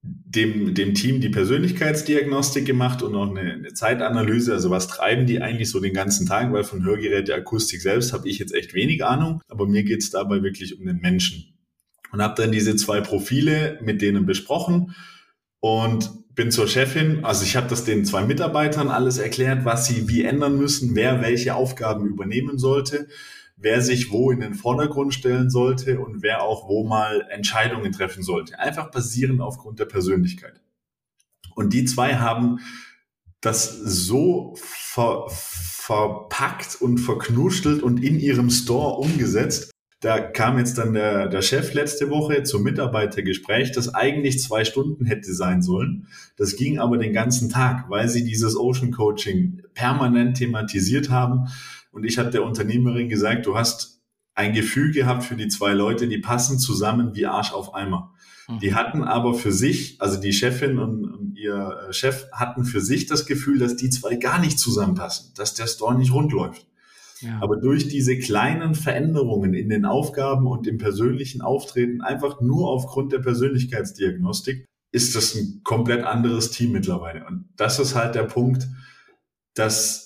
dem, 0.04 0.74
dem 0.74 0.94
Team 0.94 1.22
die 1.22 1.30
Persönlichkeitsdiagnostik 1.30 2.66
gemacht 2.66 3.02
und 3.02 3.16
auch 3.16 3.30
eine, 3.30 3.54
eine, 3.54 3.74
Zeitanalyse. 3.74 4.54
Also 4.54 4.70
was 4.70 4.88
treiben 4.88 5.26
die 5.26 5.42
eigentlich 5.42 5.70
so 5.70 5.80
den 5.80 5.94
ganzen 5.94 6.28
Tag? 6.28 6.52
Weil 6.52 6.64
von 6.64 6.84
Hörgeräte-Akustik 6.84 7.82
selbst 7.82 8.14
habe 8.14 8.28
ich 8.28 8.38
jetzt 8.38 8.54
echt 8.54 8.74
wenig 8.74 9.04
Ahnung. 9.06 9.42
Aber 9.48 9.68
mir 9.68 9.84
geht 9.84 10.02
es 10.02 10.12
dabei 10.12 10.44
wirklich 10.44 10.78
um 10.78 10.86
den 10.86 11.00
Menschen 11.00 11.56
und 12.12 12.22
habe 12.22 12.42
dann 12.42 12.52
diese 12.52 12.76
zwei 12.76 13.02
Profile 13.02 13.80
mit 13.82 14.02
denen 14.02 14.26
besprochen 14.26 14.96
und 15.60 16.12
bin 16.36 16.52
zur 16.52 16.68
Chefin. 16.68 17.24
Also 17.24 17.44
ich 17.44 17.56
habe 17.56 17.68
das 17.68 17.86
den 17.86 18.06
zwei 18.06 18.24
Mitarbeitern 18.26 18.90
alles 18.90 19.18
erklärt, 19.18 19.66
was 19.66 19.88
sie 19.88 20.08
wie 20.08 20.24
ändern 20.24 20.58
müssen, 20.58 20.96
wer 20.96 21.22
welche 21.22 21.56
Aufgaben 21.56 22.06
übernehmen 22.06 22.60
sollte, 22.60 23.08
wer 23.56 23.82
sich 23.82 24.12
wo 24.12 24.32
in 24.32 24.42
den 24.42 24.54
Vordergrund 24.54 25.14
stellen 25.14 25.50
sollte 25.50 26.00
und 26.00 26.22
wer 26.22 26.44
auch 26.44 26.68
wo 26.68 26.86
mal 26.86 27.26
Entscheidungen 27.30 27.92
treffen 27.94 28.22
sollte. 28.22 28.60
Einfach 28.60 28.92
basierend 28.92 29.42
aufgrund 29.42 29.80
der 29.80 29.86
Persönlichkeit. 29.86 30.62
Und 31.56 31.74
die 31.74 31.86
zwei 31.86 32.16
haben 32.16 32.60
das 33.40 33.70
so 33.70 34.56
ver 34.58 35.26
verpackt 35.30 36.82
und 36.82 36.98
verknuschelt 36.98 37.84
und 37.84 38.04
in 38.04 38.20
ihrem 38.20 38.50
Store 38.50 38.98
umgesetzt, 38.98 39.70
da 40.06 40.20
kam 40.20 40.60
jetzt 40.60 40.78
dann 40.78 40.94
der, 40.94 41.28
der 41.28 41.42
Chef 41.42 41.74
letzte 41.74 42.12
Woche 42.12 42.44
zum 42.44 42.62
Mitarbeitergespräch, 42.62 43.72
das 43.72 43.96
eigentlich 43.96 44.40
zwei 44.40 44.64
Stunden 44.64 45.06
hätte 45.06 45.34
sein 45.34 45.64
sollen. 45.64 46.08
Das 46.38 46.56
ging 46.56 46.78
aber 46.78 47.00
den 47.00 47.12
ganzen 47.12 47.50
Tag, 47.50 47.90
weil 47.90 48.08
sie 48.08 48.24
dieses 48.24 48.56
Ocean 48.56 48.92
Coaching 48.92 49.64
permanent 49.74 50.38
thematisiert 50.38 51.10
haben. 51.10 51.48
Und 51.92 52.04
ich 52.04 52.20
habe 52.20 52.30
der 52.30 52.44
Unternehmerin 52.44 53.10
gesagt, 53.10 53.48
du 53.48 53.58
hast 53.58 54.00
ein 54.36 54.54
Gefühl 54.54 54.92
gehabt 54.92 55.24
für 55.24 55.36
die 55.36 55.48
zwei 55.48 55.74
Leute, 55.74 56.08
die 56.08 56.20
passen 56.20 56.60
zusammen 56.60 57.16
wie 57.16 57.26
Arsch 57.26 57.52
auf 57.52 57.74
Eimer. 57.74 58.14
Mhm. 58.48 58.60
Die 58.60 58.76
hatten 58.76 59.04
aber 59.04 59.34
für 59.34 59.52
sich, 59.52 60.00
also 60.00 60.22
die 60.22 60.34
Chefin 60.34 60.78
und, 60.78 61.06
und 61.06 61.36
ihr 61.36 61.88
Chef 61.90 62.28
hatten 62.32 62.64
für 62.64 62.80
sich 62.80 63.08
das 63.08 63.26
Gefühl, 63.26 63.58
dass 63.58 63.76
die 63.76 63.90
zwei 63.90 64.18
gar 64.18 64.40
nicht 64.40 64.60
zusammenpassen, 64.60 65.32
dass 65.36 65.56
der 65.56 65.66
Store 65.66 65.98
nicht 65.98 66.14
rund 66.14 66.32
läuft. 66.32 66.68
Aber 67.42 67.58
durch 67.58 67.88
diese 67.88 68.18
kleinen 68.18 68.76
Veränderungen 68.76 69.54
in 69.54 69.70
den 69.70 69.86
Aufgaben 69.86 70.48
und 70.48 70.68
im 70.68 70.78
persönlichen 70.78 71.42
Auftreten, 71.42 72.02
einfach 72.02 72.42
nur 72.42 72.70
aufgrund 72.70 73.14
der 73.14 73.20
Persönlichkeitsdiagnostik, 73.20 74.66
ist 74.92 75.16
das 75.16 75.36
ein 75.36 75.62
komplett 75.64 76.04
anderes 76.04 76.52
Team 76.52 76.72
mittlerweile. 76.72 77.26
Und 77.26 77.50
das 77.58 77.80
ist 77.80 77.96
halt 77.96 78.16
der 78.16 78.24
Punkt, 78.24 78.68
dass 79.54 80.06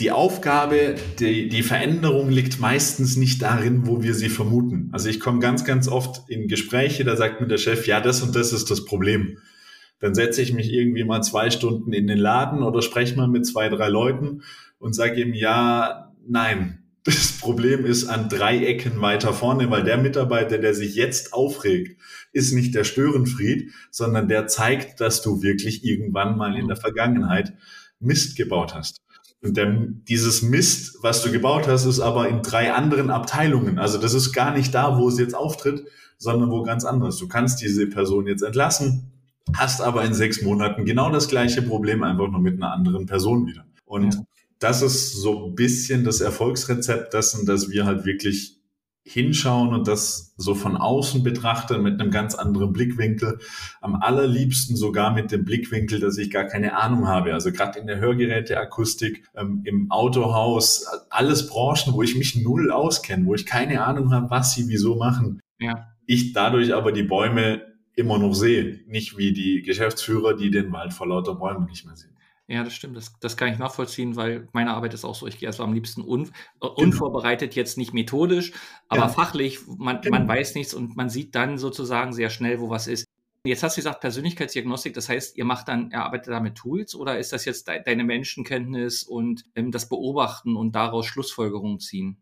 die 0.00 0.12
Aufgabe, 0.12 0.94
die, 1.18 1.48
die 1.48 1.62
Veränderung 1.62 2.30
liegt 2.30 2.60
meistens 2.60 3.16
nicht 3.16 3.42
darin, 3.42 3.86
wo 3.86 4.02
wir 4.02 4.14
sie 4.14 4.28
vermuten. 4.28 4.90
Also 4.92 5.08
ich 5.08 5.18
komme 5.18 5.40
ganz, 5.40 5.64
ganz 5.64 5.88
oft 5.88 6.28
in 6.28 6.46
Gespräche, 6.46 7.04
da 7.04 7.16
sagt 7.16 7.40
mir 7.40 7.48
der 7.48 7.58
Chef, 7.58 7.86
ja, 7.86 8.00
das 8.00 8.22
und 8.22 8.36
das 8.36 8.52
ist 8.52 8.70
das 8.70 8.84
Problem. 8.84 9.38
Dann 9.98 10.14
setze 10.14 10.40
ich 10.40 10.52
mich 10.52 10.72
irgendwie 10.72 11.02
mal 11.02 11.22
zwei 11.22 11.50
Stunden 11.50 11.92
in 11.92 12.06
den 12.06 12.18
Laden 12.18 12.62
oder 12.62 12.82
spreche 12.82 13.16
mal 13.16 13.26
mit 13.26 13.44
zwei, 13.46 13.68
drei 13.68 13.88
Leuten 13.88 14.42
und 14.78 14.94
sage 14.94 15.20
ihm, 15.20 15.34
ja, 15.34 16.07
Nein, 16.30 16.82
das 17.04 17.38
Problem 17.40 17.86
ist 17.86 18.06
an 18.06 18.28
drei 18.28 18.58
Ecken 18.58 19.00
weiter 19.00 19.32
vorne, 19.32 19.70
weil 19.70 19.82
der 19.82 19.96
Mitarbeiter, 19.96 20.58
der 20.58 20.74
sich 20.74 20.94
jetzt 20.94 21.32
aufregt, 21.32 21.98
ist 22.32 22.52
nicht 22.52 22.74
der 22.74 22.84
Störenfried, 22.84 23.72
sondern 23.90 24.28
der 24.28 24.46
zeigt, 24.46 25.00
dass 25.00 25.22
du 25.22 25.42
wirklich 25.42 25.84
irgendwann 25.84 26.36
mal 26.36 26.54
in 26.54 26.68
der 26.68 26.76
Vergangenheit 26.76 27.54
Mist 27.98 28.36
gebaut 28.36 28.74
hast. 28.74 28.98
Und 29.40 29.56
der, 29.56 29.86
dieses 30.06 30.42
Mist, 30.42 30.98
was 31.00 31.22
du 31.22 31.32
gebaut 31.32 31.66
hast, 31.66 31.86
ist 31.86 32.00
aber 32.00 32.28
in 32.28 32.42
drei 32.42 32.74
anderen 32.74 33.08
Abteilungen. 33.08 33.78
Also 33.78 33.96
das 33.96 34.12
ist 34.12 34.34
gar 34.34 34.52
nicht 34.54 34.74
da, 34.74 34.98
wo 34.98 35.08
es 35.08 35.18
jetzt 35.18 35.34
auftritt, 35.34 35.86
sondern 36.18 36.50
wo 36.50 36.62
ganz 36.62 36.84
anderes. 36.84 37.16
Du 37.16 37.26
kannst 37.26 37.62
diese 37.62 37.86
Person 37.86 38.26
jetzt 38.26 38.42
entlassen, 38.42 39.12
hast 39.54 39.80
aber 39.80 40.04
in 40.04 40.12
sechs 40.12 40.42
Monaten 40.42 40.84
genau 40.84 41.10
das 41.10 41.28
gleiche 41.28 41.62
Problem, 41.62 42.02
einfach 42.02 42.28
nur 42.28 42.40
mit 42.40 42.56
einer 42.56 42.72
anderen 42.72 43.06
Person 43.06 43.46
wieder. 43.46 43.64
Und 43.86 44.14
ja 44.14 44.20
das 44.58 44.82
ist 44.82 45.12
so 45.12 45.46
ein 45.46 45.54
bisschen 45.54 46.04
das 46.04 46.20
Erfolgsrezept 46.20 47.14
dessen, 47.14 47.46
dass 47.46 47.70
wir 47.70 47.84
halt 47.84 48.04
wirklich 48.04 48.58
hinschauen 49.08 49.72
und 49.72 49.88
das 49.88 50.34
so 50.36 50.54
von 50.54 50.76
außen 50.76 51.22
betrachten 51.22 51.82
mit 51.82 51.98
einem 51.98 52.10
ganz 52.10 52.34
anderen 52.34 52.72
Blickwinkel. 52.72 53.38
Am 53.80 53.94
allerliebsten 53.94 54.76
sogar 54.76 55.14
mit 55.14 55.32
dem 55.32 55.44
Blickwinkel, 55.44 55.98
dass 55.98 56.18
ich 56.18 56.30
gar 56.30 56.44
keine 56.44 56.76
Ahnung 56.76 57.08
habe. 57.08 57.32
Also 57.32 57.50
gerade 57.50 57.78
in 57.78 57.86
der 57.86 58.00
Hörgeräteakustik, 58.00 59.24
ähm, 59.34 59.62
im 59.64 59.90
Autohaus, 59.90 60.86
alles 61.08 61.48
Branchen, 61.48 61.94
wo 61.94 62.02
ich 62.02 62.16
mich 62.16 62.36
null 62.36 62.70
auskenne, 62.70 63.24
wo 63.24 63.34
ich 63.34 63.46
keine 63.46 63.82
Ahnung 63.84 64.12
habe, 64.12 64.28
was 64.30 64.54
sie 64.54 64.68
wieso 64.68 64.96
machen. 64.96 65.40
Ja. 65.58 65.88
Ich 66.06 66.34
dadurch 66.34 66.74
aber 66.74 66.92
die 66.92 67.02
Bäume 67.02 67.62
immer 67.96 68.18
noch 68.18 68.34
sehe, 68.34 68.80
nicht 68.86 69.16
wie 69.16 69.32
die 69.32 69.62
Geschäftsführer, 69.62 70.34
die 70.34 70.50
den 70.50 70.70
Wald 70.70 70.92
vor 70.92 71.08
lauter 71.08 71.34
Bäumen 71.34 71.66
nicht 71.66 71.84
mehr 71.86 71.96
sehen. 71.96 72.17
Ja, 72.50 72.64
das 72.64 72.72
stimmt. 72.72 72.96
Das, 72.96 73.12
das 73.20 73.36
kann 73.36 73.52
ich 73.52 73.58
nachvollziehen, 73.58 74.16
weil 74.16 74.48
meine 74.52 74.72
Arbeit 74.72 74.94
ist 74.94 75.04
auch 75.04 75.14
so. 75.14 75.26
Ich 75.26 75.38
gehe 75.38 75.48
also 75.48 75.62
am 75.62 75.74
liebsten 75.74 76.00
un, 76.00 76.30
äh, 76.62 76.66
unvorbereitet, 76.66 77.54
jetzt 77.54 77.76
nicht 77.76 77.92
methodisch, 77.92 78.52
aber 78.88 79.02
ja. 79.02 79.08
fachlich. 79.08 79.60
Man, 79.66 80.00
genau. 80.00 80.18
man 80.18 80.26
weiß 80.26 80.54
nichts 80.54 80.72
und 80.72 80.96
man 80.96 81.10
sieht 81.10 81.34
dann 81.34 81.58
sozusagen 81.58 82.14
sehr 82.14 82.30
schnell, 82.30 82.58
wo 82.58 82.70
was 82.70 82.86
ist. 82.86 83.04
Jetzt 83.44 83.62
hast 83.62 83.76
du 83.76 83.80
gesagt 83.80 84.00
Persönlichkeitsdiagnostik, 84.00 84.94
das 84.94 85.08
heißt, 85.08 85.36
ihr 85.36 85.44
macht 85.44 85.68
dann, 85.68 85.90
ihr 85.90 86.02
arbeitet 86.02 86.32
da 86.32 86.40
mit 86.40 86.56
Tools 86.56 86.94
oder 86.94 87.18
ist 87.18 87.32
das 87.32 87.44
jetzt 87.44 87.68
de 87.68 87.82
deine 87.84 88.02
Menschenkenntnis 88.02 89.02
und 89.02 89.44
ähm, 89.54 89.70
das 89.70 89.88
Beobachten 89.88 90.56
und 90.56 90.74
daraus 90.74 91.06
Schlussfolgerungen 91.06 91.80
ziehen? 91.80 92.16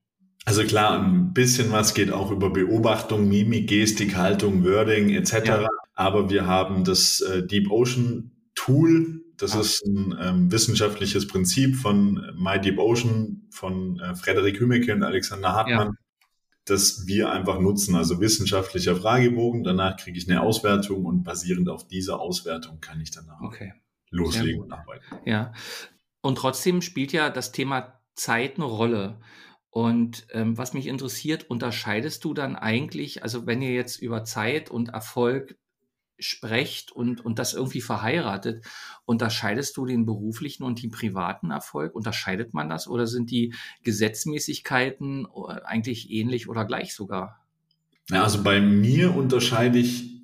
Also 0.45 0.65
klar, 0.65 1.03
ein 1.03 1.33
bisschen 1.33 1.73
was 1.73 1.95
geht 1.95 2.13
auch 2.13 2.31
über 2.31 2.51
Beobachtung, 2.51 3.29
Mimik, 3.29 3.69
Gestik, 3.69 4.17
Haltung, 4.17 4.65
Wording 4.65 5.11
etc. 5.11 5.33
Ja. 5.45 5.69
Aber 5.95 6.31
wir 6.31 6.47
haben 6.47 6.85
das 6.85 7.21
äh, 7.21 7.47
Deep 7.47 7.71
Ocean 7.71 8.33
Tool. 8.55 9.23
Das 9.37 9.55
ah. 9.55 9.61
ist 9.61 9.85
ein 9.85 10.17
ähm, 10.21 10.53
wissenschaftliches 10.53 11.27
Prinzip 11.27 11.77
von 11.77 12.33
My 12.37 12.61
Deep 12.61 12.79
Ocean 12.79 13.47
von 13.51 14.01
äh, 14.01 14.15
Frederik 14.15 14.59
Hümecke 14.61 14.95
und 14.95 15.03
Alexander 15.03 15.53
Hartmann, 15.53 15.89
ja. 15.89 15.95
das 16.65 17.07
wir 17.07 17.31
einfach 17.31 17.61
nutzen. 17.61 17.97
Also 17.97 18.21
wissenschaftlicher 18.21 18.97
Fragebogen. 18.97 19.65
Danach 19.65 19.97
kriege 19.97 20.19
ich 20.19 20.29
eine 20.29 20.41
Auswertung 20.41 21.05
und 21.05 21.23
basierend 21.23 21.69
auf 21.69 21.87
dieser 21.87 22.21
Auswertung 22.21 22.81
kann 22.81 23.01
ich 23.01 23.11
danach 23.11 23.41
okay. 23.41 23.75
loslegen 24.11 24.63
und 24.63 24.73
arbeiten. 24.73 25.05
Ja. 25.25 25.53
Und 26.23 26.39
trotzdem 26.39 26.83
spielt 26.83 27.13
ja 27.13 27.31
das 27.31 27.53
Thema 27.53 28.01
Zeit 28.15 28.57
eine 28.57 28.65
Rolle. 28.65 29.21
Und 29.71 30.27
ähm, 30.31 30.57
was 30.57 30.73
mich 30.73 30.87
interessiert, 30.87 31.51
unterscheidest 31.51 32.25
du 32.25 32.33
dann 32.33 32.57
eigentlich, 32.57 33.23
also 33.23 33.47
wenn 33.47 33.61
ihr 33.61 33.75
jetzt 33.75 34.01
über 34.01 34.25
Zeit 34.25 34.71
und 34.71 34.89
Erfolg 34.89 35.59
sprecht 36.19 36.93
und, 36.93 37.25
und 37.25 37.39
das 37.39 37.55
irgendwie 37.55 37.81
verheiratet, 37.81 38.65
unterscheidest 39.05 39.77
du 39.77 39.87
den 39.87 40.07
beruflichen 40.07 40.65
und 40.65 40.83
den 40.83 40.91
privaten 40.91 41.51
Erfolg? 41.51 41.95
Unterscheidet 41.95 42.55
man 42.55 42.69
das 42.69 42.89
oder 42.89 43.07
sind 43.07 43.31
die 43.31 43.55
Gesetzmäßigkeiten 43.83 45.27
äh, 45.27 45.61
eigentlich 45.65 46.11
ähnlich 46.11 46.49
oder 46.49 46.65
gleich 46.65 46.95
sogar? 46.95 47.45
Ja, 48.11 48.23
also 48.23 48.43
bei 48.43 48.61
mir 48.61 49.15
unterscheide 49.15 49.79
ich 49.79 50.17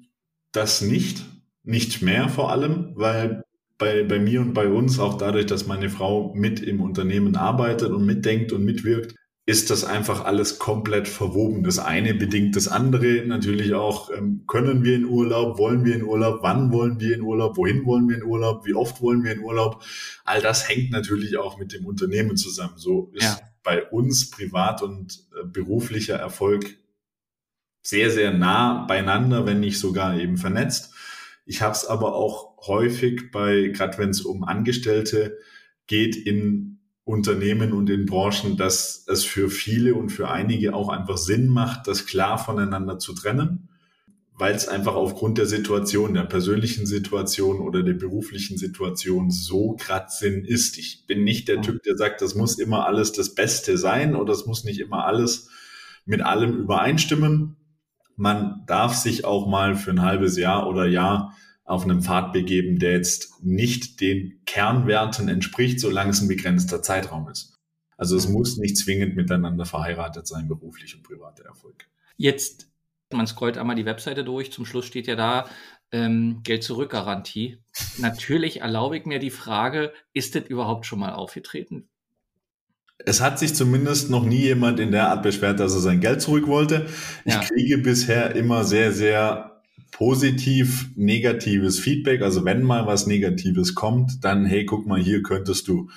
das 0.53 0.83
nicht, 0.83 1.25
nicht 1.65 2.03
mehr 2.03 2.29
vor 2.29 2.53
allem, 2.53 2.93
weil 2.95 3.43
bei, 3.79 4.05
bei 4.05 4.21
mir 4.21 4.41
und 4.41 4.55
bei 4.55 4.69
uns, 4.69 5.01
auch 5.01 5.19
dadurch, 5.19 5.47
dass 5.47 5.67
meine 5.67 5.91
Frau 5.91 6.33
mit 6.35 6.61
im 6.61 6.81
Unternehmen 6.81 7.35
arbeitet 7.35 7.91
und 7.91 8.07
mitdenkt 8.07 8.53
und 8.53 8.65
mitwirkt, 8.65 9.17
ist 9.45 9.71
das 9.71 9.85
einfach 9.85 10.25
alles 10.25 10.61
komplett 10.61 11.09
verwoben. 11.09 11.65
Das 11.65 11.81
eine 11.81 12.15
bedingt 12.15 12.55
das 12.55 12.69
andere. 12.69 13.27
Natürlich 13.27 13.75
auch, 13.75 14.11
ähm, 14.11 14.45
können 14.47 14.85
wir 14.85 14.95
in 14.95 15.05
Urlaub, 15.05 15.59
wollen 15.59 15.85
wir 15.85 15.97
in 15.97 16.05
Urlaub, 16.05 16.41
wann 16.43 16.71
wollen 16.73 17.01
wir 17.01 17.15
in 17.15 17.23
Urlaub, 17.23 17.57
wohin 17.57 17.85
wollen 17.85 18.09
wir 18.09 18.17
in 18.17 18.23
Urlaub, 18.23 18.65
wie 18.67 18.75
oft 18.75 19.03
wollen 19.03 19.25
wir 19.25 19.33
in 19.33 19.41
Urlaub. 19.41 19.83
All 20.25 20.41
das 20.41 20.69
hängt 20.69 20.93
natürlich 20.93 21.39
auch 21.39 21.59
mit 21.59 21.73
dem 21.73 21.87
Unternehmen 21.87 22.37
zusammen. 22.37 22.75
So 22.77 23.11
ist 23.15 23.25
ja. 23.25 23.41
bei 23.65 23.85
uns 23.91 24.31
privat 24.31 24.81
und 24.81 25.25
äh, 25.35 25.45
beruflicher 25.45 26.17
Erfolg 26.17 26.79
sehr, 27.83 28.13
sehr 28.13 28.33
nah 28.33 28.85
beieinander, 28.87 29.45
wenn 29.45 29.59
nicht 29.59 29.81
sogar 29.81 30.17
eben 30.17 30.37
vernetzt. 30.37 30.95
Ich 31.47 31.63
habe 31.63 31.73
es 31.73 31.85
aber 31.85 32.15
auch 32.15 32.57
häufig 32.69 33.33
bei, 33.33 33.73
gerade 33.75 33.99
wenn 33.99 34.11
es 34.11 34.21
um 34.21 34.45
Angestellte 34.45 35.37
geht, 35.89 36.15
in 36.15 36.72
Unternehmen 37.05 37.73
und 37.73 37.91
in 37.91 38.07
Branchen, 38.07 38.57
dass 38.57 39.05
es 39.09 39.25
für 39.25 39.51
viele 39.51 39.95
und 39.95 40.11
für 40.11 40.31
einige 40.31 40.75
auch 40.75 40.89
einfach 40.89 41.17
Sinn 41.17 41.49
macht, 41.49 41.89
das 41.89 42.07
klar 42.07 42.39
voneinander 42.39 42.99
zu 42.99 43.13
trennen, 43.13 43.69
weil 44.35 44.55
es 44.55 44.69
einfach 44.69 44.95
aufgrund 44.95 45.39
der 45.39 45.47
Situation, 45.47 46.15
der 46.15 46.23
persönlichen 46.23 46.87
Situation 46.87 47.61
oder 47.61 47.83
der 47.83 47.95
beruflichen 47.95 48.57
Situation 48.57 49.31
so 49.31 49.77
grad 49.79 50.13
Sinn 50.13 50.45
ist. 50.45 50.79
Ich 50.79 51.07
bin 51.07 51.25
nicht 51.25 51.49
der 51.49 51.61
Typ, 51.61 51.83
der 51.83 51.97
sagt, 51.97 52.23
das 52.23 52.37
muss 52.37 52.59
immer 52.59 52.87
alles 52.87 53.13
das 53.13 53.35
Beste 53.35 53.79
sein 53.79 54.15
oder 54.15 54.33
es 54.33 54.47
muss 54.47 54.63
nicht 54.63 54.79
immer 54.79 55.05
alles 55.05 55.51
mit 56.05 56.23
allem 56.23 56.57
übereinstimmen. 56.57 57.57
Man 58.17 58.63
darf 58.67 58.95
sich 58.95 59.25
auch 59.25 59.49
mal 59.49 59.75
für 59.75 59.91
ein 59.91 60.03
halbes 60.03 60.37
Jahr 60.37 60.69
oder 60.69 60.87
Jahr 60.87 61.35
auf 61.73 61.85
einem 61.85 62.03
Pfad 62.03 62.35
begeben, 62.35 62.79
der 62.79 62.93
jetzt 62.93 63.43
nicht 63.43 64.03
den 64.03 64.41
Kernwerten 64.45 65.29
entspricht, 65.29 65.81
solange 65.81 66.11
es 66.11 66.21
ein 66.21 66.29
begrenzter 66.29 66.83
Zeitraum 66.83 67.31
ist. 67.31 67.59
Also 67.97 68.15
es 68.15 68.29
muss 68.29 68.59
nicht 68.59 68.77
zwingend 68.77 69.17
miteinander 69.17 69.65
verheiratet 69.65 70.27
sein, 70.27 70.49
beruflich 70.49 70.95
und 70.95 71.03
privater 71.03 71.47
Erfolg. 71.47 71.87
Jetzt, 72.19 72.69
man 73.11 73.27
scrollt 73.27 73.57
einmal 73.57 73.75
die 73.75 73.87
Webseite 73.87 74.23
durch, 74.23 74.53
zum 74.53 74.67
Schluss 74.67 74.85
steht 74.85 75.07
ja 75.07 75.17
da 75.17 75.49
ähm, 75.93 76.41
Geld 76.43 76.63
zurück 76.63 76.91
Garantie. 76.91 77.57
Natürlich 77.97 78.61
erlaube 78.61 78.99
ich 78.99 79.07
mir 79.07 79.19
die 79.19 79.31
Frage, 79.31 79.95
ist 80.13 80.35
das 80.35 80.45
überhaupt 80.45 80.85
schon 80.85 80.99
mal 80.99 81.15
aufgetreten? 81.15 81.89
Es 82.99 83.23
hat 83.23 83.39
sich 83.39 83.55
zumindest 83.55 84.11
noch 84.11 84.25
nie 84.25 84.43
jemand 84.43 84.79
in 84.79 84.91
der 84.91 85.09
Art 85.09 85.23
beschwert, 85.23 85.59
dass 85.59 85.73
er 85.73 85.81
sein 85.81 86.01
Geld 86.01 86.21
zurück 86.21 86.47
wollte. 86.49 86.87
Ich 87.25 87.33
ja. 87.33 87.41
kriege 87.41 87.79
bisher 87.79 88.37
immer 88.37 88.65
sehr, 88.65 88.93
sehr 88.93 89.52
positiv 89.93 90.91
negatives 90.97 91.79
Feedback. 91.79 92.23
Also 92.23 92.45
wenn 92.45 92.63
mal 92.63 92.87
was 92.87 93.07
Negatives 93.07 93.77
kommt, 93.77 94.25
dann, 94.25 94.45
hey, 94.45 94.67
guck 94.67 94.87
mal, 94.87 95.01
hier 95.01 95.23
könntest 95.23 95.69
du 95.69 95.91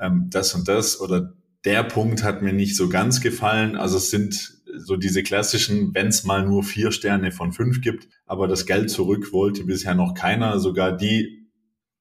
ähm, 0.00 0.28
das 0.30 0.54
und 0.54 0.66
das 0.68 0.98
oder 1.00 1.34
der 1.64 1.84
Punkt 1.84 2.24
hat 2.24 2.42
mir 2.42 2.52
nicht 2.52 2.76
so 2.76 2.88
ganz 2.88 3.20
gefallen. 3.20 3.76
Also 3.76 3.98
es 3.98 4.10
sind 4.10 4.62
so 4.78 4.96
diese 4.96 5.22
klassischen, 5.22 5.94
wenn 5.94 6.06
es 6.08 6.24
mal 6.24 6.46
nur 6.46 6.64
vier 6.64 6.92
Sterne 6.92 7.30
von 7.30 7.52
fünf 7.52 7.82
gibt, 7.82 8.08
aber 8.26 8.48
das 8.48 8.64
Geld 8.64 8.90
zurück 8.90 9.32
wollte 9.32 9.64
bisher 9.64 9.94
noch 9.94 10.14
keiner. 10.14 10.58
Sogar 10.58 10.96
die, 10.96 11.46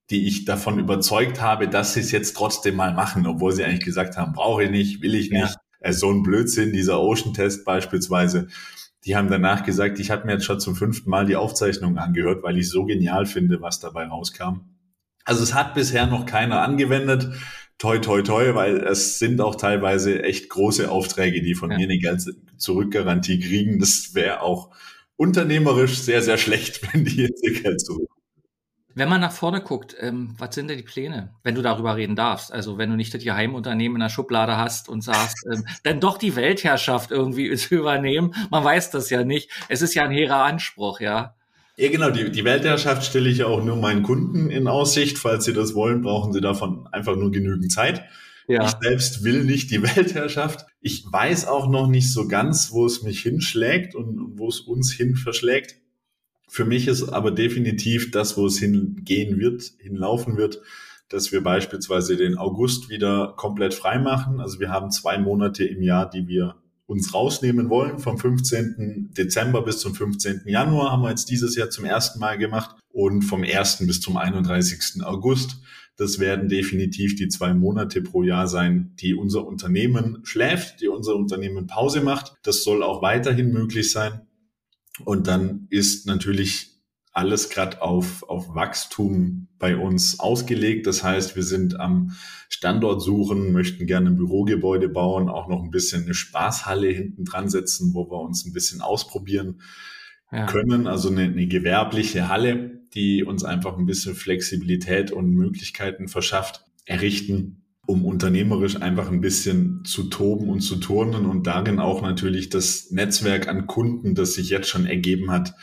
die 0.10 0.28
ich 0.28 0.46
davon 0.46 0.80
überzeugt 0.80 1.42
habe, 1.42 1.68
dass 1.68 1.94
sie 1.94 2.00
es 2.00 2.12
jetzt 2.12 2.36
trotzdem 2.36 2.76
mal 2.76 2.94
machen, 2.94 3.28
obwohl 3.28 3.52
sie 3.52 3.64
eigentlich 3.64 3.86
gesagt 3.86 4.16
haben, 4.16 4.34
brauche 4.34 4.64
ich 4.64 4.72
nicht, 4.72 5.02
will 5.02 5.16
ich 5.16 5.32
nicht. 5.32 5.42
Ja. 5.42 5.62
Äh, 5.80 5.94
so 5.94 6.10
ein 6.12 6.24
Blödsinn, 6.24 6.72
dieser 6.72 7.02
Ocean-Test 7.02 7.66
beispielsweise 7.66 8.48
die 9.06 9.16
haben 9.16 9.30
danach 9.30 9.64
gesagt, 9.64 10.00
ich 10.00 10.12
habe 10.12 10.26
mir 10.26 10.34
jetzt 10.34 10.46
schon 10.46 10.60
zum 10.60 10.76
fünften 10.76 11.10
Mal 11.10 11.26
die 11.26 11.36
Aufzeichnung 11.36 11.98
angehört, 11.98 12.44
weil 12.44 12.58
ich 12.58 12.70
so 12.70 12.86
genial 12.86 13.26
finde, 13.26 13.62
was 13.62 13.80
dabei 13.80 14.06
rauskam. 14.06 14.62
Also 15.26 15.44
es 15.44 15.54
hat 15.54 15.74
bisher 15.74 16.08
noch 16.08 16.26
keiner 16.26 16.62
angewendet. 16.62 17.30
Toi, 17.78 17.98
toi, 17.98 18.22
toi, 18.22 18.54
weil 18.54 18.78
es 18.78 19.18
sind 19.18 19.42
auch 19.42 19.56
teilweise 19.56 20.24
echt 20.24 20.50
große 20.50 20.90
Aufträge, 20.92 21.42
die 21.42 21.56
von 21.56 21.72
ja. 21.72 21.78
mir 21.78 21.86
eine 21.86 21.98
Geld 21.98 22.24
zurückgarantie 22.58 23.40
kriegen. 23.40 23.80
Das 23.80 24.14
wäre 24.14 24.42
auch 24.42 24.70
unternehmerisch 25.16 26.00
sehr, 26.00 26.22
sehr 26.22 26.38
schlecht, 26.38 26.82
wenn 26.94 27.06
die 27.06 27.18
jetzt 27.18 27.44
ihr 27.44 27.60
Geld 27.60 27.82
zurück 27.82 28.10
wenn 28.96 29.10
man 29.10 29.22
nach 29.22 29.32
vorne 29.32 29.62
guckt, 29.62 29.96
ähm, 30.00 30.36
was 30.38 30.56
sind 30.56 30.70
denn 30.70 30.78
die 30.78 30.84
Pläne, 30.84 31.34
wenn 31.44 31.56
du 31.56 31.62
darüber 31.62 31.96
reden 31.96 32.16
darfst? 32.16 32.52
Also 32.52 32.78
wenn 32.78 32.90
du 32.90 32.96
nicht 32.96 33.14
das 33.14 33.24
Geheimunternehmen 33.24 33.98
in 33.98 34.02
der 34.02 34.10
Schublade 34.10 34.58
hast 34.58 34.90
und 34.90 35.02
sagst, 35.02 35.46
ähm, 35.52 35.66
dann 35.84 36.00
doch 36.00 36.18
die 36.18 36.36
Weltherrschaft 36.36 37.12
irgendwie 37.12 37.56
zu 37.56 37.76
übernehmen. 37.76 38.34
Man 38.50 38.64
weiß 38.64 38.92
das 38.92 39.10
ja 39.10 39.24
nicht. 39.24 39.50
Es 39.70 39.82
ist 39.82 39.94
ja 39.94 40.04
ein 40.04 40.12
hehrer 40.12 40.44
Anspruch, 40.44 41.00
ja. 41.00 41.36
Ja, 41.78 41.90
genau. 41.90 42.12
Die, 42.12 42.32
die 42.32 42.44
Weltherrschaft 42.44 43.06
stelle 43.06 43.30
ich 43.30 43.40
ja 43.40 43.48
auch 43.48 43.64
nur 43.64 43.78
meinen 43.78 44.04
Kunden 44.04 44.50
in 44.50 44.68
Aussicht. 44.68 45.18
Falls 45.18 45.46
sie 45.46 45.54
das 45.54 45.74
wollen, 45.74 46.02
brauchen 46.02 46.34
sie 46.34 46.42
davon 46.42 46.88
einfach 46.92 47.16
nur 47.16 47.32
genügend 47.32 47.72
Zeit. 47.72 48.04
Ja. 48.48 48.66
Ich 48.66 48.74
selbst 48.82 49.24
will 49.24 49.44
nicht 49.44 49.72
die 49.72 49.82
Weltherrschaft. 49.96 50.66
Ich 50.82 51.06
weiß 51.10 51.48
auch 51.48 51.70
noch 51.70 51.88
nicht 51.88 52.12
so 52.12 52.28
ganz, 52.28 52.72
wo 52.72 52.86
es 52.86 53.04
mich 53.04 53.22
hinschlägt 53.22 53.96
und 53.96 54.38
wo 54.38 54.50
es 54.50 54.60
uns 54.60 54.92
hin 54.92 55.16
verschlägt. 55.16 55.81
Für 56.54 56.66
mich 56.66 56.90
ist 56.90 57.04
aber 57.04 57.32
definitiv 57.32 58.12
das, 58.12 58.36
wo 58.36 58.46
es 58.46 58.60
hingehen 58.60 59.40
wird, 59.40 59.72
hinlaufen 59.80 60.36
wird, 60.36 60.62
dass 61.08 61.32
wir 61.32 61.42
beispielsweise 61.42 62.18
den 62.18 62.38
August 62.38 62.90
wieder 62.90 63.36
komplett 63.38 63.74
frei 63.74 64.00
machen. 64.00 64.42
Also 64.42 64.60
wir 64.60 64.68
haben 64.68 64.92
zwei 64.92 65.18
Monate 65.18 65.64
im 65.64 65.82
Jahr, 65.82 66.10
die 66.10 66.28
wir 66.28 66.58
uns 66.88 67.14
rausnehmen 67.14 67.70
wollen. 67.70 68.00
Vom 68.00 68.18
15. 68.18 69.12
Dezember 69.18 69.62
bis 69.62 69.80
zum 69.80 69.96
15. 69.96 70.42
Januar 70.44 70.92
haben 70.92 71.04
wir 71.04 71.10
jetzt 71.10 71.30
dieses 71.30 71.56
Jahr 71.56 71.70
zum 71.70 71.86
ersten 71.86 72.20
Mal 72.20 72.38
gemacht 72.38 72.76
und 72.90 73.22
vom 73.22 73.44
1. 73.44 73.88
bis 73.88 74.02
zum 74.02 74.18
31. 74.18 75.06
August. 75.06 75.62
Das 75.96 76.20
werden 76.20 76.50
definitiv 76.50 77.16
die 77.16 77.30
zwei 77.30 77.54
Monate 77.54 78.02
pro 78.02 78.24
Jahr 78.24 78.50
sein, 78.50 78.92
die 79.00 79.14
unser 79.14 79.48
Unternehmen 79.48 80.20
schläft, 80.24 80.82
die 80.82 80.90
unser 80.90 81.16
Unternehmen 81.16 81.68
Pause 81.68 82.02
macht. 82.02 82.34
Das 82.44 82.66
soll 82.66 82.84
auch 82.84 83.02
weiterhin 83.02 83.54
möglich 83.54 83.90
sein. 83.90 84.28
Und 85.06 85.28
dann 85.28 85.68
ist 85.70 86.06
natürlich 86.06 86.72
alles 87.14 87.50
gerade 87.50 87.82
auf, 87.82 88.24
auf 88.24 88.56
Wachstum 88.56 89.48
bei 89.60 89.76
uns 89.76 90.20
ausgelegt. 90.20 90.88
Das 90.88 91.04
heißt, 91.04 91.36
wir 91.36 91.44
sind 91.44 91.80
am 91.80 92.16
Standort 92.50 93.02
suchen, 93.02 93.52
möchten 93.52 93.86
gerne 93.86 94.10
ein 94.10 94.18
Bürogebäude 94.18 94.88
bauen, 94.88 95.30
auch 95.30 95.48
noch 95.48 95.62
ein 95.64 95.72
bisschen 95.72 96.04
eine 96.04 96.14
Spaßhalle 96.14 96.88
hinten 96.88 97.26
dran 97.26 97.50
setzen, 97.50 97.94
wo 97.94 98.10
wir 98.10 98.20
uns 98.20 98.46
ein 98.46 98.54
bisschen 98.54 98.82
ausprobieren 98.82 99.62
ja. 100.32 100.46
können. 100.46 100.88
Also 100.88 101.10
eine, 101.10 101.24
eine 101.24 101.48
gewerbliche 101.48 102.30
Halle, 102.30 102.82
die 102.94 103.24
uns 103.24 103.44
einfach 103.44 103.78
ein 103.78 103.86
bisschen 103.86 104.16
Flexibilität 104.16 105.12
und 105.12 105.32
Möglichkeiten 105.32 106.08
verschafft, 106.08 106.66
errichten 106.86 107.61
um 107.88 108.06
unternehmerisch 108.06 108.82
einfach 108.82 109.12
ein 109.12 109.22
bisschen 109.22 109.84
zu 109.86 110.04
toben 110.04 110.50
und 110.50 110.62
zu 110.62 110.78
turnen 110.78 111.26
und 111.26 111.48
darin 111.48 111.80
auch 111.80 112.02
natürlich 112.02 112.50
das 112.50 112.92
Netzwerk 112.92 113.48
an 113.48 113.68
Kunden, 113.68 114.16
das 114.16 114.34
sich 114.34 114.50
jetzt 114.50 114.70
schon 114.70 114.86
ergeben 114.86 115.32
hat, 115.32 115.54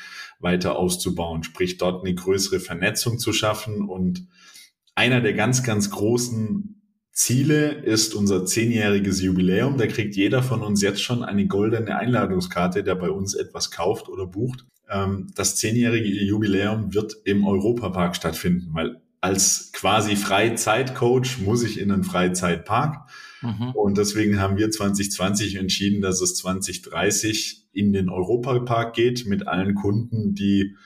weiter 0.40 0.76
auszubauen, 0.76 1.42
sprich 1.42 1.78
dort 1.78 2.04
eine 2.04 2.14
größere 2.14 2.60
Vernetzung 2.60 3.18
zu 3.18 3.32
schaffen. 3.32 3.88
Und 3.88 4.26
einer 4.94 5.20
der 5.20 5.34
ganz, 5.34 5.62
ganz 5.62 5.90
großen 5.90 6.82
Ziele 7.12 7.70
ist 7.70 8.14
unser 8.14 8.44
zehnjähriges 8.44 9.20
Jubiläum. 9.20 9.76
Da 9.76 9.86
kriegt 9.86 10.14
jeder 10.14 10.42
von 10.42 10.62
uns 10.62 10.82
jetzt 10.82 11.02
schon 11.02 11.24
eine 11.24 11.46
goldene 11.46 11.96
Einladungskarte, 11.96 12.84
der 12.84 12.94
bei 12.94 13.10
uns 13.10 13.34
etwas 13.34 13.70
kauft 13.70 14.08
oder 14.08 14.26
bucht. 14.26 14.66
ähm, 14.90 15.26
das 15.34 15.56
zehnjährige 15.56 16.08
Jubiläum 16.08 16.94
wird 16.94 17.14
im 17.24 17.44
Europapark 17.44 18.16
stattfinden, 18.16 18.68
weil 18.72 19.02
als 19.20 19.72
quasi 19.72 20.16
Freizeitcoach 20.16 21.38
muss 21.44 21.62
ich 21.62 21.78
in 21.80 21.90
einen 21.90 22.04
Freizeitpark. 22.04 23.08
Mhm. 23.42 23.70
Und 23.72 23.98
deswegen 23.98 24.40
haben 24.40 24.56
wir 24.56 24.70
2020 24.70 25.56
entschieden, 25.56 26.02
dass 26.02 26.20
es 26.20 26.36
2030 26.36 27.68
in 27.72 27.92
den 27.92 28.08
Europapark 28.08 28.94
geht 28.94 29.26
mit 29.26 29.46
allen 29.46 29.74
Kunden, 29.74 30.34
die 30.34 30.76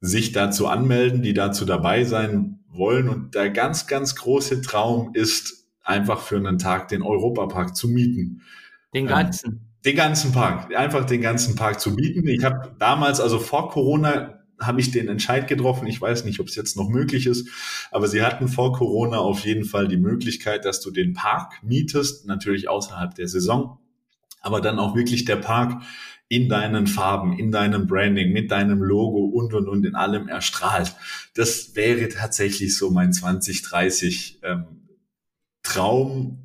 sich 0.00 0.32
dazu 0.32 0.66
anmelden, 0.66 1.22
die 1.22 1.34
dazu 1.34 1.64
dabei 1.64 2.04
sein 2.04 2.60
wollen. 2.68 3.08
Und 3.08 3.34
der 3.34 3.50
ganz, 3.50 3.86
ganz 3.86 4.14
große 4.16 4.60
Traum 4.60 5.10
ist, 5.14 5.64
einfach 5.82 6.20
für 6.20 6.36
einen 6.36 6.58
Tag 6.58 6.88
den 6.88 7.02
Europapark 7.02 7.76
zu 7.76 7.88
mieten. 7.88 8.42
Den 8.94 9.06
ganzen? 9.06 9.52
Ähm, 9.52 9.60
den 9.84 9.96
ganzen 9.96 10.32
Park. 10.32 10.74
Einfach 10.74 11.04
den 11.04 11.20
ganzen 11.20 11.56
Park 11.56 11.80
zu 11.80 11.90
mieten. 11.90 12.26
Ich 12.26 12.42
habe 12.42 12.74
damals, 12.78 13.20
also 13.20 13.38
vor 13.38 13.70
Corona, 13.70 14.33
habe 14.60 14.80
ich 14.80 14.90
den 14.90 15.08
Entscheid 15.08 15.48
getroffen. 15.48 15.86
Ich 15.86 16.00
weiß 16.00 16.24
nicht, 16.24 16.40
ob 16.40 16.48
es 16.48 16.54
jetzt 16.54 16.76
noch 16.76 16.88
möglich 16.88 17.26
ist, 17.26 17.48
aber 17.90 18.08
sie 18.08 18.22
hatten 18.22 18.48
vor 18.48 18.72
Corona 18.72 19.18
auf 19.18 19.40
jeden 19.40 19.64
Fall 19.64 19.88
die 19.88 19.96
Möglichkeit, 19.96 20.64
dass 20.64 20.80
du 20.80 20.90
den 20.90 21.14
Park 21.14 21.62
mietest, 21.62 22.26
natürlich 22.26 22.68
außerhalb 22.68 23.14
der 23.14 23.28
Saison, 23.28 23.78
aber 24.40 24.60
dann 24.60 24.78
auch 24.78 24.94
wirklich 24.94 25.24
der 25.24 25.36
Park 25.36 25.82
in 26.28 26.48
deinen 26.48 26.86
Farben, 26.86 27.38
in 27.38 27.50
deinem 27.50 27.86
Branding, 27.86 28.32
mit 28.32 28.50
deinem 28.50 28.82
Logo 28.82 29.24
und 29.24 29.54
und 29.54 29.68
und 29.68 29.84
in 29.84 29.94
allem 29.94 30.28
erstrahlt. 30.28 30.94
Das 31.34 31.76
wäre 31.76 32.08
tatsächlich 32.08 32.76
so 32.76 32.90
mein 32.90 33.12
2030 33.12 34.40
ähm, 34.42 34.64
Traum, 35.62 36.38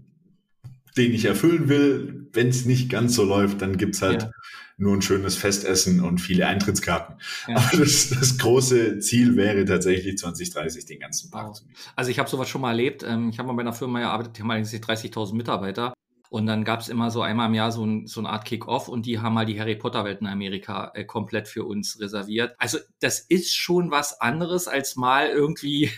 den 0.98 1.14
ich 1.14 1.26
erfüllen 1.26 1.70
will. 1.70 2.28
Wenn 2.34 2.50
es 2.50 2.66
nicht 2.66 2.90
ganz 2.90 3.16
so 3.16 3.24
läuft, 3.24 3.62
dann 3.62 3.78
gibt's 3.78 4.02
halt 4.02 4.24
ja. 4.24 4.32
Nur 4.80 4.96
ein 4.96 5.02
schönes 5.02 5.36
Festessen 5.36 6.02
und 6.02 6.20
viele 6.20 6.48
Eintrittskarten. 6.48 7.16
Ja. 7.48 7.58
Aber 7.58 7.78
das, 7.78 8.10
das, 8.10 8.38
große 8.38 9.00
Ziel 9.00 9.36
wäre 9.36 9.66
tatsächlich 9.66 10.18
2030 10.18 10.86
den 10.86 11.00
ganzen 11.00 11.30
Park 11.30 11.48
wow. 11.48 11.56
zu 11.56 11.66
mieten. 11.66 11.80
Also 11.96 12.12
ich 12.12 12.20
habe 12.20 12.30
sowas 12.30 12.50
schon 12.50 12.62
mal 12.62 12.70
erlebt. 12.70 13.04
Ähm, 13.04 13.30
ich 13.30 13.40
habe 13.40 13.48
mal 13.48 13.54
bei 13.54 13.62
einer 13.62 13.74
Firma 13.74 14.00
gearbeitet, 14.00 14.38
die 14.38 14.42
haben 14.42 14.52
eigentlich 14.52 14.82
30.000 14.82 15.36
Mitarbeiter. 15.36 15.94
Und 16.30 16.46
dann 16.46 16.64
gab 16.64 16.80
es 16.80 16.90
immer 16.90 17.10
so 17.10 17.24
einmal 17.24 17.48
im 17.48 17.56
Jahr 17.56 17.72
so, 17.72 17.84
ein, 17.84 18.06
so 18.06 18.22
eine 18.22 18.30
Art 18.30 18.46
Kick-Off 18.46 18.88
und 18.88 19.08
die 19.08 19.20
haben 19.20 19.34
mal 19.34 19.48
die 19.48 19.60
Harry 19.60 19.76
Potter-Welt 19.76 20.22
in 20.22 20.28
Amerika 20.28 20.92
äh, 20.94 21.04
komplett 21.04 21.48
für 21.48 21.66
uns 21.66 22.00
reserviert. 22.00 22.56
Also 22.60 22.78
das 23.00 23.20
ist 23.20 23.56
schon 23.56 23.90
was 23.90 24.22
anderes, 24.22 24.68
als 24.68 24.96
mal 24.96 25.28
irgendwie 25.28 25.90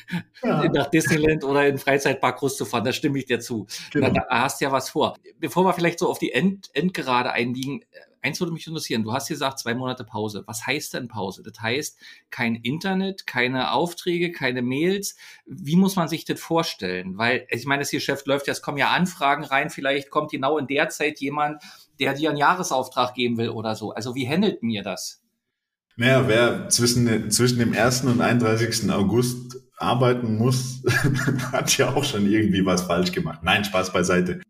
ja. 0.41 0.63
nach 0.73 0.89
Disneyland 0.89 1.43
oder 1.43 1.67
in 1.67 1.77
Freizeitpark 1.77 2.39
zu 2.39 2.63
fahren. 2.63 2.85
Da 2.85 2.93
stimme 2.93 3.19
ich 3.19 3.25
dir 3.25 3.41
zu. 3.41 3.67
Genau. 3.91 4.09
Da, 4.09 4.25
da 4.29 4.41
hast 4.43 4.61
du 4.61 4.65
ja 4.65 4.71
was 4.71 4.89
vor. 4.89 5.17
Bevor 5.37 5.65
wir 5.65 5.73
vielleicht 5.73 5.99
so 5.99 6.09
auf 6.09 6.17
die 6.17 6.31
End 6.31 6.69
Endgerade 6.73 7.33
einliegen, 7.33 7.83
eins 8.21 8.39
würde 8.39 8.53
mich 8.53 8.67
interessieren. 8.67 9.03
Du 9.03 9.13
hast 9.13 9.27
gesagt, 9.27 9.59
zwei 9.59 9.73
Monate 9.73 10.03
Pause. 10.03 10.43
Was 10.45 10.65
heißt 10.65 10.93
denn 10.93 11.07
Pause? 11.07 11.43
Das 11.43 11.59
heißt, 11.59 11.97
kein 12.29 12.55
Internet, 12.55 13.27
keine 13.27 13.71
Aufträge, 13.71 14.31
keine 14.31 14.61
Mails. 14.61 15.15
Wie 15.45 15.75
muss 15.75 15.95
man 15.95 16.07
sich 16.07 16.25
das 16.25 16.39
vorstellen? 16.39 17.17
Weil, 17.17 17.47
ich 17.49 17.65
meine, 17.65 17.81
das 17.81 17.91
Geschäft 17.91 18.27
läuft 18.27 18.47
ja, 18.47 18.53
es 18.53 18.61
kommen 18.61 18.77
ja 18.77 18.89
Anfragen 18.89 19.43
rein. 19.43 19.69
Vielleicht 19.69 20.09
kommt 20.09 20.31
genau 20.31 20.57
in 20.57 20.67
der 20.67 20.89
Zeit 20.89 21.19
jemand, 21.19 21.61
der 21.99 22.13
dir 22.13 22.29
einen 22.29 22.37
Jahresauftrag 22.37 23.13
geben 23.13 23.37
will 23.37 23.49
oder 23.49 23.75
so. 23.75 23.91
Also 23.91 24.15
wie 24.15 24.27
handelt 24.27 24.63
mir 24.63 24.83
das? 24.83 25.21
Naja, 25.97 26.27
wer 26.27 26.69
zwischen, 26.69 27.29
zwischen 27.31 27.59
dem 27.59 27.73
1. 27.73 28.05
und 28.05 28.21
31. 28.21 28.89
August 28.91 29.57
arbeiten 29.77 30.37
muss, 30.37 30.83
hat 31.51 31.77
ja 31.77 31.93
auch 31.93 32.03
schon 32.03 32.31
irgendwie 32.31 32.65
was 32.65 32.83
falsch 32.83 33.11
gemacht. 33.11 33.39
Nein, 33.43 33.63
Spaß 33.63 33.91
beiseite. 33.91 34.41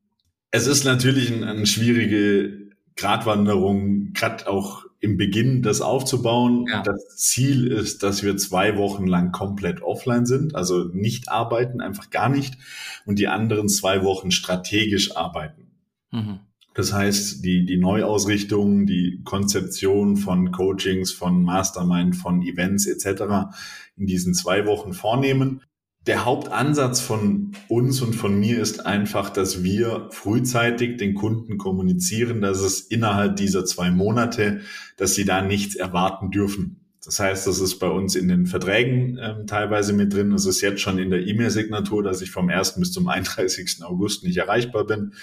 Es 0.52 0.68
ist 0.68 0.84
natürlich 0.84 1.32
eine 1.32 1.50
ein 1.50 1.66
schwierige 1.66 2.61
Gratwanderung, 3.02 4.14
gerade 4.14 4.48
auch 4.48 4.86
im 5.00 5.18
Beginn 5.18 5.64
das 5.64 5.82
aufzubauen. 5.82 6.68
Ja. 6.70 6.84
Das 6.84 7.18
Ziel 7.18 7.66
ist, 7.66 8.04
dass 8.04 8.22
wir 8.22 8.38
zwei 8.38 8.78
Wochen 8.78 9.08
lang 9.08 9.32
komplett 9.32 9.82
offline 9.82 10.28
sind, 10.28 10.54
also 10.54 10.86
nicht 10.94 11.30
arbeiten, 11.30 11.82
einfach 11.82 12.12
gar 12.12 12.30
nicht, 12.30 12.58
und 13.06 13.18
die 13.18 13.28
anderen 13.28 13.68
zwei 13.70 14.04
Wochen 14.04 14.30
strategisch 14.30 15.16
arbeiten. 15.16 15.72
Mhm. 16.12 16.42
Das 16.76 16.94
heißt, 16.94 17.44
die, 17.44 17.66
die 17.66 17.78
Neuausrichtung, 17.78 18.86
die 18.86 19.22
Konzeption 19.26 20.16
von 20.16 20.52
Coachings, 20.52 21.12
von 21.12 21.44
Mastermind, 21.44 22.16
von 22.16 22.44
Events 22.44 22.86
etc. 22.86 23.52
in 23.98 24.06
diesen 24.06 24.36
zwei 24.36 24.68
Wochen 24.68 24.94
vornehmen 24.94 25.62
der 26.08 26.26
Hauptansatz 26.26 27.00
von 27.00 27.52
uns 27.68 28.02
und 28.02 28.14
von 28.14 28.40
mir 28.40 28.60
ist 28.60 28.86
einfach, 28.86 29.30
dass 29.30 29.64
wir 29.64 30.08
frühzeitig 30.10 30.98
den 30.98 31.14
Kunden 31.14 31.58
kommunizieren, 31.58 32.42
dass 32.42 32.60
es 32.62 32.80
innerhalb 32.80 33.36
dieser 33.36 33.66
zwei 33.66 33.92
Monate, 33.92 34.62
dass 34.98 35.14
sie 35.14 35.26
da 35.26 35.42
nichts 35.42 35.76
erwarten 35.76 36.32
dürfen. 36.32 36.78
Das 37.06 37.20
heißt, 37.20 37.48
das 37.48 37.60
ist 37.60 37.80
bei 37.80 37.88
uns 37.88 38.16
in 38.16 38.28
den 38.28 38.46
Verträgen 38.46 39.20
ähm, 39.22 39.48
teilweise 39.48 39.94
mit 39.94 40.14
drin. 40.14 40.32
Es 40.34 40.46
ist 40.46 40.62
jetzt 40.62 40.82
schon 40.82 41.00
in 41.00 41.10
der 41.10 41.26
E-Mail-Signatur, 41.26 42.04
dass 42.04 42.22
ich 42.22 42.32
vom 42.32 42.50
1. 42.50 42.80
bis 42.80 42.92
zum 42.92 43.08
31. 43.08 43.84
August 43.84 44.24
nicht 44.24 44.38
erreichbar 44.38 44.86
bin, 44.86 45.14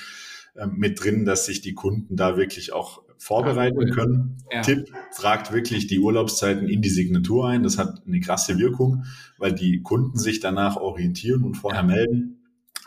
mit 0.67 1.03
drin, 1.03 1.25
dass 1.25 1.47
sich 1.47 1.61
die 1.61 1.75
Kunden 1.75 2.17
da 2.17 2.37
wirklich 2.37 2.73
auch 2.73 3.03
vorbereiten 3.19 3.79
cool. 3.79 3.91
können. 3.91 4.39
Ja. 4.53 4.63
Tipp, 4.63 4.93
tragt 5.15 5.53
wirklich 5.53 5.87
die 5.87 5.99
Urlaubszeiten 5.99 6.69
in 6.69 6.83
die 6.83 6.89
Signatur 6.89 7.49
ein. 7.49 7.63
Das 7.63 7.79
hat 7.79 8.03
eine 8.07 8.21
krasse 8.21 8.59
Wirkung, 8.59 9.05
weil 9.39 9.53
die 9.53 9.83
Kunden 9.83 10.19
sich 10.19 10.41
danach 10.41 10.77
orientieren 10.77 11.45
und 11.45 11.57
vorher 11.57 11.83
ja. 11.83 11.87
melden. 11.87 12.35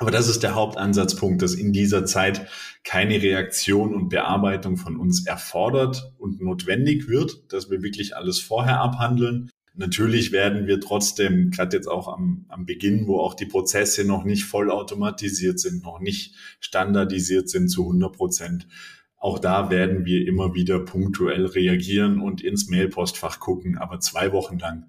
Aber 0.01 0.09
das 0.09 0.27
ist 0.27 0.41
der 0.41 0.55
Hauptansatzpunkt, 0.55 1.43
dass 1.43 1.53
in 1.53 1.73
dieser 1.73 2.05
Zeit 2.05 2.47
keine 2.83 3.21
Reaktion 3.21 3.93
und 3.93 4.09
Bearbeitung 4.09 4.77
von 4.77 4.97
uns 4.97 5.27
erfordert 5.27 6.13
und 6.17 6.41
notwendig 6.41 7.07
wird, 7.07 7.53
dass 7.53 7.69
wir 7.69 7.83
wirklich 7.83 8.15
alles 8.15 8.39
vorher 8.39 8.79
abhandeln. 8.81 9.51
Natürlich 9.81 10.31
werden 10.31 10.67
wir 10.67 10.79
trotzdem, 10.79 11.49
gerade 11.49 11.75
jetzt 11.75 11.87
auch 11.87 12.07
am, 12.07 12.45
am 12.49 12.67
Beginn, 12.67 13.07
wo 13.07 13.19
auch 13.19 13.33
die 13.33 13.47
Prozesse 13.47 14.05
noch 14.05 14.23
nicht 14.23 14.43
vollautomatisiert 14.43 15.59
sind, 15.59 15.81
noch 15.83 15.99
nicht 15.99 16.35
standardisiert 16.59 17.49
sind 17.49 17.67
zu 17.67 17.81
100 17.81 18.15
Prozent, 18.15 18.67
auch 19.17 19.39
da 19.39 19.71
werden 19.71 20.05
wir 20.05 20.27
immer 20.27 20.53
wieder 20.53 20.79
punktuell 20.79 21.47
reagieren 21.47 22.21
und 22.21 22.41
ins 22.41 22.69
Mailpostfach 22.69 23.39
gucken. 23.39 23.79
Aber 23.79 23.99
zwei 23.99 24.31
Wochen 24.31 24.59
lang 24.59 24.85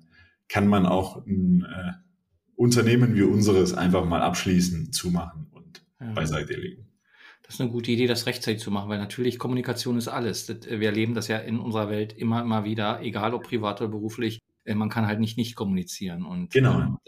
kann 0.47 0.69
man 0.69 0.85
auch 0.85 1.25
ein 1.25 1.65
äh, 1.65 1.93
Unternehmen 2.55 3.15
wie 3.15 3.23
unseres 3.23 3.73
einfach 3.73 4.05
mal 4.05 4.21
abschließen, 4.21 4.93
zumachen 4.93 5.47
und 5.53 5.83
ja. 6.01 6.13
beiseite 6.13 6.53
legen. 6.53 6.87
Das 7.43 7.55
ist 7.55 7.61
eine 7.63 7.71
gute 7.71 7.91
Idee, 7.93 8.07
das 8.07 8.27
rechtzeitig 8.27 8.61
zu 8.61 8.71
machen, 8.71 8.91
weil 8.91 8.99
natürlich 8.99 9.39
Kommunikation 9.39 9.97
ist 9.97 10.09
alles. 10.09 10.51
Äh, 10.51 10.81
wir 10.81 10.89
erleben 10.89 11.15
das 11.15 11.29
ja 11.29 11.39
in 11.39 11.59
unserer 11.59 11.89
Welt 11.89 12.13
immer, 12.13 12.43
immer 12.43 12.65
wieder, 12.65 13.01
egal 13.01 13.33
ob 13.33 13.45
privat 13.45 13.81
oder 13.81 13.91
beruflich. 13.91 14.39
Äh, 14.65 14.75
man 14.75 14.89
kann 14.89 15.07
halt 15.07 15.21
nicht 15.21 15.37
nicht 15.37 15.55
kommunizieren. 15.55 16.25
Und 16.25 16.53
genau. 16.53 16.81
Ähm, 16.81 16.99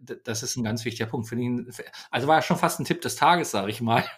das, 0.00 0.18
das, 0.24 0.42
ist 0.42 0.56
ein 0.56 0.64
ganz 0.64 0.84
wichtiger 0.84 1.06
Punkt. 1.06 1.32
Also 2.10 2.28
war 2.28 2.36
ja 2.36 2.42
schon 2.42 2.58
fast 2.58 2.80
ein 2.80 2.84
Tipp 2.84 3.00
des 3.00 3.16
Tages, 3.16 3.50
sage 3.50 3.70
ich 3.70 3.80
mal. 3.80 4.04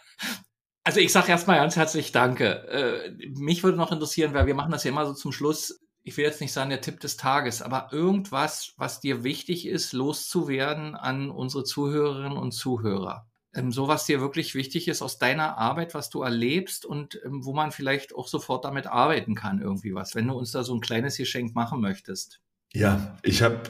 Also 0.87 1.01
ich 1.01 1.13
sage 1.13 1.31
erstmal 1.31 1.57
ganz 1.57 1.77
herzlich 1.77 2.13
Danke. 2.13 2.69
Äh, 2.69 3.31
mich 3.39 3.65
würde 3.65 3.79
noch 3.79 3.91
interessieren, 3.91 4.35
weil 4.35 4.47
wir 4.47 4.55
machen 4.55 4.71
das 4.71 4.85
ja 4.85 4.91
immer 4.91 5.07
so 5.07 5.15
zum 5.15 5.33
Schluss. 5.33 5.81
Ich 6.03 6.15
will 6.19 6.27
jetzt 6.27 6.43
nicht 6.43 6.53
sagen 6.53 6.69
der 6.69 6.83
Tipp 6.83 7.01
des 7.01 7.17
Tages, 7.17 7.63
aber 7.63 7.89
irgendwas, 7.91 8.75
was 8.77 9.01
dir 9.01 9.25
wichtig 9.25 9.67
ist, 9.67 9.95
loszuwerden 9.95 10.95
an 10.95 11.31
unsere 11.31 11.65
Zuhörerinnen 11.65 12.37
und 12.37 12.53
Zuhörer. 12.53 13.27
Ähm, 13.55 13.73
so 13.73 13.89
was 13.89 14.05
dir 14.05 14.21
wirklich 14.21 14.55
wichtig 14.55 14.89
ist 14.89 15.01
aus 15.01 15.19
deiner 15.19 15.57
Arbeit, 15.57 15.95
was 15.95 16.11
du 16.11 16.23
erlebst 16.23 16.85
und 16.85 17.21
ähm, 17.25 17.45
wo 17.45 17.55
man 17.55 17.73
vielleicht 17.73 18.15
auch 18.15 18.29
sofort 18.29 18.65
damit 18.65 18.87
arbeiten 18.87 19.35
kann, 19.35 19.61
irgendwie 19.61 19.95
was, 19.95 20.15
wenn 20.15 20.29
du 20.29 20.35
uns 20.35 20.51
da 20.51 20.65
so 20.65 20.75
ein 20.75 20.81
kleines 20.81 21.17
Geschenk 21.17 21.55
machen 21.55 21.81
möchtest. 21.81 22.41
Ja, 22.75 23.17
ich 23.23 23.43
habe 23.43 23.61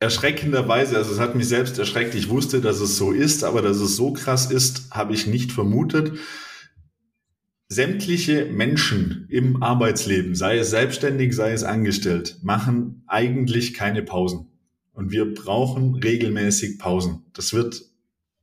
erschreckenderweise, 0.00 0.96
also 0.96 1.12
es 1.12 1.20
hat 1.20 1.34
mich 1.34 1.46
selbst 1.46 1.78
erschreckt. 1.78 2.14
Ich 2.14 2.30
wusste, 2.30 2.62
dass 2.62 2.80
es 2.80 2.96
so 2.96 3.12
ist, 3.12 3.44
aber 3.44 3.60
dass 3.60 3.76
es 3.76 3.96
so 3.96 4.14
krass 4.14 4.50
ist, 4.50 4.90
habe 4.90 5.12
ich 5.12 5.26
nicht 5.26 5.52
vermutet. 5.52 6.18
Sämtliche 7.68 8.46
Menschen 8.46 9.26
im 9.28 9.62
Arbeitsleben, 9.62 10.34
sei 10.34 10.58
es 10.58 10.70
selbstständig, 10.70 11.34
sei 11.34 11.52
es 11.52 11.64
angestellt, 11.64 12.38
machen 12.42 13.02
eigentlich 13.06 13.74
keine 13.74 14.02
Pausen. 14.02 14.46
Und 14.92 15.10
wir 15.10 15.34
brauchen 15.34 15.96
regelmäßig 15.96 16.78
Pausen. 16.78 17.24
Das 17.34 17.52
wird, 17.52 17.82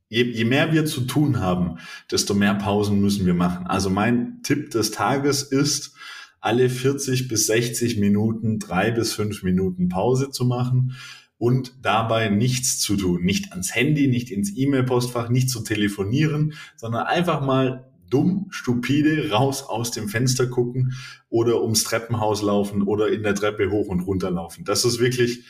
je, 0.08 0.24
je 0.24 0.44
mehr 0.44 0.72
wir 0.72 0.84
zu 0.86 1.02
tun 1.02 1.40
haben, 1.40 1.78
desto 2.10 2.34
mehr 2.34 2.54
Pausen 2.54 3.00
müssen 3.00 3.26
wir 3.26 3.34
machen. 3.34 3.66
Also 3.66 3.90
mein 3.90 4.42
Tipp 4.42 4.70
des 4.70 4.92
Tages 4.92 5.42
ist, 5.42 5.96
alle 6.42 6.68
40 6.68 7.28
bis 7.28 7.46
60 7.46 7.98
Minuten 7.98 8.58
drei 8.58 8.90
bis 8.90 9.14
fünf 9.14 9.42
Minuten 9.42 9.88
Pause 9.88 10.30
zu 10.30 10.44
machen 10.44 10.96
und 11.38 11.76
dabei 11.82 12.28
nichts 12.28 12.78
zu 12.80 12.96
tun. 12.96 13.22
Nicht 13.22 13.52
ans 13.52 13.74
Handy, 13.74 14.08
nicht 14.08 14.30
ins 14.30 14.56
E-Mail-Postfach, 14.56 15.28
nicht 15.28 15.48
zu 15.48 15.62
telefonieren, 15.62 16.54
sondern 16.76 17.06
einfach 17.06 17.40
mal 17.40 17.92
dumm, 18.10 18.48
stupide 18.50 19.30
raus 19.30 19.62
aus 19.62 19.92
dem 19.92 20.08
Fenster 20.08 20.46
gucken 20.48 20.94
oder 21.30 21.62
ums 21.62 21.84
Treppenhaus 21.84 22.42
laufen 22.42 22.82
oder 22.82 23.08
in 23.08 23.22
der 23.22 23.34
Treppe 23.34 23.70
hoch 23.70 23.86
und 23.86 24.00
runter 24.00 24.30
laufen. 24.30 24.64
Das 24.64 24.84
ist 24.84 24.98
wirklich 24.98 25.44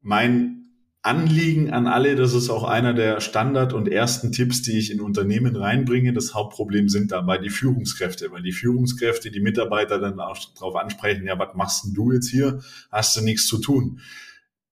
mein 0.00 0.61
Anliegen 1.04 1.72
an 1.72 1.88
alle, 1.88 2.14
das 2.14 2.32
ist 2.32 2.48
auch 2.48 2.62
einer 2.62 2.94
der 2.94 3.20
Standard- 3.20 3.72
und 3.72 3.88
ersten 3.88 4.30
Tipps, 4.30 4.62
die 4.62 4.78
ich 4.78 4.92
in 4.92 5.00
Unternehmen 5.00 5.56
reinbringe. 5.56 6.12
Das 6.12 6.32
Hauptproblem 6.32 6.88
sind 6.88 7.10
dabei 7.10 7.38
die 7.38 7.50
Führungskräfte, 7.50 8.30
weil 8.30 8.42
die 8.42 8.52
Führungskräfte 8.52 9.32
die 9.32 9.40
Mitarbeiter 9.40 9.98
dann 9.98 10.20
auch 10.20 10.38
darauf 10.54 10.76
ansprechen, 10.76 11.26
ja, 11.26 11.36
was 11.36 11.56
machst 11.56 11.84
denn 11.84 11.94
du 11.94 12.12
jetzt 12.12 12.30
hier? 12.30 12.60
Hast 12.92 13.16
du 13.16 13.20
nichts 13.20 13.48
zu 13.48 13.58
tun? 13.58 13.98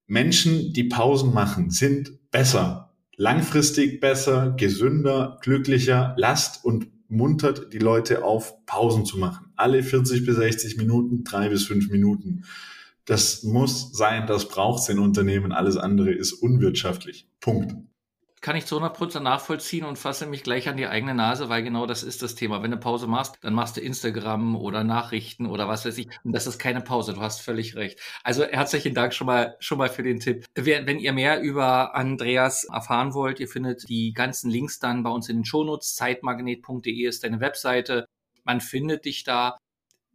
Menschen, 0.06 0.72
die 0.72 0.84
Pausen 0.84 1.34
machen, 1.34 1.70
sind 1.70 2.30
besser, 2.30 2.94
langfristig 3.16 4.00
besser, 4.00 4.54
gesünder, 4.56 5.38
glücklicher, 5.42 6.14
lasst 6.16 6.64
und 6.64 6.86
muntert 7.08 7.72
die 7.72 7.78
Leute 7.78 8.24
auf, 8.24 8.64
Pausen 8.66 9.04
zu 9.04 9.18
machen. 9.18 9.46
Alle 9.56 9.82
40 9.82 10.24
bis 10.24 10.36
60 10.36 10.76
Minuten, 10.76 11.24
drei 11.24 11.48
bis 11.48 11.64
fünf 11.64 11.90
Minuten. 11.90 12.44
Das 13.06 13.42
muss 13.42 13.92
sein, 13.92 14.26
das 14.26 14.48
braucht 14.48 14.82
es 14.82 14.88
in 14.88 14.98
Unternehmen. 14.98 15.52
Alles 15.52 15.76
andere 15.76 16.12
ist 16.12 16.32
unwirtschaftlich. 16.32 17.28
Punkt 17.40 17.74
kann 18.40 18.56
ich 18.56 18.64
zu 18.66 18.78
100% 18.80 19.20
nachvollziehen 19.20 19.84
und 19.84 19.98
fasse 19.98 20.26
mich 20.26 20.42
gleich 20.42 20.68
an 20.68 20.76
die 20.76 20.86
eigene 20.86 21.14
Nase, 21.14 21.48
weil 21.48 21.62
genau 21.62 21.86
das 21.86 22.02
ist 22.02 22.22
das 22.22 22.34
Thema. 22.34 22.62
Wenn 22.62 22.70
du 22.70 22.78
Pause 22.78 23.06
machst, 23.06 23.38
dann 23.42 23.52
machst 23.54 23.76
du 23.76 23.80
Instagram 23.82 24.56
oder 24.56 24.82
Nachrichten 24.82 25.46
oder 25.46 25.68
was 25.68 25.84
weiß 25.84 25.98
ich. 25.98 26.08
Und 26.24 26.32
das 26.32 26.46
ist 26.46 26.58
keine 26.58 26.80
Pause. 26.80 27.14
Du 27.14 27.20
hast 27.20 27.40
völlig 27.40 27.76
recht. 27.76 28.00
Also 28.24 28.44
herzlichen 28.44 28.94
Dank 28.94 29.12
schon 29.12 29.26
mal, 29.26 29.56
schon 29.60 29.78
mal 29.78 29.90
für 29.90 30.02
den 30.02 30.20
Tipp. 30.20 30.46
Wenn 30.54 30.98
ihr 30.98 31.12
mehr 31.12 31.40
über 31.42 31.94
Andreas 31.94 32.64
erfahren 32.64 33.12
wollt, 33.12 33.40
ihr 33.40 33.48
findet 33.48 33.88
die 33.88 34.12
ganzen 34.12 34.50
Links 34.50 34.78
dann 34.78 35.02
bei 35.02 35.10
uns 35.10 35.28
in 35.28 35.38
den 35.38 35.44
Shownotes. 35.44 35.94
Zeitmagnet.de 35.94 37.06
ist 37.06 37.24
deine 37.24 37.40
Webseite. 37.40 38.06
Man 38.44 38.62
findet 38.62 39.04
dich 39.04 39.24
da. 39.24 39.58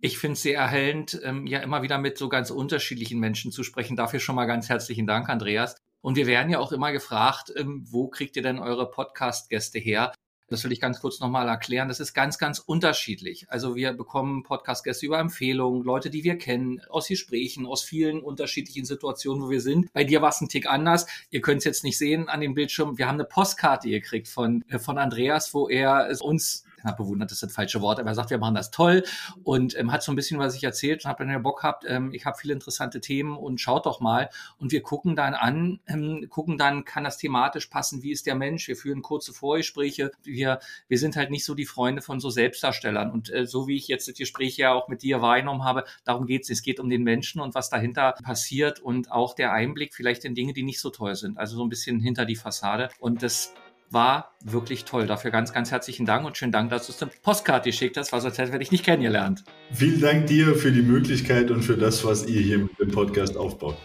Ich 0.02 0.18
finde 0.18 0.34
es 0.34 0.42
sehr 0.42 0.60
erhellend, 0.60 1.20
ähm, 1.24 1.48
ja 1.48 1.60
immer 1.60 1.82
wieder 1.82 1.98
mit 1.98 2.18
so 2.18 2.30
ganz 2.30 2.52
unterschiedlichen 2.52 3.20
Menschen 3.20 3.52
zu 3.52 3.64
sprechen. 3.64 3.96
Dafür 3.96 4.20
schon 4.20 4.36
mal 4.36 4.46
ganz 4.46 4.70
herzlichen 4.70 5.08
Dank, 5.08 5.30
Andreas. 5.30 5.78
Und 6.02 6.18
wir 6.18 6.28
werden 6.28 6.52
ja 6.52 6.60
auch 6.60 6.72
immer 6.72 6.92
gefragt, 6.92 7.52
ähm, 7.56 7.84
wo 7.90 8.08
kriegt 8.10 8.36
ihr 8.36 8.44
denn 8.44 8.60
eure 8.60 8.92
Podcast-Gäste 8.92 9.80
her? 9.80 10.14
Das 10.48 10.64
will 10.64 10.72
ich 10.72 10.80
ganz 10.80 11.00
kurz 11.00 11.20
nochmal 11.20 11.48
erklären. 11.48 11.88
Das 11.88 12.00
ist 12.00 12.14
ganz, 12.14 12.38
ganz 12.38 12.60
unterschiedlich. 12.60 13.50
Also 13.50 13.76
wir 13.76 13.94
bekommen 13.94 14.44
Podcast-Gäste 14.44 15.08
über 15.08 15.18
Empfehlungen, 15.18 15.84
Leute, 15.84 16.12
die 16.12 16.24
wir 16.24 16.38
kennen, 16.38 16.82
aus 16.90 17.08
Gesprächen, 17.08 17.66
aus 17.66 17.82
vielen 17.82 18.22
unterschiedlichen 18.22 18.86
Situationen, 18.86 19.44
wo 19.44 19.50
wir 19.50 19.62
sind. 19.62 19.92
Bei 19.94 20.04
dir 20.04 20.22
war 20.22 20.30
es 20.30 20.42
ein 20.42 20.50
Tick 20.50 20.70
anders. 20.70 21.08
Ihr 21.32 21.42
könnt 21.42 21.60
es 21.60 21.64
jetzt 21.64 21.84
nicht 21.84 21.98
sehen 21.98 22.30
an 22.30 22.42
dem 22.42 22.54
Bildschirm. 22.54 23.00
Wir 23.00 23.08
haben 23.08 23.16
eine 23.16 23.26
Postkarte 23.26 23.90
gekriegt 23.90 24.28
von, 24.28 24.64
äh, 24.68 24.78
von 24.78 25.00
Andreas, 25.00 25.56
wo 25.56 25.68
er 25.68 26.16
uns 26.22 26.66
na, 26.86 26.92
bewundert 26.92 27.32
ist 27.32 27.44
das 27.44 27.52
falsche 27.52 27.82
Wort, 27.82 28.00
aber 28.00 28.10
er 28.10 28.16
sagt, 28.16 28.30
wir 28.30 28.38
machen 28.38 28.56
das 28.56 28.72
toll 28.72 29.04
und 29.44 29.78
ähm, 29.78 29.92
hat 29.92 30.04
so 30.04 30.12
ein 30.12 30.16
bisschen 30.16 30.40
was 30.40 30.54
sich 30.54 30.64
erzählt 30.64 31.04
und 31.04 31.10
hat, 31.10 31.20
wenn 31.20 31.30
ihr 31.30 31.40
Bock 31.40 31.64
habt, 31.64 31.84
ähm, 31.88 32.14
ich 32.14 32.26
habe 32.26 32.38
viele 32.38 32.54
interessante 32.54 33.02
Themen 33.02 33.36
und 33.36 33.60
schaut 33.60 33.86
doch 33.86 34.00
mal 34.00 34.30
und 34.58 34.72
wir 34.72 34.82
gucken 34.82 35.16
dann 35.16 35.34
an, 35.34 35.80
ähm, 35.88 36.28
gucken 36.30 36.58
dann, 36.58 36.86
kann 36.86 37.04
das 37.04 37.18
thematisch 37.18 37.68
passen, 37.68 38.04
wie 38.04 38.12
ist 38.12 38.26
der 38.26 38.36
Mensch, 38.36 38.68
wir 38.68 38.76
führen 38.76 39.02
kurze 39.02 39.34
Vorgespräche, 39.34 40.12
wir, 40.24 40.60
wir 40.88 41.00
sind 41.00 41.16
halt 41.16 41.32
nicht 41.32 41.44
so 41.44 41.56
die 41.56 41.66
Freunde 41.66 42.02
von 42.02 42.20
so 42.20 42.30
Selbstdarstellern 42.30 43.12
und 43.12 43.34
äh, 43.34 43.48
so 43.48 43.68
wie 43.68 43.76
ich 43.76 43.88
jetzt 43.88 44.08
das 44.08 44.16
Gespräch 44.16 44.58
ja 44.58 44.74
auch 44.74 44.88
mit 44.88 45.02
dir 45.02 45.22
wahrgenommen 45.22 45.64
habe, 45.64 45.86
darum 46.04 46.28
geht 46.28 46.44
es, 46.44 46.50
es 46.50 46.62
geht 46.62 46.80
um 46.80 46.90
den 46.90 47.04
Menschen 47.04 47.42
und 47.42 47.56
was 47.56 47.70
dahinter 47.70 48.14
passiert 48.24 48.80
und 48.80 49.12
auch 49.12 49.34
der 49.34 49.52
Einblick 49.52 49.96
vielleicht 49.96 50.24
in 50.24 50.36
Dinge, 50.36 50.54
die 50.54 50.64
nicht 50.64 50.80
so 50.80 50.92
toll 50.92 51.16
sind, 51.16 51.38
also 51.38 51.58
so 51.58 51.64
ein 51.64 51.70
bisschen 51.70 52.00
hinter 52.00 52.26
die 52.26 52.36
Fassade 52.36 52.90
und 53.00 53.24
das 53.24 53.54
war 53.90 54.32
wirklich 54.44 54.86
toll. 54.86 55.08
Dafür 55.08 55.32
ganz, 55.32 55.54
ganz 55.54 55.72
herzlichen 55.72 56.06
Dank 56.06 56.26
und 56.26 56.38
schönen 56.38 56.52
Dank, 56.52 56.70
dass 56.70 56.88
du 56.88 56.94
es 56.94 57.02
eine 57.02 57.12
Postkarte 57.22 57.70
geschickt 57.70 57.98
hast, 57.98 58.12
weil 58.12 58.22
sonst 58.22 58.38
hätte 58.38 58.58
ich 58.58 58.72
nicht 58.72 58.84
kennengelernt. 58.84 59.44
Vielen 59.72 60.02
Dank 60.02 60.28
dir 60.28 60.56
für 60.56 60.72
die 60.72 60.82
Möglichkeit 60.82 61.52
und 61.52 61.64
für 61.64 61.78
das, 61.78 62.04
was 62.04 62.26
ihr 62.26 62.42
hier 62.42 62.60
mit 62.60 62.80
dem 62.80 62.92
Podcast 62.92 63.38
aufbaut. 63.38 63.78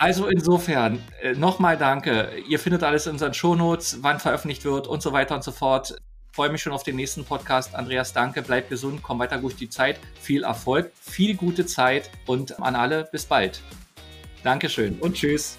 Also 0.00 0.28
insofern, 0.28 0.98
äh, 1.20 1.34
nochmal 1.34 1.76
danke. 1.76 2.30
Ihr 2.48 2.58
findet 2.58 2.82
alles 2.82 3.06
in 3.06 3.12
unseren 3.12 3.34
Shownotes, 3.34 3.98
wann 4.00 4.18
veröffentlicht 4.18 4.64
wird 4.64 4.86
und 4.86 5.02
so 5.02 5.12
weiter 5.12 5.34
und 5.34 5.44
so 5.44 5.52
fort. 5.52 5.94
freue 6.32 6.50
mich 6.50 6.62
schon 6.62 6.72
auf 6.72 6.84
den 6.84 6.96
nächsten 6.96 7.24
Podcast. 7.24 7.74
Andreas, 7.74 8.12
danke, 8.12 8.40
bleib 8.40 8.70
gesund, 8.70 9.02
komm 9.02 9.18
weiter 9.18 9.36
durch 9.38 9.56
die 9.56 9.68
Zeit. 9.68 9.98
Viel 10.20 10.44
Erfolg, 10.44 10.92
viel 10.98 11.36
gute 11.36 11.66
Zeit 11.66 12.08
und 12.26 12.62
an 12.62 12.76
alle 12.76 13.08
bis 13.12 13.26
bald. 13.26 13.60
Dankeschön 14.42 14.98
und 15.00 15.16
tschüss. 15.16 15.58